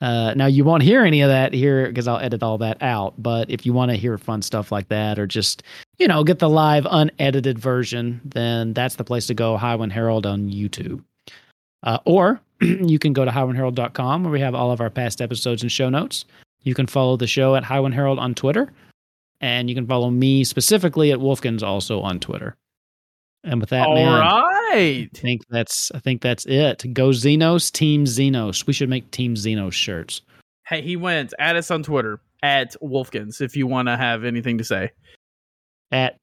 Uh, 0.00 0.34
now 0.34 0.46
you 0.46 0.64
won't 0.64 0.82
hear 0.82 1.02
any 1.02 1.20
of 1.22 1.28
that 1.28 1.52
here 1.52 1.88
because 1.88 2.06
I'll 2.06 2.18
edit 2.18 2.42
all 2.42 2.58
that 2.58 2.80
out. 2.80 3.14
But 3.20 3.50
if 3.50 3.66
you 3.66 3.72
want 3.72 3.90
to 3.90 3.96
hear 3.96 4.18
fun 4.18 4.40
stuff 4.42 4.70
like 4.70 4.88
that, 4.88 5.18
or 5.18 5.26
just 5.26 5.64
you 5.98 6.06
know 6.06 6.22
get 6.22 6.38
the 6.38 6.48
live 6.48 6.86
unedited 6.88 7.58
version, 7.58 8.20
then 8.24 8.72
that's 8.72 8.94
the 8.94 9.04
place 9.04 9.26
to 9.26 9.34
go. 9.34 9.58
Highwind 9.58 9.90
Herald 9.90 10.26
on 10.26 10.48
YouTube, 10.48 11.02
uh, 11.82 11.98
or 12.04 12.40
you 12.60 13.00
can 13.00 13.12
go 13.12 13.24
to 13.24 13.32
highwindherald.com 13.32 14.22
where 14.22 14.32
we 14.32 14.40
have 14.40 14.54
all 14.54 14.70
of 14.70 14.80
our 14.80 14.90
past 14.90 15.20
episodes 15.20 15.62
and 15.62 15.72
show 15.72 15.88
notes. 15.88 16.24
You 16.62 16.74
can 16.74 16.86
follow 16.86 17.16
the 17.16 17.26
show 17.26 17.56
at 17.56 17.64
Highwind 17.64 17.94
Herald 17.94 18.20
on 18.20 18.32
Twitter 18.34 18.72
and 19.44 19.68
you 19.68 19.74
can 19.74 19.86
follow 19.86 20.10
me 20.10 20.42
specifically 20.42 21.12
at 21.12 21.18
Wolfkins 21.18 21.62
also 21.62 22.00
on 22.00 22.18
Twitter. 22.18 22.56
And 23.44 23.60
with 23.60 23.68
that, 23.68 23.86
All 23.86 23.94
man, 23.94 24.20
right. 24.20 25.10
I 25.14 25.18
think 25.18 25.42
that's 25.50 25.92
I 25.94 25.98
think 25.98 26.22
that's 26.22 26.46
it. 26.46 26.82
Go 26.94 27.10
Zenos, 27.10 27.70
Team 27.70 28.06
Zenos. 28.06 28.66
We 28.66 28.72
should 28.72 28.88
make 28.88 29.10
Team 29.10 29.34
Zenos 29.34 29.74
shirts. 29.74 30.22
Hey, 30.66 30.80
he 30.80 30.96
wins. 30.96 31.34
Add 31.38 31.56
us 31.56 31.70
on 31.70 31.82
Twitter 31.82 32.20
at 32.42 32.74
Wolfkins 32.82 33.42
if 33.42 33.54
you 33.54 33.66
want 33.66 33.88
to 33.88 33.98
have 33.98 34.24
anything 34.24 34.56
to 34.56 34.64
say. 34.64 34.92
At 35.92 36.16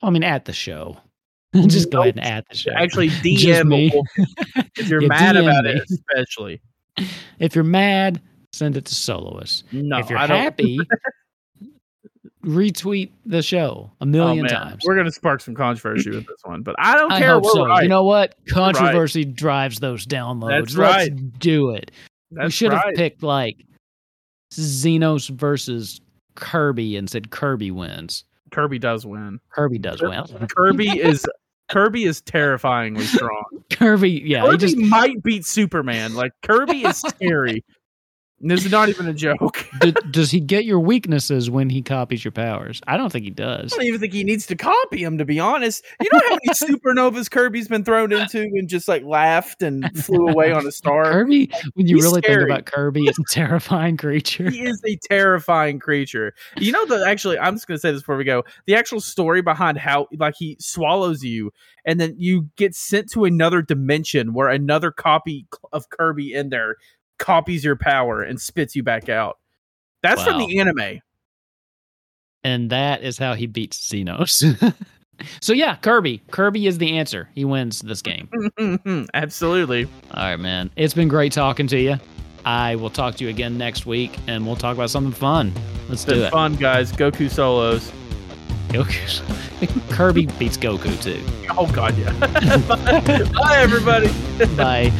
I 0.00 0.10
mean 0.10 0.22
at 0.22 0.44
the 0.44 0.52
show. 0.52 0.96
Just 1.66 1.90
go 1.90 2.02
ahead 2.02 2.18
and 2.18 2.24
add 2.24 2.44
the 2.48 2.56
show. 2.56 2.70
Actually, 2.76 3.08
DM 3.24 3.90
if 4.76 4.88
you're 4.88 5.02
Yeah, 5.02 5.08
mad 5.08 5.34
DM 5.34 5.42
about 5.42 5.64
me. 5.64 5.70
it, 5.72 5.82
especially. 5.90 6.60
If 7.40 7.56
you're 7.56 7.64
mad, 7.64 8.22
send 8.52 8.76
it 8.76 8.84
to 8.84 8.94
Soloist. 8.94 9.64
No, 9.72 9.98
if 9.98 10.08
you're 10.08 10.18
happy, 10.20 10.78
retweet 12.44 13.10
the 13.26 13.42
show 13.42 13.90
a 14.00 14.04
Oh, 14.04 14.06
million 14.06 14.46
man. 14.46 14.54
times. 14.54 14.82
We're 14.86 14.96
gonna 14.96 15.10
spark 15.12 15.40
some 15.40 15.54
controversy 15.54 16.10
with 16.10 16.26
this 16.26 16.40
one, 16.44 16.62
but 16.62 16.74
I 16.78 16.96
don't 16.96 17.12
I 17.12 17.18
care. 17.18 17.32
hope 17.34 17.46
so. 17.46 17.66
right. 17.66 17.82
You 17.82 17.88
know 17.88 18.04
what? 18.04 18.34
Controversy 18.48 19.24
drives 19.24 19.80
those 19.80 20.06
downloads. 20.06 20.50
That's 20.50 20.76
Let's 20.76 21.10
right. 21.10 21.38
do 21.38 21.70
it. 21.70 21.90
That's 22.30 22.46
we 22.46 22.50
should 22.52 22.72
have 22.72 22.84
right. 22.84 22.96
picked 22.96 23.22
like 23.22 23.64
Xenos 24.52 25.28
versus 25.30 26.00
Kirby 26.34 26.96
and 26.96 27.08
said 27.10 27.30
Kirby 27.30 27.70
wins. 27.70 28.24
Kirby 28.50 28.78
does 28.78 29.06
win. 29.06 29.40
Kirby 29.50 29.78
does 29.78 30.00
win. 30.02 30.24
Kirby 30.56 30.88
is 30.88 31.24
Kirby 31.70 32.04
is 32.04 32.20
terrifyingly 32.22 33.04
strong. 33.04 33.44
Kirby, 33.70 34.22
yeah, 34.24 34.50
he 34.50 34.56
just 34.56 34.76
might 34.76 35.22
beat 35.22 35.44
Superman. 35.46 36.14
Like 36.14 36.32
Kirby 36.42 36.84
is 36.84 36.96
scary. 37.08 37.64
This 38.42 38.64
is 38.64 38.72
not 38.72 38.88
even 38.88 39.06
a 39.06 39.12
joke. 39.12 39.66
d- 39.80 39.94
does 40.10 40.30
he 40.30 40.40
get 40.40 40.64
your 40.64 40.80
weaknesses 40.80 41.50
when 41.50 41.68
he 41.68 41.82
copies 41.82 42.24
your 42.24 42.32
powers? 42.32 42.80
I 42.86 42.96
don't 42.96 43.12
think 43.12 43.24
he 43.24 43.30
does. 43.30 43.72
I 43.74 43.76
don't 43.76 43.86
even 43.86 44.00
think 44.00 44.14
he 44.14 44.24
needs 44.24 44.46
to 44.46 44.56
copy 44.56 45.02
him, 45.02 45.18
to 45.18 45.26
be 45.26 45.38
honest. 45.38 45.84
You 46.00 46.08
know 46.10 46.20
how 46.26 46.38
many 46.42 46.48
supernovas 46.54 47.30
Kirby's 47.30 47.68
been 47.68 47.84
thrown 47.84 48.12
into 48.12 48.40
and 48.40 48.66
just 48.66 48.88
like 48.88 49.04
laughed 49.04 49.60
and 49.60 49.84
flew 50.02 50.26
away 50.28 50.52
on 50.52 50.66
a 50.66 50.72
star? 50.72 51.04
Kirby, 51.04 51.50
when 51.74 51.86
you 51.86 51.96
He's 51.96 52.04
really 52.04 52.22
scary. 52.22 52.44
think 52.46 52.50
about 52.50 52.64
Kirby, 52.64 53.08
is 53.08 53.18
a 53.18 53.24
terrifying 53.30 53.98
creature. 53.98 54.48
He 54.50 54.62
is 54.62 54.80
a 54.86 54.96
terrifying 54.96 55.78
creature. 55.78 56.32
You 56.56 56.72
know 56.72 56.86
the 56.86 57.06
actually 57.06 57.38
I'm 57.38 57.56
just 57.56 57.66
gonna 57.66 57.78
say 57.78 57.92
this 57.92 58.00
before 58.00 58.16
we 58.16 58.24
go. 58.24 58.44
The 58.64 58.74
actual 58.74 59.00
story 59.00 59.42
behind 59.42 59.76
how 59.76 60.08
like 60.16 60.34
he 60.38 60.56
swallows 60.58 61.22
you 61.22 61.52
and 61.84 62.00
then 62.00 62.14
you 62.16 62.48
get 62.56 62.74
sent 62.74 63.10
to 63.12 63.24
another 63.24 63.62
dimension 63.62 64.32
where 64.32 64.48
another 64.48 64.90
copy 64.90 65.46
of 65.72 65.88
Kirby 65.90 66.32
in 66.32 66.48
there 66.50 66.76
copies 67.20 67.62
your 67.62 67.76
power 67.76 68.22
and 68.22 68.40
spits 68.40 68.74
you 68.74 68.82
back 68.82 69.08
out. 69.08 69.38
That's 70.02 70.24
from 70.24 70.38
the 70.38 70.58
anime. 70.58 71.00
and 72.42 72.70
that 72.70 73.02
is 73.04 73.18
how 73.18 73.34
he 73.34 73.46
beats 73.46 73.78
Zenos. 73.88 74.74
so 75.42 75.52
yeah, 75.52 75.76
Kirby. 75.76 76.22
Kirby 76.30 76.66
is 76.66 76.78
the 76.78 76.96
answer. 76.98 77.28
He 77.34 77.44
wins 77.44 77.80
this 77.82 78.00
game. 78.02 78.28
Absolutely. 79.14 79.84
All 80.14 80.22
right, 80.24 80.36
man. 80.40 80.70
It's 80.76 80.94
been 80.94 81.08
great 81.08 81.32
talking 81.32 81.66
to 81.68 81.78
you. 81.78 81.96
I 82.46 82.76
will 82.76 82.88
talk 82.90 83.16
to 83.16 83.24
you 83.24 83.28
again 83.30 83.58
next 83.58 83.84
week, 83.84 84.16
and 84.26 84.46
we'll 84.46 84.56
talk 84.56 84.74
about 84.74 84.88
something 84.88 85.12
fun. 85.12 85.52
Let's 85.90 86.04
It's 86.04 86.12
do 86.14 86.22
it. 86.24 86.30
fun, 86.30 86.56
guys. 86.56 86.90
Goku 86.90 87.30
solos. 87.30 87.92
Goku. 88.68 89.90
Kirby 89.90 90.24
beats 90.38 90.56
Goku 90.56 91.00
too. 91.02 91.22
Oh 91.58 91.70
god, 91.70 91.98
yeah. 91.98 92.12
Bye, 93.34 93.58
everybody. 93.58 94.08
Bye. 94.56 94.90